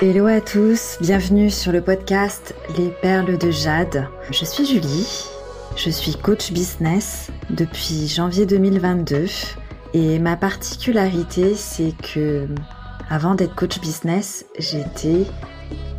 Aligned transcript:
Hello 0.00 0.26
à 0.26 0.40
tous, 0.40 0.98
bienvenue 1.00 1.50
sur 1.50 1.70
le 1.70 1.80
podcast 1.80 2.52
Les 2.76 2.88
perles 2.90 3.38
de 3.38 3.52
Jade. 3.52 4.08
Je 4.28 4.44
suis 4.44 4.66
Julie, 4.66 5.24
je 5.76 5.88
suis 5.88 6.16
coach 6.16 6.50
business 6.50 7.30
depuis 7.48 8.08
janvier 8.08 8.44
2022 8.44 9.26
et 9.94 10.18
ma 10.18 10.36
particularité 10.36 11.54
c'est 11.54 11.94
que 12.02 12.48
avant 13.08 13.36
d'être 13.36 13.54
coach 13.54 13.78
business, 13.80 14.44
j'étais 14.58 15.26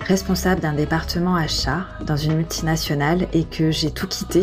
responsable 0.01 0.59
d'un 0.59 0.73
département 0.73 1.37
achat 1.37 1.85
dans 2.01 2.17
une 2.17 2.35
multinationale 2.35 3.29
et 3.31 3.45
que 3.45 3.71
j'ai 3.71 3.91
tout 3.91 4.07
quitté 4.07 4.41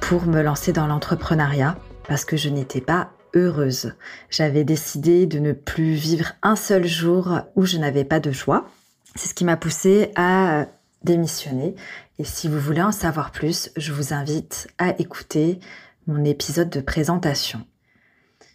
pour 0.00 0.24
me 0.24 0.40
lancer 0.40 0.72
dans 0.72 0.86
l'entrepreneuriat 0.86 1.76
parce 2.08 2.24
que 2.24 2.38
je 2.38 2.48
n'étais 2.48 2.80
pas 2.80 3.10
heureuse. 3.36 3.94
J'avais 4.30 4.64
décidé 4.64 5.26
de 5.26 5.38
ne 5.38 5.52
plus 5.52 5.92
vivre 5.92 6.32
un 6.42 6.56
seul 6.56 6.86
jour 6.86 7.40
où 7.54 7.64
je 7.64 7.78
n'avais 7.78 8.04
pas 8.04 8.18
de 8.18 8.32
joie. 8.32 8.66
C'est 9.14 9.28
ce 9.28 9.34
qui 9.34 9.44
m'a 9.44 9.56
poussé 9.56 10.10
à 10.16 10.66
démissionner. 11.04 11.76
Et 12.18 12.24
si 12.24 12.48
vous 12.48 12.58
voulez 12.58 12.82
en 12.82 12.92
savoir 12.92 13.30
plus, 13.30 13.70
je 13.76 13.92
vous 13.92 14.12
invite 14.12 14.68
à 14.78 14.98
écouter 14.98 15.60
mon 16.06 16.24
épisode 16.24 16.70
de 16.70 16.80
présentation. 16.80 17.64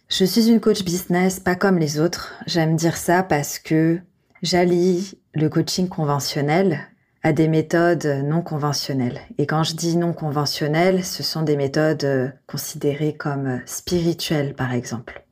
Je 0.08 0.24
suis 0.24 0.48
une 0.48 0.60
coach 0.60 0.84
business 0.84 1.40
pas 1.40 1.54
comme 1.54 1.78
les 1.78 1.98
autres. 1.98 2.34
J'aime 2.46 2.76
dire 2.76 2.96
ça 2.96 3.22
parce 3.22 3.58
que 3.58 3.98
j'allie 4.42 5.18
le 5.34 5.48
coaching 5.48 5.88
conventionnel 5.88 6.88
à 7.22 7.32
des 7.32 7.48
méthodes 7.48 8.06
non 8.24 8.42
conventionnelles. 8.42 9.20
Et 9.38 9.46
quand 9.46 9.62
je 9.62 9.74
dis 9.74 9.96
non 9.96 10.12
conventionnelles, 10.12 11.04
ce 11.04 11.22
sont 11.22 11.42
des 11.42 11.56
méthodes 11.56 12.04
euh, 12.04 12.28
considérées 12.46 13.14
comme 13.14 13.46
euh, 13.46 13.58
spirituelles, 13.64 14.54
par 14.54 14.72
exemple. 14.72 15.24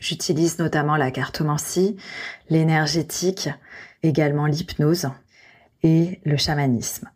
J'utilise 0.00 0.58
notamment 0.58 0.96
la 0.96 1.10
cartomancie, 1.10 1.96
l'énergétique, 2.48 3.50
également 4.02 4.46
l'hypnose 4.46 5.08
et 5.82 6.20
le 6.24 6.36
chamanisme. 6.36 7.10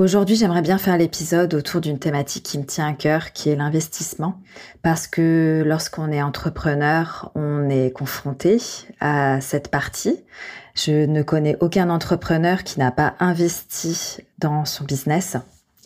Aujourd'hui, 0.00 0.36
j'aimerais 0.36 0.62
bien 0.62 0.78
faire 0.78 0.96
l'épisode 0.96 1.52
autour 1.52 1.82
d'une 1.82 1.98
thématique 1.98 2.44
qui 2.44 2.58
me 2.58 2.64
tient 2.64 2.88
à 2.88 2.94
cœur, 2.94 3.32
qui 3.32 3.50
est 3.50 3.56
l'investissement, 3.56 4.40
parce 4.80 5.06
que 5.06 5.62
lorsqu'on 5.66 6.10
est 6.10 6.22
entrepreneur, 6.22 7.30
on 7.34 7.68
est 7.68 7.90
confronté 7.90 8.56
à 9.00 9.42
cette 9.42 9.68
partie. 9.68 10.16
Je 10.74 11.06
ne 11.06 11.22
connais 11.22 11.56
aucun 11.60 11.90
entrepreneur 11.90 12.64
qui 12.64 12.78
n'a 12.78 12.90
pas 12.90 13.14
investi 13.20 14.18
dans 14.38 14.64
son 14.64 14.84
business. 14.84 15.36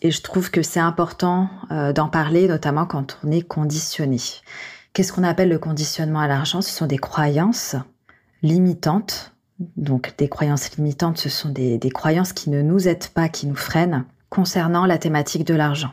Et 0.02 0.10
je 0.10 0.22
trouve 0.22 0.50
que 0.50 0.62
c'est 0.62 0.80
important 0.80 1.48
euh, 1.70 1.92
d'en 1.92 2.08
parler, 2.08 2.48
notamment 2.48 2.86
quand 2.86 3.18
on 3.24 3.30
est 3.30 3.42
conditionné. 3.42 4.18
Qu'est-ce 4.92 5.12
qu'on 5.12 5.24
appelle 5.24 5.48
le 5.48 5.58
conditionnement 5.58 6.20
à 6.20 6.28
l'argent? 6.28 6.60
Ce 6.60 6.70
sont 6.70 6.86
des 6.86 6.98
croyances 6.98 7.76
limitantes 8.42 9.34
donc 9.76 10.14
des 10.18 10.28
croyances 10.28 10.76
limitantes, 10.76 11.18
ce 11.18 11.28
sont 11.28 11.48
des, 11.48 11.78
croyances 11.92 12.32
qui 12.32 12.50
ne 12.50 12.62
nous 12.62 12.88
aident 12.88 13.08
pas, 13.08 13.28
qui 13.28 13.46
nous 13.46 13.54
freinent 13.54 14.04
concernant 14.30 14.86
la 14.86 14.98
thématique 14.98 15.46
de 15.46 15.54
l'argent. 15.54 15.92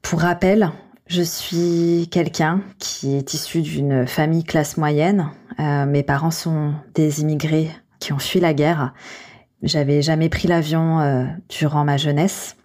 Pour 0.00 0.20
rappel, 0.20 0.70
je 1.06 1.22
suis 1.22 2.08
quelqu'un 2.10 2.60
qui 2.78 3.14
est 3.14 3.34
issu 3.34 3.62
d'une 3.62 4.06
famille 4.06 4.44
classe 4.44 4.76
moyenne. 4.76 5.30
Euh, 5.60 5.86
mes 5.86 6.02
parents 6.02 6.30
sont 6.30 6.74
des 6.94 7.20
immigrés 7.20 7.70
qui 8.02 8.12
ont 8.12 8.18
fui 8.18 8.40
la 8.40 8.52
guerre. 8.52 8.92
J'avais 9.62 10.02
jamais 10.02 10.28
pris 10.28 10.48
l'avion 10.48 11.00
euh, 11.00 11.24
durant 11.48 11.84
ma 11.84 11.96
jeunesse. 11.96 12.56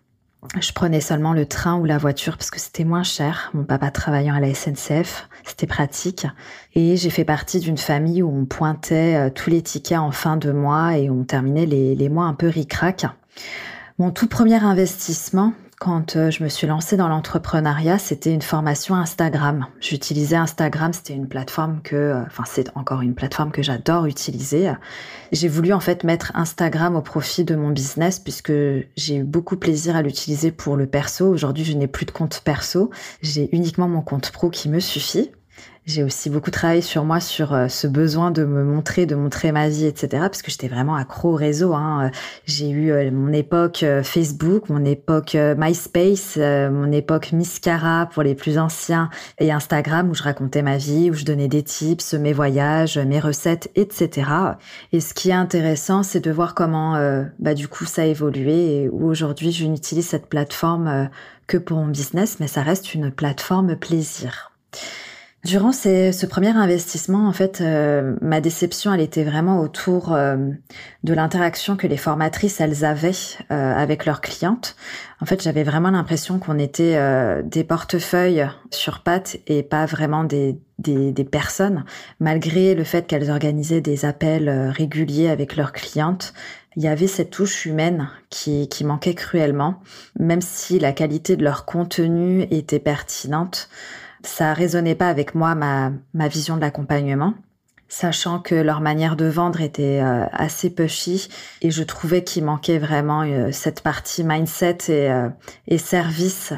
Je 0.60 0.72
prenais 0.72 1.02
seulement 1.02 1.34
le 1.34 1.46
train 1.46 1.78
ou 1.78 1.86
la 1.86 2.00
voiture 2.00 2.38
parce 2.38 2.50
que 2.50 2.60
c'était 2.60 2.84
moins 2.84 3.04
cher. 3.04 3.52
Mon 3.54 3.64
papa 3.64 3.92
travaillant 3.92 4.34
à 4.34 4.40
la 4.40 4.54
SNCF, 4.54 5.30
c'était 5.46 5.68
pratique. 5.68 6.26
Et 6.74 6.98
j'ai 6.98 7.10
fait 7.12 7.26
partie 7.26 7.60
d'une 7.60 7.78
famille 7.78 8.24
où 8.24 8.36
on 8.36 8.46
pointait 8.46 9.16
euh, 9.16 9.30
tous 9.30 9.52
les 9.52 9.62
tickets 9.62 10.00
en 10.00 10.12
fin 10.12 10.38
de 10.38 10.52
mois 10.52 10.98
et 10.98 11.10
on 11.10 11.24
terminait 11.24 11.68
les, 11.68 11.94
les 11.94 12.10
mois 12.10 12.26
un 12.26 12.34
peu 12.34 12.48
ric-rac. 12.48 13.06
Mon 14.00 14.10
tout 14.10 14.28
premier 14.28 14.64
investissement, 14.64 15.54
quand 15.80 16.16
euh, 16.16 16.32
je 16.32 16.44
me 16.44 16.50
suis 16.50 16.66
lancée 16.66 16.98
dans 16.98 17.08
l'entrepreneuriat, 17.08 18.00
c'était 18.00 18.34
une 18.34 18.42
formation 18.42 18.96
Instagram. 18.96 19.68
J'utilisais 19.80 20.36
Instagram, 20.36 20.92
c'était 20.92 21.14
une 21.14 21.28
plateforme 21.28 21.82
que, 21.84 21.96
euh, 21.96 22.22
enfin 22.26 22.44
c'est 22.48 22.70
encore 22.76 23.02
une 23.02 23.14
plateforme 23.14 23.52
que 23.52 23.62
j'adore 23.62 24.06
utiliser. 24.06 24.72
J'ai 25.32 25.48
voulu 25.48 25.74
en 25.74 25.80
fait 25.80 26.04
mettre 26.04 26.32
Instagram 26.36 26.96
au 26.96 27.02
profit 27.02 27.44
de 27.44 27.56
mon 27.56 27.70
business 27.70 28.20
puisque 28.20 28.52
j'ai 28.52 29.16
eu 29.16 29.24
beaucoup 29.24 29.56
plaisir 29.56 29.96
à 29.96 30.02
l'utiliser 30.02 30.52
pour 30.52 30.78
le 30.78 30.88
perso. 30.88 31.28
Aujourd'hui, 31.28 31.64
je 31.64 31.74
n'ai 31.74 31.88
plus 31.88 32.06
de 32.06 32.12
compte 32.12 32.42
perso, 32.44 32.90
j'ai 33.22 33.56
uniquement 33.56 33.88
mon 33.88 34.02
compte 34.02 34.32
pro 34.32 34.50
qui 34.50 34.70
me 34.70 34.80
suffit. 34.80 35.32
J'ai 35.88 36.04
aussi 36.04 36.30
beaucoup 36.30 36.52
travaillé 36.52 36.82
sur 36.82 37.06
moi, 37.06 37.22
sur 37.22 37.54
euh, 37.54 37.70
ce 37.70 37.88
besoin 37.88 38.30
de 38.30 38.44
me 38.44 38.62
montrer, 38.62 39.06
de 39.06 39.16
montrer 39.16 39.54
ma 39.54 39.70
vie, 39.70 39.86
etc. 39.86 40.24
Parce 40.24 40.42
que 40.42 40.52
j'étais 40.52 40.68
vraiment 40.68 40.96
accro 40.96 41.32
au 41.32 41.36
réseau. 41.36 41.74
Hein. 41.74 42.12
J'ai 42.46 42.70
eu 42.70 42.92
euh, 42.92 43.10
mon 43.10 43.32
époque 43.32 43.84
euh, 43.84 44.04
Facebook, 44.04 44.68
mon 44.68 44.84
époque 44.84 45.38
MySpace, 45.58 46.36
mon 46.36 46.92
époque 46.92 47.32
Miscara 47.32 48.10
pour 48.12 48.22
les 48.22 48.36
plus 48.36 48.58
anciens 48.58 49.10
et 49.40 49.50
Instagram 49.54 50.10
où 50.10 50.14
je 50.14 50.24
racontais 50.24 50.62
ma 50.62 50.76
vie, 50.76 51.10
où 51.10 51.14
je 51.14 51.24
donnais 51.24 51.48
des 51.48 51.64
tips, 51.64 52.16
mes 52.16 52.34
voyages, 52.34 52.98
mes 52.98 53.22
recettes, 53.22 53.72
etc. 53.76 54.30
Et 54.92 55.00
ce 55.00 55.14
qui 55.14 55.30
est 55.30 55.34
intéressant, 55.34 56.04
c'est 56.04 56.20
de 56.20 56.32
voir 56.32 56.54
comment, 56.54 57.00
bah, 57.40 57.54
du 57.54 57.70
coup, 57.70 57.86
ça 57.86 58.02
a 58.02 58.06
évolué 58.06 58.84
et 58.84 58.90
où 58.90 59.06
aujourd'hui, 59.06 59.54
je 59.54 59.66
n'utilise 59.66 60.08
cette 60.08 60.28
plateforme 60.28 61.10
que 61.48 61.58
pour 61.58 61.78
mon 61.78 61.88
business, 61.88 62.42
mais 62.42 62.48
ça 62.48 62.62
reste 62.62 62.94
une 62.94 63.10
plateforme 63.10 63.78
plaisir. 63.78 64.52
Durant 65.46 65.72
ce 65.72 66.26
premier 66.26 66.50
investissement, 66.50 67.28
en 67.28 67.32
fait, 67.32 67.62
euh, 67.62 68.16
ma 68.22 68.42
déception, 68.42 68.94
elle 68.94 69.02
était 69.02 69.24
vraiment 69.24 69.62
autour 69.62 70.12
euh, 70.12 70.36
de 71.04 71.14
l'interaction 71.14 71.78
que 71.78 71.86
les 71.88 71.96
formatrices, 71.96 72.60
elles 72.60 72.84
avaient 72.84 73.12
euh, 73.52 73.74
avec 73.74 74.06
leurs 74.06 74.20
clientes. 74.20 74.76
En 75.22 75.26
fait, 75.26 75.42
j'avais 75.42 75.64
vraiment 75.64 75.92
l'impression 75.92 76.40
qu'on 76.40 76.60
était 76.60 77.00
des 77.44 77.64
portefeuilles 77.64 78.48
sur 78.72 79.02
pattes 79.02 79.38
et 79.48 79.64
pas 79.64 79.88
vraiment 79.88 80.24
des, 80.24 80.60
des, 80.78 81.12
des 81.12 81.24
personnes, 81.24 81.86
malgré 82.20 82.76
le 82.76 82.84
fait 82.84 83.08
qu'elles 83.08 83.32
organisaient 83.32 83.82
des 83.82 84.06
appels 84.06 84.50
réguliers 84.70 85.30
avec 85.30 85.56
leurs 85.56 85.72
clientes. 85.72 86.34
Il 86.76 86.84
y 86.84 86.88
avait 86.88 87.08
cette 87.08 87.32
touche 87.32 87.66
humaine 87.66 88.10
qui, 88.30 88.70
qui 88.70 88.84
manquait 88.84 89.16
cruellement, 89.16 89.80
même 90.20 90.42
si 90.42 90.78
la 90.78 90.92
qualité 90.92 91.36
de 91.36 91.44
leur 91.44 91.66
contenu 91.66 92.44
était 92.52 92.80
pertinente 92.80 93.70
ça 94.24 94.54
résonnait 94.54 94.96
pas 94.96 95.10
avec 95.10 95.36
moi 95.36 95.56
ma, 95.56 95.92
ma 96.14 96.28
vision 96.28 96.56
de 96.56 96.62
l'accompagnement 96.62 97.34
sachant 97.90 98.40
que 98.40 98.56
leur 98.56 98.82
manière 98.82 99.16
de 99.16 99.26
vendre 99.26 99.62
était 99.62 100.02
euh, 100.02 100.26
assez 100.32 100.70
pushy 100.70 101.30
et 101.62 101.72
je 101.72 101.84
trouvais 101.84 102.24
qu'il 102.24 102.44
manquait 102.44 102.80
vraiment 102.80 103.22
euh, 103.22 103.52
cette 103.52 103.82
partie 103.82 104.24
mindset 104.24 104.78
et, 104.90 105.12
euh, 105.12 105.30
et 105.68 105.78
service 105.78 106.54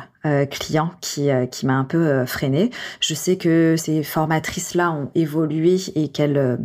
client 0.49 0.91
qui, 1.01 1.29
qui 1.51 1.65
m'a 1.65 1.75
un 1.75 1.83
peu 1.83 2.25
freiné. 2.25 2.71
Je 2.99 3.13
sais 3.13 3.37
que 3.37 3.75
ces 3.77 4.03
formatrices-là 4.03 4.91
ont 4.91 5.11
évolué 5.15 5.77
et 5.95 6.09
qu'elles 6.09 6.59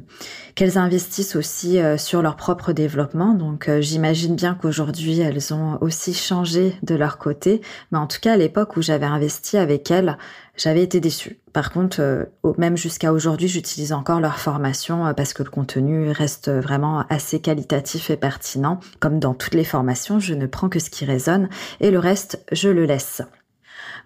qu'elles 0.55 0.79
investissent 0.79 1.37
aussi 1.37 1.79
sur 1.97 2.23
leur 2.23 2.37
propre 2.37 2.73
développement. 2.73 3.35
Donc 3.35 3.71
j'imagine 3.81 4.37
bien 4.37 4.55
qu'aujourd'hui 4.55 5.21
elles 5.21 5.55
ont 5.55 5.79
aussi 5.81 6.15
changé 6.15 6.77
de 6.83 6.95
leur 6.95 7.19
côté. 7.19 7.61
Mais 7.93 7.99
en 7.99 8.07
tout 8.07 8.19
cas 8.21 8.35
à 8.35 8.37
l'époque 8.37 8.77
où 8.77 8.83
j'avais 8.83 9.07
investi 9.07 9.57
avec 9.57 9.91
elles, 9.91 10.17
j'avais 10.57 10.83
été 10.83 11.01
déçue. 11.01 11.41
Par 11.53 11.73
contre, 11.73 12.01
euh, 12.01 12.25
même 12.59 12.77
jusqu'à 12.77 13.13
aujourd'hui, 13.13 13.49
j'utilise 13.49 13.93
encore 13.93 14.21
leur 14.21 14.39
formation 14.39 15.07
euh, 15.07 15.13
parce 15.13 15.33
que 15.33 15.43
le 15.43 15.51
contenu 15.51 16.11
reste 16.11 16.49
vraiment 16.49 17.05
assez 17.09 17.41
qualitatif 17.41 18.11
et 18.11 18.17
pertinent. 18.17 18.79
Comme 19.01 19.19
dans 19.19 19.35
toutes 19.35 19.55
les 19.55 19.65
formations, 19.65 20.21
je 20.21 20.35
ne 20.35 20.47
prends 20.47 20.69
que 20.69 20.79
ce 20.79 20.91
qui 20.91 21.05
résonne 21.05 21.49
et 21.81 21.91
le 21.91 21.99
reste, 21.99 22.45
je 22.53 22.69
le 22.69 22.85
laisse. 22.85 23.23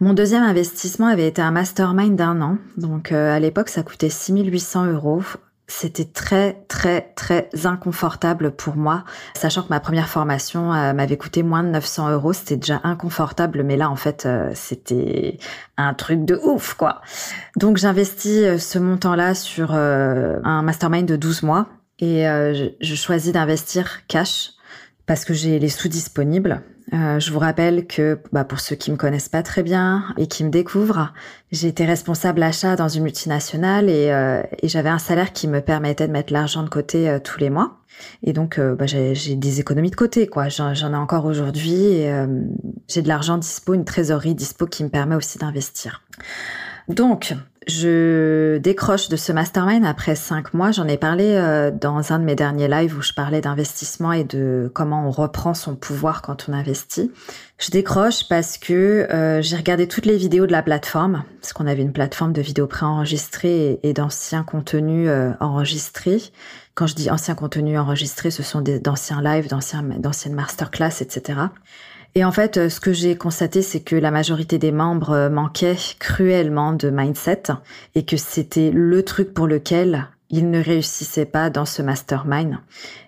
Mon 0.01 0.15
deuxième 0.15 0.45
investissement 0.45 1.07
avait 1.07 1.27
été 1.27 1.43
un 1.43 1.51
mastermind 1.51 2.17
d'un 2.17 2.41
an. 2.41 2.59
Donc 2.77 3.13
euh, 3.13 3.35
à 3.35 3.41
l'époque, 3.41 3.69
ça 3.69 3.83
coûtait 3.83 4.11
6800 4.11 4.87
euros 4.93 5.23
c'était 5.69 6.07
très 6.07 6.65
très 6.67 7.13
très 7.15 7.51
inconfortable 7.65 8.51
pour 8.53 8.77
moi, 8.77 9.05
sachant 9.37 9.63
que 9.63 9.69
ma 9.69 9.81
première 9.81 10.09
formation 10.09 10.73
euh, 10.73 10.95
m'avait 10.95 11.19
coûté 11.19 11.43
moins 11.43 11.63
de 11.63 11.69
900 11.69 12.11
euros. 12.11 12.33
C'était 12.33 12.57
déjà 12.57 12.81
inconfortable, 12.85 13.63
mais 13.63 13.77
là 13.77 13.91
en 13.91 13.97
fait 13.97 14.25
euh, 14.25 14.51
c'était 14.55 15.39
un 15.77 15.93
truc 15.93 16.25
de 16.25 16.41
ouf 16.43 16.73
quoi. 16.73 17.03
Donc 17.57 17.77
j'investis 17.77 18.43
euh, 18.43 18.59
ce 18.59 18.79
montant-là 18.79 19.35
sur 19.35 19.73
un 19.73 20.63
mastermind 20.63 21.07
de 21.07 21.17
12 21.17 21.43
mois 21.43 21.67
et 21.99 22.23
je, 22.23 22.71
je 22.81 22.95
choisis 22.95 23.33
d'investir 23.33 24.07
cash 24.07 24.53
parce 25.09 25.25
que 25.25 25.33
j'ai 25.33 25.59
les 25.59 25.71
sous 25.71 25.89
disponibles. 25.89 26.63
Euh, 26.93 27.19
je 27.19 27.33
vous 27.33 27.39
rappelle 27.39 27.87
que 27.87 28.19
bah, 28.31 28.45
pour 28.45 28.61
ceux 28.61 28.77
qui 28.77 28.91
me 28.91 28.97
connaissent 28.97 29.31
pas 29.31 29.43
très 29.43 29.63
bien 29.63 30.05
et 30.19 30.27
qui 30.27 30.45
me 30.45 30.51
découvrent, 30.51 31.13
j'ai 31.51 31.69
été 31.69 31.87
responsable 31.87 32.43
achat 32.43 32.77
dans 32.77 32.89
une 32.89 33.03
multinationale 33.03 33.89
et, 33.89 34.13
euh, 34.13 34.43
et 34.63 34.69
j'avais 34.69 34.91
un 34.91 34.99
salaire 34.99 35.33
qui 35.33 35.49
me 35.49 35.61
permettait 35.61 36.07
de 36.07 36.13
mettre 36.13 36.33
l'argent 36.33 36.63
de 36.63 36.69
côté 36.69 37.09
euh, 37.09 37.19
tous 37.19 37.41
les 37.41 37.49
mois. 37.49 37.79
Et 38.23 38.33
donc 38.33 38.61
bah, 38.61 38.87
j'ai 38.87 39.35
des 39.35 39.59
économies 39.59 39.91
de 39.91 39.97
côté, 39.97 40.29
quoi. 40.29 40.49
J'en 40.49 40.73
ai 40.73 40.97
encore 40.97 41.25
aujourd'hui 41.25 41.83
et 41.83 42.27
j'ai 42.87 43.03
de 43.03 43.09
l'argent 43.09 43.39
dispo, 43.39 43.75
une 43.75 43.85
trésorerie 43.85 44.37
dispo 44.37 44.67
qui 44.67 44.85
me 44.85 44.89
permet 44.89 45.17
aussi 45.17 45.37
d'investir. 45.37 46.03
Donc 46.89 47.35
je 47.69 48.57
décroche 48.59 49.09
de 49.09 49.17
ce 49.17 49.31
mastermind 49.31 49.85
après 49.85 50.15
cinq 50.15 50.55
mois. 50.55 50.73
J'en 50.73 50.89
ai 50.89 50.97
parlé 50.97 51.35
euh, 51.35 51.71
dans 51.71 52.13
un 52.13 52.19
de 52.19 52.25
mes 52.25 52.35
derniers 52.35 52.67
lives 52.67 52.97
où 52.97 53.03
je 53.03 53.13
parlais 53.13 53.43
d'investissement 53.43 54.13
et 54.13 54.25
de 54.25 54.71
comment 54.75 55.07
on 55.07 55.11
reprend 55.11 55.53
son 55.53 55.77
pouvoir 55.77 56.23
quand 56.23 56.47
on 56.49 56.55
investit. 56.55 57.13
Je 57.59 57.71
décroche 57.71 58.27
parce 58.29 58.57
que 58.57 59.07
euh, 59.13 59.43
j'ai 59.43 59.57
regardé 59.57 59.87
toutes 59.87 60.07
les 60.07 60.17
vidéos 60.17 60.47
de 60.47 60.53
la 60.53 60.63
plateforme, 60.63 61.25
parce 61.41 61.53
qu'on 61.53 61.67
avait 61.67 61.83
une 61.83 61.93
plateforme 61.93 62.33
de 62.33 62.41
vidéos 62.41 62.67
préenregistrées 62.67 63.81
et, 63.83 63.93
d'anciens 63.93 64.45
contenus 64.45 65.09
euh, 65.09 65.33
enregistrés. 65.41 66.23
Quand 66.75 66.87
je 66.87 66.95
dis 66.95 67.11
anciens 67.11 67.35
contenus 67.35 67.79
enregistrés, 67.79 68.31
ce 68.31 68.43
sont 68.43 68.63
d'anciens 68.63 69.21
lives, 69.21 69.49
d'anciennes 69.49 70.35
masterclass, 70.35 71.03
etc. 71.03 71.41
Et 72.15 72.25
en 72.25 72.33
fait, 72.33 72.57
euh, 72.57 72.69
ce 72.69 72.81
que 72.81 72.93
j'ai 72.93 73.17
constaté, 73.17 73.63
c'est 73.63 73.81
que 73.81 73.97
la 73.97 74.11
majorité 74.11 74.59
des 74.59 74.73
membres 74.73 75.11
euh, 75.11 75.31
manquaient 75.31 75.77
cruellement 75.99 76.73
de 76.73 76.91
mindset 76.91 77.45
et 77.95 78.05
que 78.05 78.17
c'était 78.17 78.71
le 78.73 79.05
truc 79.05 79.35
pour 79.35 79.47
lequel 79.47 80.09
ils 80.31 80.51
ne 80.51 80.63
réussissaient 80.63 81.25
pas 81.25 81.49
dans 81.49 81.65
ce 81.65 81.81
mastermind. 81.81 82.59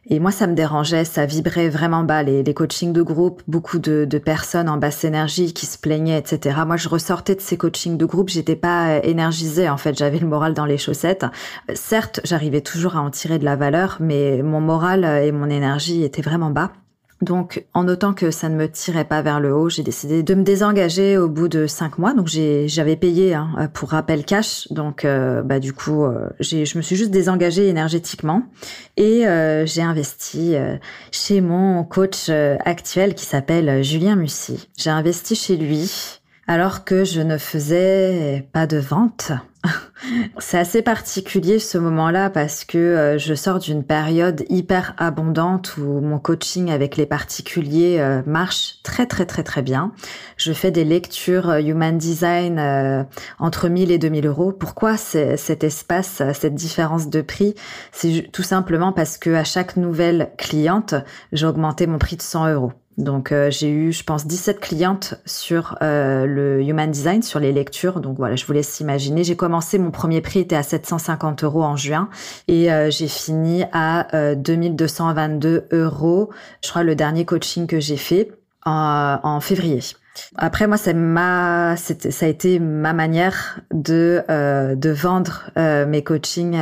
Et 0.09 0.21
moi, 0.21 0.31
ça 0.31 0.47
me 0.47 0.55
dérangeait, 0.55 1.05
ça 1.05 1.27
vibrait 1.27 1.69
vraiment 1.69 2.03
bas, 2.03 2.23
les, 2.23 2.43
les 2.43 2.55
coachings 2.55 2.93
de 2.93 3.03
groupe, 3.03 3.43
beaucoup 3.47 3.79
de, 3.79 4.07
de, 4.07 4.19
personnes 4.19 4.69
en 4.69 4.79
basse 4.79 5.05
énergie 5.05 5.53
qui 5.53 5.67
se 5.67 5.77
plaignaient, 5.77 6.19
etc. 6.19 6.61
Moi, 6.67 6.77
je 6.77 6.89
ressortais 6.89 7.35
de 7.35 7.41
ces 7.41 7.57
coachings 7.57 7.99
de 7.99 8.07
groupe, 8.07 8.31
j'étais 8.31 8.57
pas 8.57 8.89
euh, 8.89 9.01
énergisée, 9.03 9.69
en 9.69 9.77
fait, 9.77 9.97
j'avais 9.97 10.19
le 10.19 10.27
moral 10.27 10.55
dans 10.55 10.65
les 10.65 10.79
chaussettes. 10.79 11.27
Certes, 11.75 12.21
j'arrivais 12.25 12.63
toujours 12.63 12.97
à 12.97 13.01
en 13.01 13.11
tirer 13.11 13.39
de 13.39 13.45
la 13.45 13.57
valeur, 13.57 13.99
mais 14.01 14.43
mon 14.43 14.61
moral 14.61 15.05
et 15.05 15.33
mon 15.33 15.51
énergie 15.51 16.05
étaient 16.05 16.23
vraiment 16.23 16.51
bas. 16.51 16.73
Donc, 17.21 17.67
en 17.75 17.85
notant 17.85 18.15
que 18.15 18.31
ça 18.31 18.49
ne 18.49 18.57
me 18.57 18.67
tirait 18.67 19.05
pas 19.05 19.21
vers 19.21 19.41
le 19.41 19.55
haut, 19.55 19.69
j'ai 19.69 19.83
décidé 19.83 20.23
de 20.23 20.35
me 20.35 20.43
désengager 20.43 21.19
au 21.19 21.29
bout 21.29 21.49
de 21.49 21.67
cinq 21.67 21.99
mois. 21.99 22.15
Donc, 22.15 22.29
j'avais 22.29 22.97
payé 22.97 23.35
hein, 23.35 23.71
pour 23.75 23.91
rappel 23.91 24.25
cash. 24.25 24.69
Donc, 24.71 25.05
euh, 25.05 25.43
bah, 25.43 25.61
du 25.61 25.75
coup, 25.75 26.05
euh, 26.05 26.31
je 26.41 26.77
me 26.79 26.83
suis 26.83 26.97
juste 26.97 27.11
désengagée 27.11 27.69
énergétiquement 27.69 28.45
et 28.97 29.27
euh, 29.27 29.67
j'ai 29.67 29.83
investi 29.83 30.55
chez 31.11 31.41
mon 31.41 31.85
coach 31.85 32.31
actuel 32.31 33.15
qui 33.15 33.27
s'appelle 33.27 33.83
Julien 33.85 34.17
Mussy. 34.17 34.69
J'ai 34.79 34.91
investi 34.91 35.35
chez 35.35 35.57
lui 35.57 36.20
alors 36.51 36.83
que 36.83 37.05
je 37.05 37.21
ne 37.21 37.39
faisais 37.39 38.49
pas 38.53 38.67
de 38.67 38.77
vente. 38.79 39.31
C'est 40.41 40.59
assez 40.59 40.83
particulier 40.83 41.61
ce 41.61 41.79
moment-là 41.79 42.29
parce 42.29 42.65
que 42.65 42.77
euh, 42.77 43.19
je 43.19 43.35
sors 43.35 43.61
d'une 43.61 43.85
période 43.85 44.45
hyper 44.49 44.95
abondante 44.99 45.77
où 45.77 46.01
mon 46.01 46.19
coaching 46.19 46.73
avec 46.73 46.97
les 46.97 47.07
particuliers 47.07 48.01
euh, 48.01 48.23
marche 48.27 48.81
très 48.83 49.07
très 49.07 49.27
très 49.27 49.45
très 49.45 49.63
bien. 49.63 49.93
Je 50.39 50.53
fais 50.53 50.73
des 50.73 50.83
lectures 50.83 51.51
euh, 51.51 51.61
Human 51.61 51.97
Design 51.97 53.07
entre 53.39 53.69
1000 53.69 53.93
et 53.93 53.99
2000 53.99 54.27
euros. 54.27 54.51
Pourquoi 54.51 54.97
cet 54.97 55.63
espace, 55.63 56.21
cette 56.35 56.57
différence 56.57 57.11
de 57.11 57.23
prix? 57.23 57.55
C'est 57.93 58.29
tout 58.33 58.43
simplement 58.43 58.91
parce 58.91 59.19
que 59.19 59.31
à 59.35 59.45
chaque 59.45 59.77
nouvelle 59.77 60.33
cliente, 60.37 60.97
j'ai 61.31 61.47
augmenté 61.47 61.87
mon 61.87 61.99
prix 61.99 62.17
de 62.17 62.23
100 62.23 62.55
euros. 62.55 62.73
Donc 63.01 63.33
euh, 63.33 63.51
j'ai 63.51 63.71
eu, 63.71 63.93
je 63.93 64.05
pense, 64.05 64.27
17 64.27 64.61
clientes 64.61 65.15
sur 65.25 65.79
euh, 65.83 66.27
le 66.27 66.63
Human 66.63 66.91
Design, 66.91 67.23
sur 67.23 67.41
les 67.41 67.51
lectures. 67.51 68.01
Donc 68.01 68.19
voilà, 68.19 68.37
je 68.37 68.45
vous 68.45 68.53
laisse 68.53 68.81
imaginer. 68.81 69.25
J'ai 69.25 69.37
commencé, 69.37 69.79
mon 69.79 69.91
premier 69.91 70.21
prix 70.21 70.41
était 70.41 70.57
à 70.57 70.63
750 70.63 71.43
euros 71.45 71.63
en 71.63 71.77
juin 71.77 72.09
et 72.47 72.71
euh, 72.71 72.91
j'ai 72.91 73.09
fini 73.09 73.65
à 73.73 74.35
2222 74.35 75.69
euros. 75.73 76.31
Je 76.63 76.71
crois 76.71 76.83
le 76.83 76.95
dernier 76.95 77.25
coaching 77.25 77.67
que 77.67 77.81
j'ai 77.81 77.97
fait 77.97 78.31
en, 78.67 79.41
février. 79.41 79.81
Après 80.37 80.67
moi, 80.67 80.77
c'est 80.77 80.93
ma, 80.93 81.77
ça 81.77 82.27
a 82.27 82.29
été 82.29 82.59
ma 82.59 82.93
manière 82.93 83.61
de 83.73 84.23
de 84.75 84.91
vendre 84.91 85.51
mes 85.57 86.05
coachings 86.05 86.59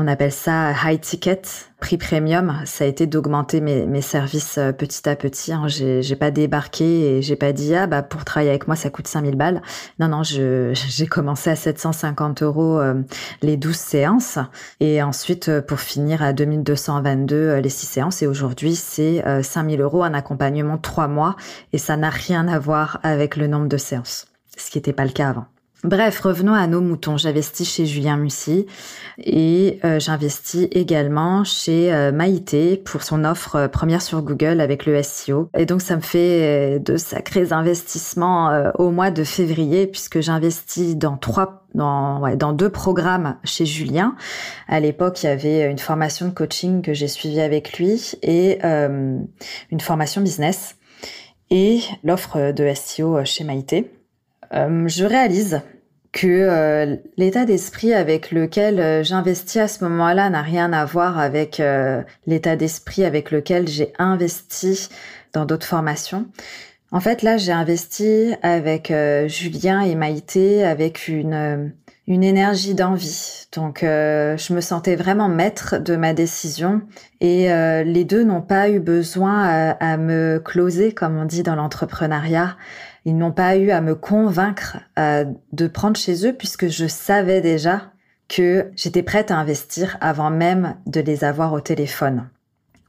on 0.00 0.06
appelle 0.06 0.30
ça 0.30 0.70
high 0.84 1.00
ticket, 1.00 1.42
prix 1.80 1.98
premium. 1.98 2.60
Ça 2.66 2.84
a 2.84 2.86
été 2.86 3.08
d'augmenter 3.08 3.60
mes, 3.60 4.00
services 4.00 4.56
euh, 4.56 4.70
petit 4.70 5.08
à 5.08 5.16
petit. 5.16 5.52
Hein. 5.52 5.66
J'ai, 5.66 6.14
pas 6.14 6.30
débarqué 6.30 7.16
et 7.16 7.22
j'ai 7.22 7.34
pas 7.34 7.52
dit 7.52 7.74
ah 7.74 7.88
bah 7.88 8.04
pour 8.04 8.24
travailler 8.24 8.50
avec 8.50 8.68
moi 8.68 8.76
ça 8.76 8.90
coûte 8.90 9.08
5000 9.08 9.34
balles. 9.34 9.60
Non 9.98 10.06
non, 10.06 10.22
j'ai 10.22 11.06
commencé 11.08 11.50
à 11.50 11.56
750 11.56 12.44
euros 12.44 12.78
euh, 12.78 13.02
les 13.42 13.56
12 13.56 13.74
séances 13.74 14.38
et 14.78 15.02
ensuite 15.02 15.48
euh, 15.48 15.60
pour 15.60 15.80
finir 15.80 16.22
à 16.22 16.32
2222 16.32 17.56
les 17.56 17.68
6 17.68 17.86
séances 17.86 18.22
et 18.22 18.28
aujourd'hui 18.28 18.76
c'est 18.76 19.24
5000 19.42 19.80
euros 19.80 20.04
un 20.04 20.14
accompagnement 20.14 20.76
de 20.76 20.82
3 20.82 21.08
mois 21.08 21.34
et 21.72 21.78
ça 21.78 21.96
n'a 21.96 22.10
rien 22.10 22.46
à 22.46 22.60
voir 22.60 23.00
avec 23.02 23.36
le 23.36 23.48
nombre 23.48 23.66
de 23.66 23.76
séances, 23.76 24.28
ce 24.56 24.70
qui 24.70 24.78
n'était 24.78 24.92
pas 24.92 25.04
le 25.04 25.10
cas 25.10 25.30
avant. 25.30 25.46
Bref, 25.84 26.18
revenons 26.18 26.54
à 26.54 26.66
nos 26.66 26.80
moutons. 26.80 27.16
J'investis 27.16 27.72
chez 27.72 27.86
Julien 27.86 28.16
Mussy 28.16 28.66
et 29.16 29.78
euh, 29.84 30.00
j'investis 30.00 30.66
également 30.72 31.44
chez 31.44 31.94
euh, 31.94 32.10
Maïté 32.10 32.76
pour 32.76 33.04
son 33.04 33.24
offre 33.24 33.54
euh, 33.54 33.68
première 33.68 34.02
sur 34.02 34.20
Google 34.22 34.60
avec 34.60 34.86
le 34.86 35.00
SEO. 35.04 35.50
Et 35.56 35.66
donc 35.66 35.80
ça 35.80 35.94
me 35.94 36.00
fait 36.00 36.80
de 36.80 36.96
sacrés 36.96 37.52
investissements 37.52 38.72
au 38.74 38.90
mois 38.90 39.12
de 39.12 39.22
février 39.22 39.86
puisque 39.86 40.20
j'investis 40.20 40.96
dans 40.96 41.16
trois 41.16 41.64
dans, 41.74 42.20
ouais, 42.22 42.34
dans 42.34 42.52
deux 42.52 42.70
programmes 42.70 43.36
chez 43.44 43.64
Julien. 43.64 44.16
À 44.66 44.80
l'époque, 44.80 45.22
il 45.22 45.26
y 45.26 45.28
avait 45.28 45.70
une 45.70 45.78
formation 45.78 46.26
de 46.26 46.32
coaching 46.32 46.82
que 46.82 46.92
j'ai 46.92 47.08
suivie 47.08 47.40
avec 47.40 47.78
lui 47.78 48.14
et 48.22 48.58
une 48.64 49.80
formation 49.80 50.22
business 50.22 50.74
et 51.50 51.80
l'offre 52.02 52.52
de 52.52 52.72
SEO 52.74 53.24
chez 53.24 53.44
Maïté. 53.44 53.92
Euh, 54.54 54.88
je 54.88 55.04
réalise 55.04 55.60
que 56.12 56.26
euh, 56.26 56.96
l'état 57.16 57.44
d'esprit 57.44 57.92
avec 57.92 58.30
lequel 58.30 58.80
euh, 58.80 59.02
j'investis 59.02 59.58
à 59.58 59.68
ce 59.68 59.84
moment-là 59.84 60.30
n'a 60.30 60.42
rien 60.42 60.72
à 60.72 60.84
voir 60.84 61.18
avec 61.18 61.62
l'état 62.26 62.56
d'esprit 62.56 63.04
avec 63.04 63.30
lequel 63.30 63.68
j'ai 63.68 63.92
investi 63.98 64.88
dans 65.32 65.44
d'autres 65.44 65.66
formations. 65.66 66.26
En 66.90 67.00
fait, 67.00 67.22
là, 67.22 67.36
j'ai 67.36 67.52
investi 67.52 68.34
avec 68.42 68.90
Julien 69.26 69.82
et 69.82 69.94
Maïté 69.94 70.64
avec 70.64 71.06
une 71.08 71.72
une 72.06 72.24
énergie 72.24 72.74
d'envie. 72.74 73.46
Donc, 73.54 73.80
je 73.82 74.52
me 74.54 74.62
sentais 74.62 74.96
vraiment 74.96 75.28
maître 75.28 75.76
de 75.76 75.94
ma 75.96 76.14
décision 76.14 76.80
et 77.20 77.48
les 77.84 78.04
deux 78.06 78.24
n'ont 78.24 78.40
pas 78.40 78.70
eu 78.70 78.80
besoin 78.80 79.44
à, 79.44 79.70
à 79.72 79.98
me 79.98 80.40
closer, 80.42 80.94
comme 80.94 81.18
on 81.18 81.26
dit 81.26 81.42
dans 81.42 81.56
l'entrepreneuriat. 81.56 82.56
Ils 83.04 83.16
n'ont 83.16 83.32
pas 83.32 83.56
eu 83.56 83.70
à 83.70 83.80
me 83.80 83.94
convaincre 83.94 84.78
euh, 84.98 85.24
de 85.52 85.66
prendre 85.66 85.96
chez 85.96 86.26
eux 86.26 86.32
puisque 86.32 86.68
je 86.68 86.86
savais 86.86 87.40
déjà 87.40 87.92
que 88.28 88.70
j'étais 88.76 89.02
prête 89.02 89.30
à 89.30 89.38
investir 89.38 89.96
avant 90.00 90.30
même 90.30 90.76
de 90.86 91.00
les 91.00 91.24
avoir 91.24 91.52
au 91.52 91.60
téléphone. 91.60 92.28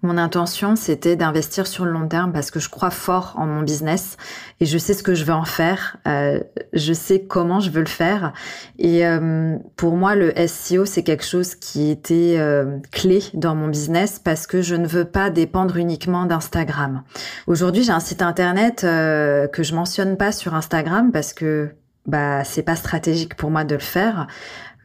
Mon 0.02 0.18
intention, 0.18 0.78
c'était 0.78 1.18
d'investir 1.18 1.68
sur 1.68 1.84
le 1.84 1.92
long 1.92 2.08
terme 2.08 2.32
parce 2.32 2.52
que 2.52 2.62
je 2.62 2.70
crois 2.70 2.90
fort 2.90 3.34
en 3.38 3.46
mon 3.46 3.64
business 3.64 4.16
et 4.62 4.66
je 4.66 4.78
sais 4.78 4.94
ce 4.94 5.04
que 5.04 5.14
je 5.14 5.26
veux 5.26 5.34
en 5.34 5.44
faire. 5.44 5.98
Euh, 6.08 6.40
je 6.72 6.94
sais 6.94 7.24
comment 7.24 7.60
je 7.60 7.70
veux 7.70 7.82
le 7.82 7.86
faire. 7.86 8.32
Et 8.78 9.06
euh, 9.06 9.58
pour 9.76 9.98
moi, 9.98 10.16
le 10.16 10.34
SEO, 10.48 10.86
c'est 10.86 11.04
quelque 11.04 11.26
chose 11.26 11.54
qui 11.54 11.92
était 11.92 12.36
euh, 12.38 12.78
clé 12.94 13.22
dans 13.34 13.56
mon 13.56 13.68
business 13.68 14.20
parce 14.20 14.48
que 14.48 14.62
je 14.62 14.76
ne 14.76 14.88
veux 14.88 15.04
pas 15.04 15.30
dépendre 15.30 15.76
uniquement 15.76 16.26
d'Instagram. 16.26 17.04
Aujourd'hui, 17.48 17.84
j'ai 17.84 17.92
un 17.92 18.00
site 18.00 18.22
internet 18.22 18.82
que 18.82 19.64
je 19.64 19.76
mentionne 19.76 20.16
pas 20.16 20.32
sur 20.32 20.54
Instagram 20.54 21.12
parce 21.12 21.34
que 21.34 21.72
bah 22.06 22.46
c'est 22.46 22.64
pas 22.64 22.78
stratégique 22.78 23.36
pour 23.36 23.52
moi 23.52 23.66
de 23.66 23.76
le 23.76 23.82
faire, 23.82 24.28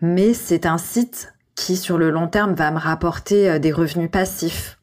mais 0.00 0.34
c'est 0.34 0.66
un 0.66 0.78
site 0.78 1.32
qui 1.54 1.76
sur 1.76 1.98
le 1.98 2.10
long 2.10 2.26
terme 2.26 2.54
va 2.54 2.72
me 2.72 2.78
rapporter 2.78 3.60
des 3.60 3.70
revenus 3.70 4.10
passifs 4.10 4.76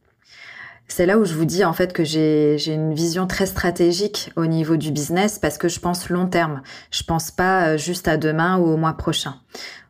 c'est 0.92 1.06
là 1.06 1.18
où 1.18 1.24
je 1.24 1.34
vous 1.34 1.46
dis 1.46 1.64
en 1.64 1.72
fait 1.72 1.94
que 1.94 2.04
j'ai 2.04 2.58
une 2.68 2.94
vision 2.94 3.26
très 3.26 3.46
stratégique 3.46 4.32
au 4.36 4.46
niveau 4.46 4.76
du 4.76 4.92
business 4.92 5.40
parce 5.40 5.58
que 5.58 5.70
je 5.70 5.80
pense 5.80 6.10
long 6.10 6.28
terme. 6.28 6.62
Je 6.92 7.04
pense 7.04 7.32
pas 7.32 7.68
euh, 7.68 7.78
juste 7.78 8.10
à 8.10 8.18
demain 8.18 8.58
ou 8.58 8.66
au 8.66 8.76
mois 8.76 8.94
prochain. 8.94 9.36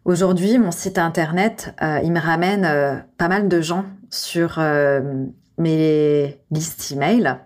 Aujourd'hui, 0.05 0.60
mon 0.60 0.70
site 0.70 1.00
internet, 1.00 1.74
euh, 1.81 2.00
il 2.03 2.12
me 2.12 2.20
ramène 2.20 2.65
euh, 2.65 2.96
pas 3.17 3.29
mal 3.29 3.48
de 3.48 3.62
gens 3.62 3.86
sur 4.12 4.60
mes 5.58 6.39
listes 6.51 6.91
email. 6.91 7.38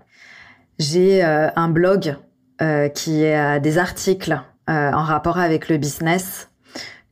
J'ai 0.78 1.24
un 1.24 1.70
blog 1.70 2.18
qui 2.96 3.26
a 3.26 3.60
des 3.60 3.78
articles 3.78 4.42
en 4.68 5.04
rapport 5.04 5.38
avec 5.38 5.70
le 5.70 5.78
business 5.78 6.50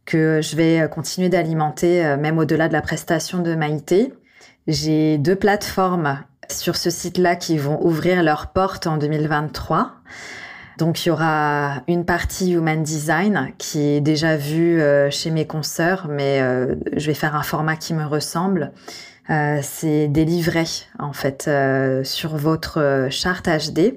que 0.06 0.42
je 0.42 0.56
vais 0.56 0.90
continuer 0.90 1.30
d'alimenter 1.30 2.18
même 2.18 2.40
au-delà 2.40 2.68
de 2.68 2.74
la 2.74 2.82
prestation 2.82 3.40
de 3.40 3.54
Maïté. 3.54 4.12
J'ai 4.66 5.20
deux 5.20 5.36
plateformes 5.36 6.18
sur 6.50 6.76
ce 6.76 6.90
site-là 6.90 7.36
qui 7.36 7.58
vont 7.58 7.84
ouvrir 7.84 8.24
leurs 8.24 8.48
portes 8.48 8.88
en 8.88 8.98
2023. 8.98 9.92
Donc 10.78 11.06
il 11.06 11.10
y 11.10 11.12
aura 11.12 11.84
une 11.88 12.06
partie 12.06 12.52
Human 12.54 12.82
Design 12.82 13.54
qui 13.58 13.80
est 13.82 14.02
déjà 14.02 14.38
vue 14.38 14.82
euh, 14.82 15.10
chez 15.12 15.30
mes 15.30 15.46
consoeurs, 15.46 16.08
mais 16.10 16.42
euh, 16.42 16.76
je 16.96 17.08
vais 17.08 17.14
faire 17.14 17.36
un 17.36 17.44
format 17.44 17.76
qui 17.76 17.94
me 17.94 18.06
ressemble. 18.06 18.72
Euh, 19.30 19.60
c'est 19.62 20.08
des 20.08 20.26
livrets 20.26 20.88
en 21.00 21.14
fait 21.14 21.50
sur 22.04 22.36
votre 22.36 23.08
charte 23.10 23.48
HD 23.48 23.96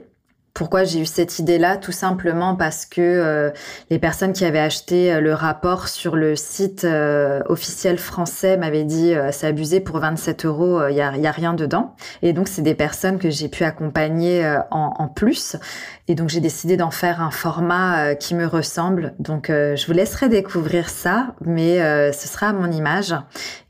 Pourquoi 0.57 0.85
j'ai 0.85 1.01
eu 1.01 1.07
cette 1.07 1.39
idée-là 1.39 1.77
Tout 1.77 1.93
simplement 1.93 2.57
parce 2.57 2.87
que 2.87 3.03
euh, 3.03 3.51
les 3.91 3.99
personnes 3.99 4.33
qui 4.33 4.43
avaient 4.47 4.59
acheté 4.59 5.13
euh, 5.13 5.21
le 5.21 5.35
rapport 5.35 5.87
sur 5.87 6.17
le 6.17 6.35
site 6.35 6.85
euh, 6.85 7.43
officiel 7.51 7.99
français 7.99 8.57
m'avaient 8.57 8.85
dit 8.85 9.13
c'est 9.33 9.49
abusé 9.49 9.81
pour 9.81 9.99
27 9.99 10.47
euros, 10.47 10.89
il 10.89 10.97
y 10.97 11.03
a, 11.03 11.15
y 11.15 11.27
a, 11.27 11.31
rien 11.31 11.53
dedans. 11.53 11.95
Et 12.23 12.33
donc 12.33 12.49
c'est 12.49 12.63
des 12.63 12.75
personnes 12.75 13.19
que 13.19 13.29
j'ai 13.29 13.51
pu 13.51 13.65
accompagner 13.65 14.47
en, 14.71 14.95
en, 14.99 15.09
plus. 15.09 15.57
Et 16.09 16.15
donc 16.15 16.29
j'ai 16.29 16.41
décidé 16.41 16.77
d'en 16.77 16.91
faire 16.91 17.21
un 17.21 17.31
format 17.31 18.15
qui 18.15 18.35
me 18.35 18.47
ressemble. 18.47 19.15
Donc 19.19 19.49
je 19.49 19.87
vous 19.87 19.93
laisserai 19.93 20.29
découvrir 20.29 20.89
ça, 20.89 21.35
mais 21.45 21.79
ce 22.13 22.29
sera 22.29 22.49
à 22.49 22.53
mon 22.53 22.71
image. 22.71 23.15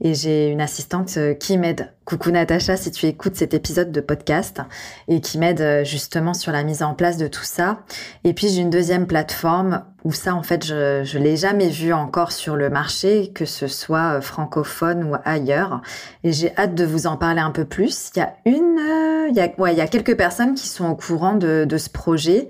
Et 0.02 0.14
j'ai 0.14 0.48
une 0.48 0.60
assistante 0.60 1.18
qui 1.40 1.56
m'aide 1.56 1.92
Coucou 2.06 2.30
Natacha, 2.30 2.76
si 2.76 2.92
tu 2.92 3.06
écoutes 3.06 3.34
cet 3.34 3.52
épisode 3.52 3.90
de 3.90 4.00
podcast 4.00 4.60
et 5.08 5.20
qui 5.20 5.38
m'aide 5.38 5.60
euh, 5.60 5.84
justement 5.84 6.34
sur 6.34 6.52
la 6.52 6.62
mise 6.62 6.84
en 6.84 6.94
place 6.94 7.16
de 7.16 7.26
tout 7.26 7.42
ça. 7.42 7.80
Et 8.22 8.32
puis 8.32 8.48
j'ai 8.48 8.60
une 8.60 8.70
deuxième 8.70 9.08
plateforme 9.08 9.84
où 10.06 10.12
ça 10.12 10.36
en 10.36 10.44
fait 10.44 10.64
je 10.64 11.02
je 11.04 11.18
l'ai 11.18 11.36
jamais 11.36 11.68
vu 11.68 11.92
encore 11.92 12.30
sur 12.30 12.54
le 12.54 12.70
marché, 12.70 13.32
que 13.34 13.44
ce 13.44 13.66
soit 13.66 14.14
euh, 14.14 14.20
francophone 14.20 15.02
ou 15.02 15.16
ailleurs. 15.24 15.82
Et 16.22 16.32
j'ai 16.32 16.56
hâte 16.56 16.76
de 16.76 16.84
vous 16.84 17.08
en 17.08 17.16
parler 17.16 17.40
un 17.40 17.50
peu 17.50 17.64
plus. 17.64 18.10
Il 18.14 18.20
y 18.20 18.22
a 18.22 18.34
une, 18.44 18.78
euh, 18.78 19.28
il 19.28 19.34
y 19.34 19.40
a 19.40 19.50
ouais, 19.58 19.72
il 19.72 19.78
y 19.78 19.80
a 19.80 19.88
quelques 19.88 20.16
personnes 20.16 20.54
qui 20.54 20.68
sont 20.68 20.88
au 20.88 20.94
courant 20.94 21.34
de 21.34 21.66
de 21.68 21.76
ce 21.76 21.90
projet. 21.90 22.48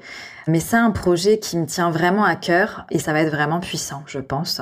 Mais 0.49 0.61
c'est 0.61 0.77
un 0.77 0.93
projet 0.93 1.39
qui 1.39 1.59
me 1.59 1.67
tient 1.67 1.91
vraiment 1.91 2.25
à 2.25 2.37
cœur 2.37 2.87
et 2.91 3.01
ça 3.01 3.13
va 3.13 3.21
être 3.21 3.33
vraiment 3.33 3.59
puissant, 3.59 4.03
je 4.07 4.21
pense. 4.21 4.61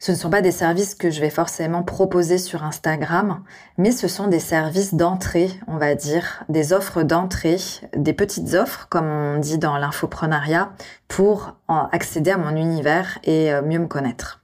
Ce 0.00 0.10
ne 0.10 0.16
sont 0.16 0.30
pas 0.30 0.42
des 0.42 0.50
services 0.50 0.96
que 0.96 1.10
je 1.10 1.20
vais 1.20 1.30
forcément 1.30 1.84
proposer 1.84 2.36
sur 2.36 2.64
Instagram, 2.64 3.42
mais 3.78 3.92
ce 3.92 4.08
sont 4.08 4.26
des 4.26 4.40
services 4.40 4.94
d'entrée, 4.94 5.50
on 5.68 5.76
va 5.76 5.94
dire, 5.94 6.44
des 6.48 6.72
offres 6.72 7.04
d'entrée, 7.04 7.58
des 7.96 8.12
petites 8.12 8.54
offres, 8.54 8.88
comme 8.88 9.06
on 9.06 9.38
dit 9.38 9.58
dans 9.58 9.76
l'infoprenariat, 9.76 10.72
pour 11.06 11.56
accéder 11.92 12.32
à 12.32 12.36
mon 12.36 12.56
univers 12.56 13.18
et 13.22 13.52
euh, 13.52 13.62
mieux 13.62 13.78
me 13.78 13.86
connaître. 13.86 14.40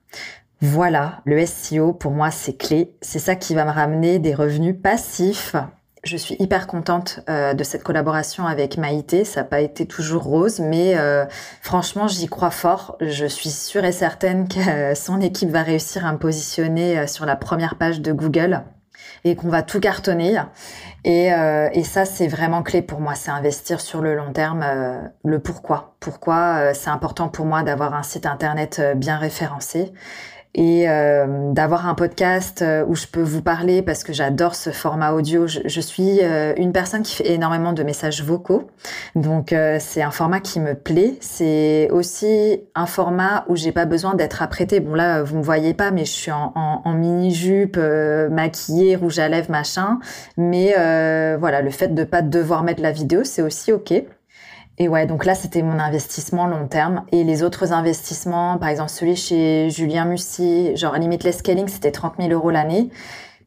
Voilà, 0.61 1.21
le 1.25 1.45
SEO 1.45 1.93
pour 1.93 2.13
moi 2.13 2.31
c'est 2.31 2.57
clé, 2.57 2.97
c'est 3.03 3.19
ça 3.19 3.35
qui 3.35 3.55
va 3.55 3.65
me 3.65 3.71
ramener 3.71 4.19
des 4.19 4.35
revenus 4.35 4.77
passifs 4.81 5.55
je 6.07 6.17
suis 6.17 6.37
hyper 6.39 6.67
contente 6.67 7.21
euh, 7.29 7.53
de 7.53 7.65
cette 7.65 7.83
collaboration 7.83 8.47
avec 8.47 8.79
Maïté. 8.79 9.25
Ça 9.25 9.41
n'a 9.41 9.45
pas 9.45 9.61
été 9.61 9.87
toujours 9.87 10.23
rose, 10.23 10.61
mais 10.61 10.97
euh, 10.97 11.25
franchement, 11.61 12.09
j'y 12.09 12.27
crois 12.29 12.51
fort. 12.51 12.97
Je 13.01 13.27
suis 13.27 13.51
sûre 13.51 13.85
et 13.85 13.93
certaine 13.93 14.49
que 14.49 14.95
son 14.95 15.21
équipe 15.21 15.51
va 15.51 15.63
réussir 15.63 16.07
à 16.07 16.13
me 16.13 16.19
positionner 16.19 16.99
euh, 16.99 17.07
sur 17.07 17.27
la 17.27 17.37
première 17.37 17.77
page 17.77 18.01
de 18.01 18.13
Google 18.13 18.63
et 19.25 19.35
qu'on 19.35 19.49
va 19.49 19.63
tout 19.63 19.81
cartonner. 19.81 20.41
Et, 21.05 21.27
et 21.29 21.85
ça, 21.85 22.05
c'est 22.05 22.27
vraiment 22.29 22.63
clé 22.63 22.81
pour 22.81 23.01
moi. 23.01 23.15
C'est 23.15 23.31
investir 23.31 23.81
sur 23.81 24.01
le 24.01 24.15
long 24.15 24.33
terme. 24.33 24.65
le 25.25 25.39
pourquoi. 25.41 25.97
Pourquoi 26.01 26.75
c'est 26.75 26.91
important 26.91 27.29
pour 27.29 27.45
moi 27.45 27.63
d'avoir 27.63 27.95
un 27.95 28.03
site 28.03 28.27
internet 28.27 28.81
bien 28.97 29.17
référencé 29.17 29.93
et 30.57 30.89
euh, 30.89 31.53
d'avoir 31.53 31.87
un 31.87 31.95
podcast 31.95 32.63
euh, 32.63 32.83
où 32.89 32.95
je 32.95 33.07
peux 33.07 33.23
vous 33.23 33.43
parler 33.43 33.83
parce 33.83 34.03
que 34.03 34.15
j'adore 34.15 34.55
ce 34.55 34.71
format 34.71 35.13
audio. 35.13 35.47
Je, 35.47 35.81
suis 35.81 36.21
euh, 36.23 36.55
une 36.57 36.73
personne 36.73 37.03
qui 37.03 37.15
fait 37.15 37.31
énormément 37.31 37.75
de 37.75 37.83
messages 37.83 38.25
vocaux, 38.25 38.67
donc 39.15 39.55
c'est 39.79 40.03
un 40.03 40.11
format 40.11 40.41
qui 40.41 40.61
me 40.61 40.75
plaît. 40.75 41.17
C'est 41.21 41.91
aussi 41.91 42.63
un 42.75 42.87
format 42.87 43.45
où 43.49 43.57
j'ai 43.57 43.71
pas 43.71 43.85
besoin 43.85 44.15
d'être 44.15 44.41
apprêtée. 44.41 44.81
Bon 44.81 44.95
là, 44.95 45.23
vous 45.23 45.37
me 45.37 45.43
voyez 45.43 45.75
pas, 45.75 45.91
mais 45.91 46.07
je 46.07 46.13
suis 46.13 46.33
en, 46.33 46.53
en, 46.55 46.93
mini 46.95 47.35
jupe, 47.35 47.79
maquillée, 48.31 48.97
rouge 48.97 49.19
à 49.19 49.29
lèvres, 49.29 49.51
machin. 49.51 49.99
Mais 50.39 50.75
voilà, 51.39 51.61
le 51.61 51.71
fait 51.71 51.95
de 51.95 52.05
pas 52.05 52.23
devoir 52.23 52.63
mettre 52.63 52.81
la 52.81 52.93
vidéo, 52.93 53.25
c'est 53.25 53.43
aussi 53.43 53.73
ok. 53.73 53.93
Et 54.79 54.89
ouais, 54.89 55.07
donc 55.07 55.25
là, 55.25 55.35
c'était 55.35 55.63
mon 55.63 55.79
investissement 55.79 56.47
long 56.47 56.69
terme. 56.69 57.05
Et 57.13 57.25
les 57.25 57.43
autres 57.43 57.73
investissements, 57.73 58.59
par 58.59 58.69
exemple 58.69 58.91
celui 58.91 59.17
chez 59.17 59.71
Julien 59.71 60.05
Mussy, 60.05 60.77
genre 60.77 60.95
Limitless 60.95 61.39
Scaling, 61.39 61.69
c'était 61.69 61.93
30 61.93 62.15
000 62.19 62.31
euros 62.33 62.51
l'année. 62.51 62.91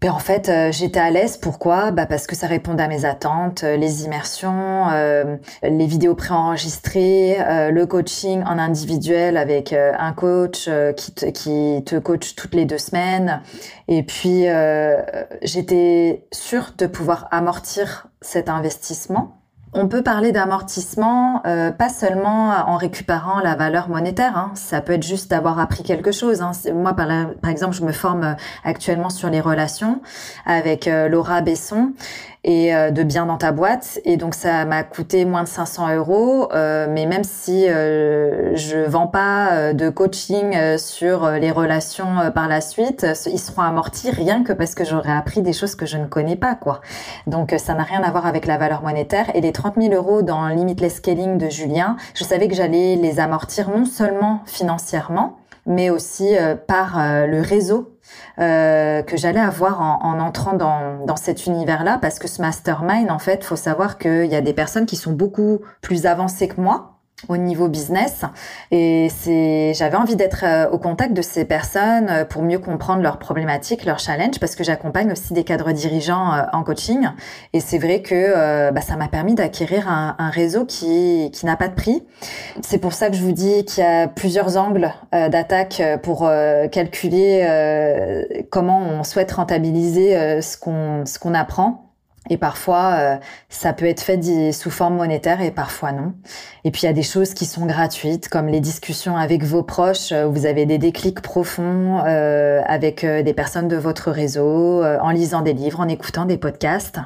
Ben 0.01 0.11
en 0.11 0.19
fait, 0.19 0.47
euh, 0.47 0.71
j'étais 0.71 0.99
à 1.01 1.11
l'aise. 1.11 1.35
Pourquoi? 1.37 1.91
Bah 1.91 2.05
Parce 2.05 2.25
que 2.25 2.33
ça 2.33 2.47
répondait 2.47 2.83
à 2.83 2.87
mes 2.87 3.03
attentes, 3.03 3.65
euh, 3.65 3.75
les 3.75 4.05
immersions, 4.05 4.87
euh, 4.91 5.35
les 5.61 5.85
vidéos 5.87 6.15
préenregistrées, 6.15 7.37
le 7.69 7.85
coaching 7.85 8.41
en 8.43 8.57
individuel 8.57 9.35
avec 9.35 9.73
un 9.73 10.13
coach 10.13 10.69
qui, 10.95 11.11
te, 11.11 11.25
qui 11.25 11.83
te 11.85 11.97
coach 11.97 12.35
toutes 12.35 12.55
les 12.55 12.65
deux 12.65 12.77
semaines. 12.77 13.41
Et 13.89 14.03
puis, 14.03 14.45
j'étais 15.41 16.27
sûre 16.31 16.73
de 16.77 16.87
pouvoir 16.87 17.27
amortir 17.31 18.07
cet 18.21 18.47
investissement 18.47 19.38
on 19.73 19.87
peut 19.87 20.01
parler 20.01 20.31
d'amortissement 20.31 21.41
euh, 21.45 21.71
pas 21.71 21.89
seulement 21.89 22.49
en 22.67 22.77
récupérant 22.77 23.39
la 23.39 23.55
valeur 23.55 23.89
monétaire. 23.89 24.35
Hein. 24.35 24.51
Ça 24.55 24.81
peut 24.81 24.93
être 24.93 25.03
juste 25.03 25.29
d'avoir 25.29 25.59
appris 25.59 25.83
quelque 25.83 26.11
chose. 26.11 26.41
Hein. 26.41 26.51
Moi, 26.73 26.93
par, 26.93 27.49
exemple, 27.49 27.75
je 27.75 27.83
me 27.83 27.91
forme 27.91 28.23
euh, 28.23 28.33
actuellement 28.63 29.09
sur 29.09 29.29
les 29.29 29.41
relations 29.41 30.01
avec 30.45 30.87
euh, 30.87 31.07
Laura 31.07 31.41
Besson 31.41 31.93
et 32.43 32.73
euh, 32.73 32.91
de 32.91 33.03
bien 33.03 33.25
dans 33.25 33.37
ta 33.37 33.51
boîte. 33.51 33.99
Et 34.05 34.17
donc 34.17 34.33
ça 34.33 34.65
m'a 34.65 34.83
coûté 34.83 35.25
moins 35.25 35.43
de 35.43 35.47
500 35.47 35.95
euros. 35.95 36.49
Euh, 36.53 36.87
mais 36.89 37.05
même 37.05 37.23
si 37.23 37.67
euh, 37.67 38.55
je 38.55 38.77
vends 38.77 39.07
pas 39.07 39.73
de 39.73 39.89
coaching 39.89 40.77
sur 40.77 41.29
les 41.31 41.51
relations 41.51 42.31
par 42.33 42.47
la 42.47 42.61
suite, 42.61 43.05
ils 43.25 43.39
seront 43.39 43.61
amortis 43.61 44.11
rien 44.11 44.43
que 44.43 44.53
parce 44.53 44.75
que 44.75 44.85
j'aurais 44.85 45.11
appris 45.11 45.41
des 45.41 45.53
choses 45.53 45.75
que 45.75 45.85
je 45.85 45.97
ne 45.97 46.05
connais 46.05 46.35
pas, 46.35 46.55
quoi. 46.55 46.81
Donc 47.27 47.53
ça 47.57 47.73
n'a 47.73 47.83
rien 47.83 48.01
à 48.03 48.11
voir 48.11 48.25
avec 48.25 48.45
la 48.45 48.57
valeur 48.57 48.81
monétaire. 48.83 49.35
Et 49.35 49.41
les 49.41 49.51
30 49.51 49.75
000 49.79 49.93
euros 49.93 50.21
dans 50.21 50.47
Limitless 50.47 50.95
Scaling 50.95 51.37
de 51.37 51.49
Julien, 51.49 51.97
je 52.13 52.23
savais 52.23 52.47
que 52.47 52.55
j'allais 52.55 52.95
les 52.95 53.19
amortir 53.19 53.69
non 53.69 53.85
seulement 53.85 54.41
financièrement, 54.45 55.37
mais 55.65 55.89
aussi 55.89 56.35
par 56.67 56.97
le 57.27 57.41
réseau 57.41 57.98
euh, 58.39 59.01
que 59.03 59.17
j'allais 59.17 59.39
avoir 59.39 59.81
en, 59.81 59.99
en 60.03 60.19
entrant 60.19 60.53
dans, 60.53 61.05
dans 61.05 61.15
cet 61.15 61.45
univers-là, 61.45 61.97
parce 62.01 62.19
que 62.19 62.27
ce 62.27 62.41
mastermind, 62.41 63.11
en 63.11 63.19
fait, 63.19 63.43
faut 63.43 63.55
savoir 63.55 63.97
qu'il 63.97 64.25
y 64.25 64.35
a 64.35 64.41
des 64.41 64.53
personnes 64.53 64.85
qui 64.85 64.95
sont 64.95 65.11
beaucoup 65.11 65.59
plus 65.81 66.05
avancées 66.05 66.47
que 66.47 66.61
moi, 66.61 66.98
au 67.27 67.37
niveau 67.37 67.67
business. 67.67 68.23
Et 68.71 69.09
c'est 69.09 69.73
j'avais 69.73 69.97
envie 69.97 70.15
d'être 70.15 70.43
euh, 70.43 70.69
au 70.69 70.77
contact 70.77 71.13
de 71.13 71.21
ces 71.21 71.45
personnes 71.45 72.07
euh, 72.09 72.25
pour 72.25 72.41
mieux 72.41 72.59
comprendre 72.59 73.01
leurs 73.01 73.19
problématiques, 73.19 73.85
leurs 73.85 73.99
challenges 73.99 74.39
parce 74.39 74.55
que 74.55 74.63
j'accompagne 74.63 75.11
aussi 75.11 75.33
des 75.33 75.43
cadres 75.43 75.71
dirigeants 75.71 76.33
euh, 76.33 76.43
en 76.53 76.63
coaching. 76.63 77.07
Et 77.53 77.59
c'est 77.59 77.77
vrai 77.77 78.01
que 78.01 78.71
bah, 78.71 78.81
ça 78.81 78.95
m'a 78.95 79.07
permis 79.07 79.35
d'acquérir 79.35 79.89
un, 79.89 80.15
un, 80.17 80.29
réseau 80.29 80.65
qui 80.65 81.31
qui 81.33 81.45
n'a 81.45 81.55
pas 81.55 81.67
de 81.67 81.75
prix. 81.75 82.03
C'est 82.61 82.77
pour 82.77 82.93
ça 82.93 83.09
que 83.09 83.15
je 83.15 83.23
vous 83.23 83.31
dis 83.31 83.65
qu'il 83.65 83.83
y 83.83 83.87
a 83.87 84.07
plusieurs 84.07 84.57
angles 84.57 84.91
d'attaque 85.11 85.81
pour 86.03 86.29
calculer 86.71 88.45
comment 88.51 88.79
on 88.79 89.03
souhaite 89.03 89.31
rentabiliser 89.31 90.41
ce 90.41 90.57
qu'on 90.57 91.05
ce 91.05 91.19
qu'on 91.19 91.33
apprend 91.33 91.88
et 92.29 92.37
parfois, 92.37 92.95
euh, 92.99 93.17
ça 93.49 93.73
peut 93.73 93.85
être 93.85 94.01
fait 94.01 94.51
sous 94.51 94.69
forme 94.69 94.95
monétaire 94.95 95.41
et 95.41 95.51
parfois 95.51 95.91
non. 95.91 96.13
Et 96.63 96.71
puis, 96.71 96.81
il 96.83 96.85
y 96.85 96.89
a 96.89 96.93
des 96.93 97.03
choses 97.03 97.33
qui 97.33 97.45
sont 97.45 97.65
gratuites, 97.65 98.29
comme 98.29 98.47
les 98.47 98.59
discussions 98.59 99.15
avec 99.15 99.43
vos 99.43 99.63
proches. 99.63 100.11
Où 100.11 100.31
vous 100.31 100.45
avez 100.45 100.65
des 100.65 100.77
déclics 100.77 101.21
profonds 101.21 102.03
euh, 102.05 102.61
avec 102.67 103.03
euh, 103.03 103.23
des 103.23 103.33
personnes 103.33 103.67
de 103.67 103.77
votre 103.77 104.11
réseau, 104.11 104.83
en 104.83 105.09
lisant 105.11 105.41
des 105.41 105.53
livres, 105.53 105.79
en 105.79 105.87
écoutant 105.87 106.25
des 106.25 106.37
podcasts. 106.37 106.99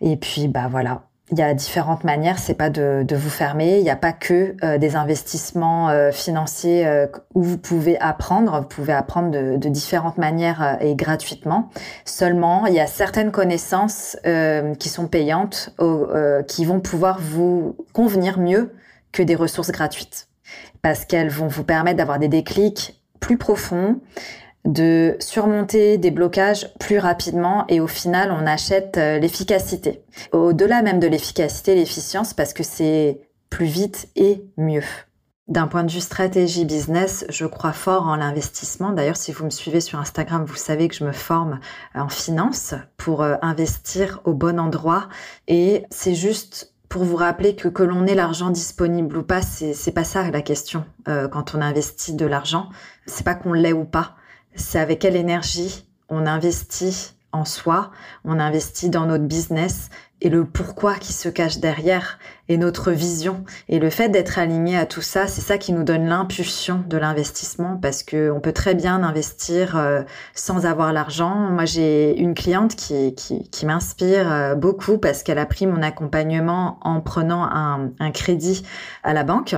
Et 0.00 0.16
puis, 0.16 0.48
bah 0.48 0.68
voilà, 0.70 1.02
il 1.32 1.38
y 1.38 1.42
a 1.42 1.54
différentes 1.54 2.04
manières, 2.04 2.38
c'est 2.38 2.54
pas 2.54 2.68
de, 2.68 3.04
de, 3.08 3.16
vous 3.16 3.30
fermer. 3.30 3.78
Il 3.78 3.82
n'y 3.82 3.90
a 3.90 3.96
pas 3.96 4.12
que 4.12 4.54
euh, 4.62 4.76
des 4.76 4.96
investissements 4.96 5.88
euh, 5.88 6.12
financiers 6.12 6.86
euh, 6.86 7.06
où 7.34 7.42
vous 7.42 7.56
pouvez 7.56 7.98
apprendre. 7.98 8.60
Vous 8.60 8.68
pouvez 8.68 8.92
apprendre 8.92 9.30
de, 9.30 9.56
de 9.56 9.68
différentes 9.70 10.18
manières 10.18 10.76
et 10.82 10.94
gratuitement. 10.94 11.70
Seulement, 12.04 12.66
il 12.66 12.74
y 12.74 12.80
a 12.80 12.86
certaines 12.86 13.32
connaissances 13.32 14.16
qui 14.78 14.88
sont 14.88 15.06
payantes, 15.06 15.74
qui 16.48 16.64
vont 16.64 16.80
pouvoir 16.80 17.18
vous 17.20 17.76
convenir 17.92 18.38
mieux 18.38 18.74
que 19.12 19.22
des 19.22 19.34
ressources 19.34 19.70
gratuites, 19.70 20.28
parce 20.82 21.06
qu'elles 21.06 21.30
vont 21.30 21.46
vous 21.46 21.64
permettre 21.64 21.96
d'avoir 21.96 22.18
des 22.18 22.28
déclics 22.28 23.00
plus 23.20 23.38
profonds, 23.38 24.00
de 24.64 25.16
surmonter 25.18 25.98
des 25.98 26.10
blocages 26.10 26.72
plus 26.78 26.98
rapidement 26.98 27.64
et 27.68 27.80
au 27.80 27.88
final 27.88 28.30
on 28.30 28.46
achète 28.46 28.96
euh, 28.96 29.18
l'efficacité. 29.18 30.04
Au-delà 30.32 30.82
même 30.82 31.00
de 31.00 31.08
l'efficacité, 31.08 31.74
l'efficience 31.74 32.32
parce 32.32 32.52
que 32.52 32.62
c'est 32.62 33.20
plus 33.50 33.66
vite 33.66 34.08
et 34.14 34.44
mieux. 34.56 34.84
D'un 35.48 35.66
point 35.66 35.82
de 35.82 35.90
vue 35.90 36.00
stratégie 36.00 36.64
business, 36.64 37.26
je 37.28 37.44
crois 37.44 37.72
fort 37.72 38.06
en 38.06 38.14
l'investissement. 38.14 38.92
D'ailleurs, 38.92 39.16
si 39.16 39.32
vous 39.32 39.44
me 39.44 39.50
suivez 39.50 39.80
sur 39.80 39.98
Instagram, 39.98 40.44
vous 40.44 40.56
savez 40.56 40.86
que 40.88 40.94
je 40.94 41.04
me 41.04 41.12
forme 41.12 41.58
en 41.94 42.08
finance 42.08 42.74
pour 42.96 43.22
euh, 43.22 43.34
investir 43.42 44.20
au 44.24 44.34
bon 44.34 44.60
endroit. 44.60 45.08
Et 45.48 45.84
c'est 45.90 46.14
juste 46.14 46.72
pour 46.88 47.04
vous 47.04 47.16
rappeler 47.16 47.56
que 47.56 47.68
que 47.68 47.82
l'on 47.82 48.06
ait 48.06 48.14
l'argent 48.14 48.50
disponible 48.50 49.16
ou 49.16 49.22
pas, 49.24 49.42
c'est 49.42 49.92
pas 49.92 50.04
ça 50.04 50.30
la 50.30 50.42
question 50.42 50.84
euh, 51.08 51.26
quand 51.26 51.54
on 51.54 51.60
investit 51.60 52.14
de 52.14 52.26
l'argent. 52.26 52.68
C'est 53.06 53.24
pas 53.24 53.34
qu'on 53.34 53.52
l'ait 53.52 53.72
ou 53.72 53.84
pas 53.84 54.14
c'est 54.54 54.78
avec 54.78 55.00
quelle 55.00 55.16
énergie 55.16 55.86
on 56.08 56.26
investit 56.26 57.14
en 57.32 57.44
soi, 57.46 57.90
on 58.24 58.38
investit 58.38 58.90
dans 58.90 59.06
notre 59.06 59.24
business 59.24 59.88
et 60.20 60.28
le 60.28 60.44
pourquoi 60.44 60.94
qui 60.94 61.12
se 61.12 61.28
cache 61.28 61.58
derrière 61.58 62.18
et 62.48 62.56
notre 62.56 62.92
vision. 62.92 63.44
Et 63.68 63.80
le 63.80 63.90
fait 63.90 64.08
d'être 64.08 64.38
aligné 64.38 64.76
à 64.76 64.86
tout 64.86 65.00
ça, 65.00 65.26
c'est 65.26 65.40
ça 65.40 65.58
qui 65.58 65.72
nous 65.72 65.82
donne 65.82 66.06
l'impulsion 66.06 66.84
de 66.86 66.96
l'investissement 66.96 67.76
parce 67.76 68.02
que 68.04 68.30
on 68.30 68.40
peut 68.40 68.52
très 68.52 68.74
bien 68.74 69.02
investir 69.02 69.76
euh, 69.76 70.02
sans 70.34 70.64
avoir 70.64 70.92
l'argent. 70.92 71.34
Moi, 71.34 71.64
j'ai 71.64 72.16
une 72.18 72.34
cliente 72.34 72.76
qui, 72.76 73.14
qui, 73.14 73.48
qui 73.50 73.66
m'inspire 73.66 74.30
euh, 74.30 74.54
beaucoup 74.54 74.98
parce 74.98 75.24
qu'elle 75.24 75.38
a 75.38 75.46
pris 75.46 75.66
mon 75.66 75.82
accompagnement 75.82 76.78
en 76.82 77.00
prenant 77.00 77.42
un, 77.42 77.90
un 77.98 78.10
crédit 78.12 78.62
à 79.02 79.14
la 79.14 79.24
banque 79.24 79.56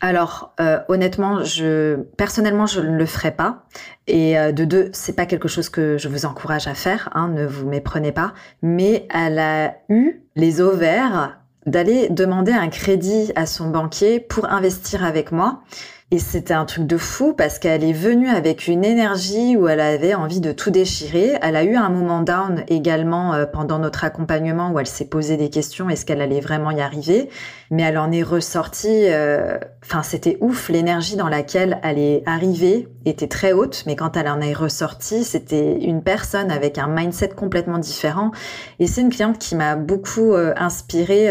alors 0.00 0.54
euh, 0.60 0.78
honnêtement, 0.88 1.42
je 1.42 1.96
personnellement 2.16 2.66
je 2.66 2.80
ne 2.80 2.96
le 2.96 3.06
ferai 3.06 3.32
pas. 3.32 3.64
Et 4.06 4.38
euh, 4.38 4.52
de 4.52 4.64
deux, 4.64 4.90
c'est 4.92 5.14
pas 5.14 5.26
quelque 5.26 5.48
chose 5.48 5.68
que 5.68 5.98
je 5.98 6.08
vous 6.08 6.24
encourage 6.24 6.68
à 6.68 6.74
faire. 6.74 7.10
Hein, 7.14 7.28
ne 7.28 7.44
vous 7.44 7.66
méprenez 7.66 8.12
pas. 8.12 8.32
Mais 8.62 9.08
elle 9.12 9.38
a 9.38 9.74
eu 9.88 10.22
les 10.36 10.60
ovaires 10.60 11.40
d'aller 11.66 12.08
demander 12.08 12.52
un 12.52 12.68
crédit 12.68 13.32
à 13.34 13.44
son 13.44 13.70
banquier 13.70 14.20
pour 14.20 14.50
investir 14.50 15.04
avec 15.04 15.32
moi. 15.32 15.62
Et 16.10 16.18
c'était 16.18 16.54
un 16.54 16.64
truc 16.64 16.86
de 16.86 16.96
fou 16.96 17.34
parce 17.34 17.58
qu'elle 17.58 17.84
est 17.84 17.92
venue 17.92 18.30
avec 18.30 18.66
une 18.66 18.82
énergie 18.82 19.58
où 19.58 19.68
elle 19.68 19.80
avait 19.80 20.14
envie 20.14 20.40
de 20.40 20.52
tout 20.52 20.70
déchirer. 20.70 21.36
Elle 21.42 21.54
a 21.54 21.64
eu 21.64 21.76
un 21.76 21.90
moment 21.90 22.22
down 22.22 22.64
également 22.68 23.34
euh, 23.34 23.44
pendant 23.44 23.78
notre 23.78 24.04
accompagnement 24.04 24.70
où 24.70 24.78
elle 24.78 24.86
s'est 24.86 25.08
posé 25.08 25.36
des 25.36 25.50
questions 25.50 25.90
est-ce 25.90 26.06
qu'elle 26.06 26.22
allait 26.22 26.40
vraiment 26.40 26.70
y 26.70 26.80
arriver? 26.80 27.28
Mais 27.70 27.82
elle 27.82 27.98
en 27.98 28.10
est 28.12 28.22
ressortie. 28.22 29.06
Euh, 29.08 29.58
enfin, 29.84 30.02
c'était 30.02 30.38
ouf 30.40 30.68
l'énergie 30.68 31.16
dans 31.16 31.28
laquelle 31.28 31.78
elle 31.82 31.98
est 31.98 32.22
arrivée 32.26 32.88
était 33.04 33.28
très 33.28 33.52
haute, 33.52 33.84
mais 33.86 33.96
quand 33.96 34.16
elle 34.16 34.28
en 34.28 34.40
est 34.40 34.52
ressortie, 34.52 35.24
c'était 35.24 35.78
une 35.78 36.02
personne 36.02 36.50
avec 36.50 36.78
un 36.78 36.88
mindset 36.88 37.30
complètement 37.30 37.78
différent. 37.78 38.30
Et 38.78 38.86
c'est 38.86 39.00
une 39.00 39.10
cliente 39.10 39.38
qui 39.38 39.54
m'a 39.54 39.76
beaucoup 39.76 40.34
euh, 40.34 40.52
inspirée 40.56 41.30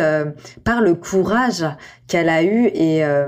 par 0.64 0.82
le 0.82 0.96
courage 0.96 1.66
qu'elle 2.08 2.30
a 2.30 2.44
eu 2.44 2.68
et, 2.74 3.04
euh, 3.04 3.28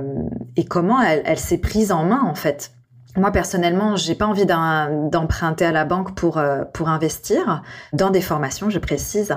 et 0.55 0.65
comment 0.65 1.01
elle 1.01 1.39
s'est 1.39 1.57
prise 1.57 1.91
en 1.91 2.03
main 2.03 2.21
en 2.23 2.35
fait. 2.35 2.71
Moi 3.15 3.31
personnellement, 3.31 3.95
j'ai 3.95 4.13
pas 4.13 4.27
envie 4.27 4.45
d'emprunter 4.45 5.65
à 5.65 5.71
la 5.71 5.83
banque 5.83 6.13
pour 6.13 6.37
euh, 6.37 6.63
pour 6.63 6.89
investir 6.89 7.63
dans 7.91 8.11
des 8.11 8.21
formations, 8.21 8.69
je 8.69 8.77
précise. 8.77 9.35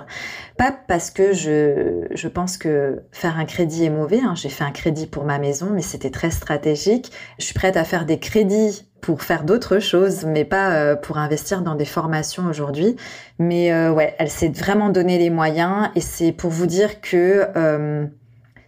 Pas 0.58 0.76
parce 0.88 1.10
que 1.10 1.32
je 1.32 2.06
je 2.10 2.28
pense 2.28 2.58
que 2.58 3.02
faire 3.12 3.38
un 3.38 3.46
crédit 3.46 3.84
est 3.84 3.90
mauvais. 3.90 4.20
Hein. 4.22 4.34
J'ai 4.36 4.50
fait 4.50 4.64
un 4.64 4.72
crédit 4.72 5.06
pour 5.06 5.24
ma 5.24 5.38
maison, 5.38 5.70
mais 5.72 5.80
c'était 5.80 6.10
très 6.10 6.30
stratégique. 6.30 7.12
Je 7.38 7.46
suis 7.46 7.54
prête 7.54 7.78
à 7.78 7.84
faire 7.84 8.04
des 8.04 8.18
crédits 8.18 8.86
pour 9.00 9.22
faire 9.22 9.42
d'autres 9.42 9.78
choses, 9.78 10.26
mais 10.26 10.44
pas 10.44 10.72
euh, 10.72 10.94
pour 10.94 11.16
investir 11.16 11.62
dans 11.62 11.74
des 11.74 11.86
formations 11.86 12.46
aujourd'hui. 12.46 12.96
Mais 13.38 13.72
ouais, 13.88 14.14
elle 14.18 14.30
s'est 14.30 14.50
vraiment 14.50 14.90
donné 14.90 15.18
les 15.18 15.30
moyens 15.30 15.88
et 15.96 16.00
c'est 16.00 16.32
pour 16.32 16.50
vous 16.50 16.66
dire 16.66 17.00
que 17.00 17.46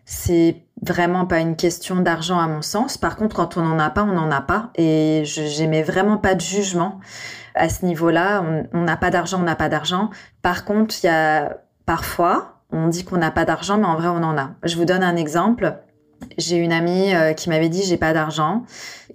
c'est 0.05 0.63
vraiment 0.83 1.27
pas 1.27 1.41
une 1.41 1.57
question 1.57 1.97
d'argent 1.97 2.39
à 2.39 2.47
mon 2.47 2.63
sens. 2.63 2.99
Par 2.99 3.17
contre, 3.17 3.37
quand 3.37 3.57
on 3.57 3.63
n'en 3.63 3.79
a 3.79 3.91
pas, 3.91 4.03
on 4.03 4.13
n'en 4.13 4.31
a 4.31 4.41
pas. 4.41 4.71
Et 4.75 5.23
j'aimais 5.25 5.83
vraiment 5.83 6.19
pas 6.19 6.35
de 6.35 6.41
jugement 6.41 7.01
à 7.55 7.69
ce 7.69 7.85
niveau-là. 7.87 8.45
On 8.73 8.83
n'a 8.83 8.97
pas 8.97 9.11
d'argent, 9.11 9.41
on 9.41 9.45
n'a 9.45 9.57
pas 9.57 9.69
d'argent. 9.69 10.11
Par 10.43 10.65
contre, 10.65 10.95
il 11.03 11.07
y 11.07 11.11
a 11.11 11.57
parfois, 11.87 12.61
on 12.71 12.89
dit 12.89 13.05
qu'on 13.05 13.17
n'a 13.17 13.31
pas 13.31 13.45
d'argent, 13.45 13.79
mais 13.79 13.87
en 13.87 13.97
vrai, 13.97 14.09
on 14.09 14.23
en 14.23 14.37
a. 14.37 14.51
Je 14.65 14.77
vous 14.77 14.85
donne 14.85 15.03
un 15.03 15.17
exemple. 15.17 15.79
J'ai 16.39 16.57
une 16.57 16.73
amie 16.73 17.15
euh, 17.15 17.33
qui 17.33 17.49
m'avait 17.49 17.69
dit 17.69 17.83
j'ai 17.83 17.97
pas 17.97 18.13
d'argent. 18.13 18.63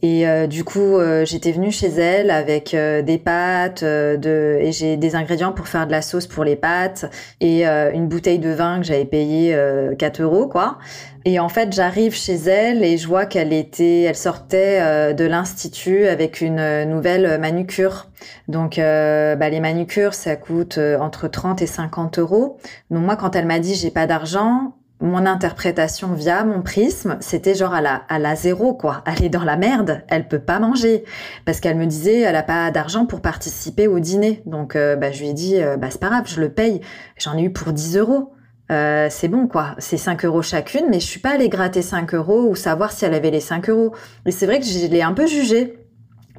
Et 0.01 0.27
euh, 0.27 0.47
du 0.47 0.63
coup 0.63 0.97
euh, 0.97 1.25
j'étais 1.25 1.51
venue 1.51 1.71
chez 1.71 1.87
elle 1.87 2.31
avec 2.31 2.75
des 2.75 3.17
pâtes 3.17 3.83
de 3.83 4.57
et 4.61 4.71
j'ai 4.71 4.95
des 4.97 5.15
ingrédients 5.15 5.51
pour 5.51 5.67
faire 5.67 5.85
de 5.87 5.91
la 5.91 6.01
sauce 6.01 6.27
pour 6.27 6.43
les 6.43 6.55
pâtes 6.55 7.05
et 7.41 7.65
une 7.65 8.07
bouteille 8.07 8.39
de 8.39 8.49
vin 8.49 8.79
que 8.79 8.85
j'avais 8.85 9.05
payé 9.05 9.57
4 9.97 10.21
euros 10.21 10.47
quoi. 10.47 10.77
Et 11.25 11.39
en 11.39 11.49
fait 11.49 11.73
j'arrive 11.73 12.15
chez 12.15 12.35
elle 12.35 12.83
et 12.83 12.97
je 12.97 13.07
vois 13.07 13.25
qu'elle 13.25 13.51
était 13.51 14.03
elle 14.03 14.15
sortait 14.15 15.13
de 15.13 15.25
l'institut 15.25 16.05
avec 16.05 16.39
une 16.39 16.85
nouvelle 16.85 17.37
manucure. 17.39 18.07
Donc 18.47 18.77
bah, 18.77 19.49
les 19.49 19.59
manucures 19.59 20.13
ça 20.13 20.37
coûte 20.37 20.79
entre 20.99 21.27
30 21.27 21.61
et 21.61 21.67
50 21.67 22.19
euros. 22.19 22.57
Donc 22.89 23.03
moi 23.03 23.17
quand 23.17 23.36
elle 23.36 23.47
m'a 23.47 23.60
dit 23.60 23.75
j'ai 23.75 23.91
pas 23.91 24.07
d'argent 24.07 24.73
mon 25.01 25.25
interprétation 25.25 26.13
via 26.13 26.43
mon 26.43 26.62
prisme, 26.62 27.17
c'était 27.21 27.55
genre 27.55 27.73
à 27.73 27.81
la, 27.81 27.95
à 28.09 28.19
la 28.19 28.35
zéro, 28.35 28.73
quoi. 28.73 29.03
Elle 29.05 29.25
est 29.25 29.29
dans 29.29 29.43
la 29.43 29.55
merde, 29.55 30.03
elle 30.09 30.27
peut 30.27 30.39
pas 30.39 30.59
manger. 30.59 31.05
Parce 31.45 31.59
qu'elle 31.59 31.77
me 31.77 31.85
disait, 31.85 32.19
elle 32.19 32.35
a 32.35 32.43
pas 32.43 32.69
d'argent 32.71 33.05
pour 33.05 33.21
participer 33.21 33.88
au 33.88 33.99
dîner. 33.99 34.41
Donc, 34.45 34.75
euh, 34.75 34.95
bah, 34.95 35.12
je 35.12 35.21
lui 35.21 35.29
ai 35.29 35.33
dit, 35.33 35.62
euh, 35.62 35.77
bah, 35.77 35.88
c'est 35.89 36.01
pas 36.01 36.09
grave, 36.09 36.25
je 36.25 36.41
le 36.41 36.49
paye. 36.49 36.81
J'en 37.17 37.38
ai 37.38 37.43
eu 37.43 37.53
pour 37.53 37.71
10 37.71 37.97
euros. 37.97 38.33
Euh, 38.71 39.07
c'est 39.09 39.29
bon, 39.29 39.47
quoi. 39.47 39.75
C'est 39.79 39.97
5 39.97 40.25
euros 40.25 40.41
chacune, 40.41 40.88
mais 40.89 40.99
je 40.99 41.07
suis 41.07 41.19
pas 41.19 41.31
allée 41.31 41.49
gratter 41.49 41.81
5 41.81 42.13
euros 42.13 42.47
ou 42.49 42.55
savoir 42.55 42.91
si 42.91 43.05
elle 43.05 43.13
avait 43.13 43.31
les 43.31 43.39
5 43.39 43.69
euros. 43.69 43.95
Et 44.25 44.31
c'est 44.31 44.45
vrai 44.45 44.59
que 44.59 44.65
je 44.65 44.85
l'ai 44.88 45.01
un 45.01 45.13
peu 45.13 45.27
jugée 45.27 45.78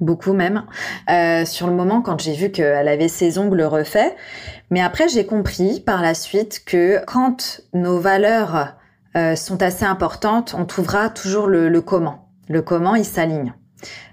beaucoup 0.01 0.33
même, 0.33 0.65
euh, 1.11 1.45
sur 1.45 1.67
le 1.67 1.75
moment 1.75 2.03
quand 2.03 2.21
j'ai 2.21 2.35
vu 2.35 2.51
qu'elle 2.51 2.89
avait 2.89 3.09
ses 3.09 3.39
ongles 3.39 3.63
refaits. 3.63 4.15
Mais 4.71 4.81
après, 4.81 5.09
j'ai 5.09 5.27
compris 5.27 5.81
par 5.81 6.03
la 6.03 6.15
suite 6.15 6.63
que 6.65 7.03
quand 7.07 7.61
nos 7.75 7.99
valeurs 7.99 8.75
euh, 9.17 9.37
sont 9.37 9.63
assez 9.63 9.85
importantes, 9.85 10.55
on 10.57 10.65
trouvera 10.65 11.11
toujours 11.11 11.47
le, 11.47 11.69
le 11.69 11.81
comment. 11.81 12.29
Le 12.49 12.63
comment, 12.63 12.95
il 12.95 13.05
s'aligne. 13.05 13.55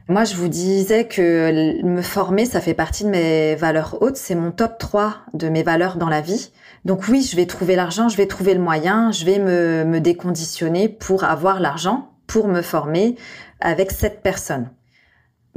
Moi, 0.10 0.24
je 0.24 0.36
vous 0.36 0.48
disais 0.48 1.06
que 1.06 1.84
me 1.84 2.02
former, 2.02 2.46
ça 2.46 2.62
fait 2.62 2.74
partie 2.74 3.04
de 3.04 3.10
mes 3.10 3.56
valeurs 3.56 3.98
hautes. 4.02 4.16
C'est 4.16 4.36
mon 4.36 4.52
top 4.52 4.78
3 4.78 5.16
de 5.34 5.50
mes 5.50 5.64
valeurs 5.64 5.98
dans 5.98 6.08
la 6.08 6.22
vie. 6.22 6.52
Donc 6.86 7.10
oui, 7.10 7.28
je 7.30 7.36
vais 7.36 7.46
trouver 7.46 7.76
l'argent, 7.76 8.08
je 8.08 8.16
vais 8.16 8.28
trouver 8.28 8.54
le 8.54 8.62
moyen, 8.62 9.12
je 9.12 9.26
vais 9.26 9.40
me, 9.40 9.84
me 9.84 10.00
déconditionner 10.00 10.88
pour 10.88 11.26
avoir 11.26 11.60
l'argent, 11.60 12.12
pour 12.26 12.48
me 12.48 12.62
former 12.62 13.18
avec 13.60 13.92
cette 13.92 14.22
personne 14.22 14.70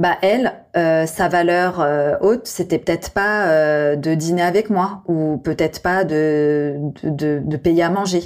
bah 0.01 0.17
elle, 0.23 0.53
euh, 0.75 1.05
sa 1.05 1.27
valeur 1.27 1.79
euh, 1.79 2.15
haute, 2.21 2.47
c'était 2.47 2.79
peut-être 2.79 3.11
pas 3.11 3.45
euh, 3.45 3.95
de 3.95 4.15
dîner 4.15 4.41
avec 4.41 4.71
moi 4.71 5.03
ou 5.07 5.37
peut-être 5.37 5.83
pas 5.83 6.03
de, 6.05 6.75
de, 7.03 7.39
de, 7.45 7.57
payer 7.57 7.83
à 7.83 7.91
manger. 7.91 8.23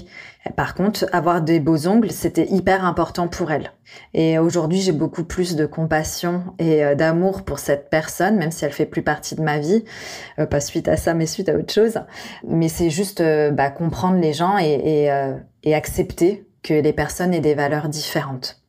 Par 0.56 0.74
contre, 0.74 1.06
avoir 1.12 1.42
des 1.42 1.60
beaux 1.60 1.86
ongles, 1.86 2.12
c'était 2.12 2.48
hyper 2.50 2.86
important 2.86 3.28
pour 3.28 3.52
elle. 3.52 3.74
Et 4.14 4.40
aujourd'hui, 4.40 4.80
j'ai 4.80 4.94
beaucoup 4.94 5.26
plus 5.26 5.58
de 5.58 5.66
compassion 5.66 6.44
et 6.60 6.96
d'amour 6.96 7.44
pour 7.44 7.60
cette 7.60 7.90
personne, 7.90 8.38
même 8.38 8.52
si 8.52 8.64
elle 8.64 8.72
fait 8.72 8.86
plus 8.86 9.02
partie 9.02 9.36
de 9.36 9.42
ma 9.42 9.58
vie, 9.58 9.84
pas 10.50 10.60
suite 10.60 10.88
à 10.88 10.98
ça, 10.98 11.16
mais 11.16 11.26
suite 11.26 11.50
à 11.50 11.56
autre 11.56 11.74
chose. 11.74 12.00
Mais 12.48 12.70
c'est 12.70 12.92
juste 12.92 13.24
bah, 13.54 13.72
comprendre 13.72 14.20
les 14.20 14.34
gens 14.34 14.60
et, 14.60 15.08
et, 15.08 15.34
et 15.64 15.74
accepter 15.74 16.48
que 16.62 16.76
les 16.76 16.94
personnes 16.94 17.34
aient 17.34 17.42
des 17.42 17.56
valeurs 17.56 17.90
différentes. 17.90 18.64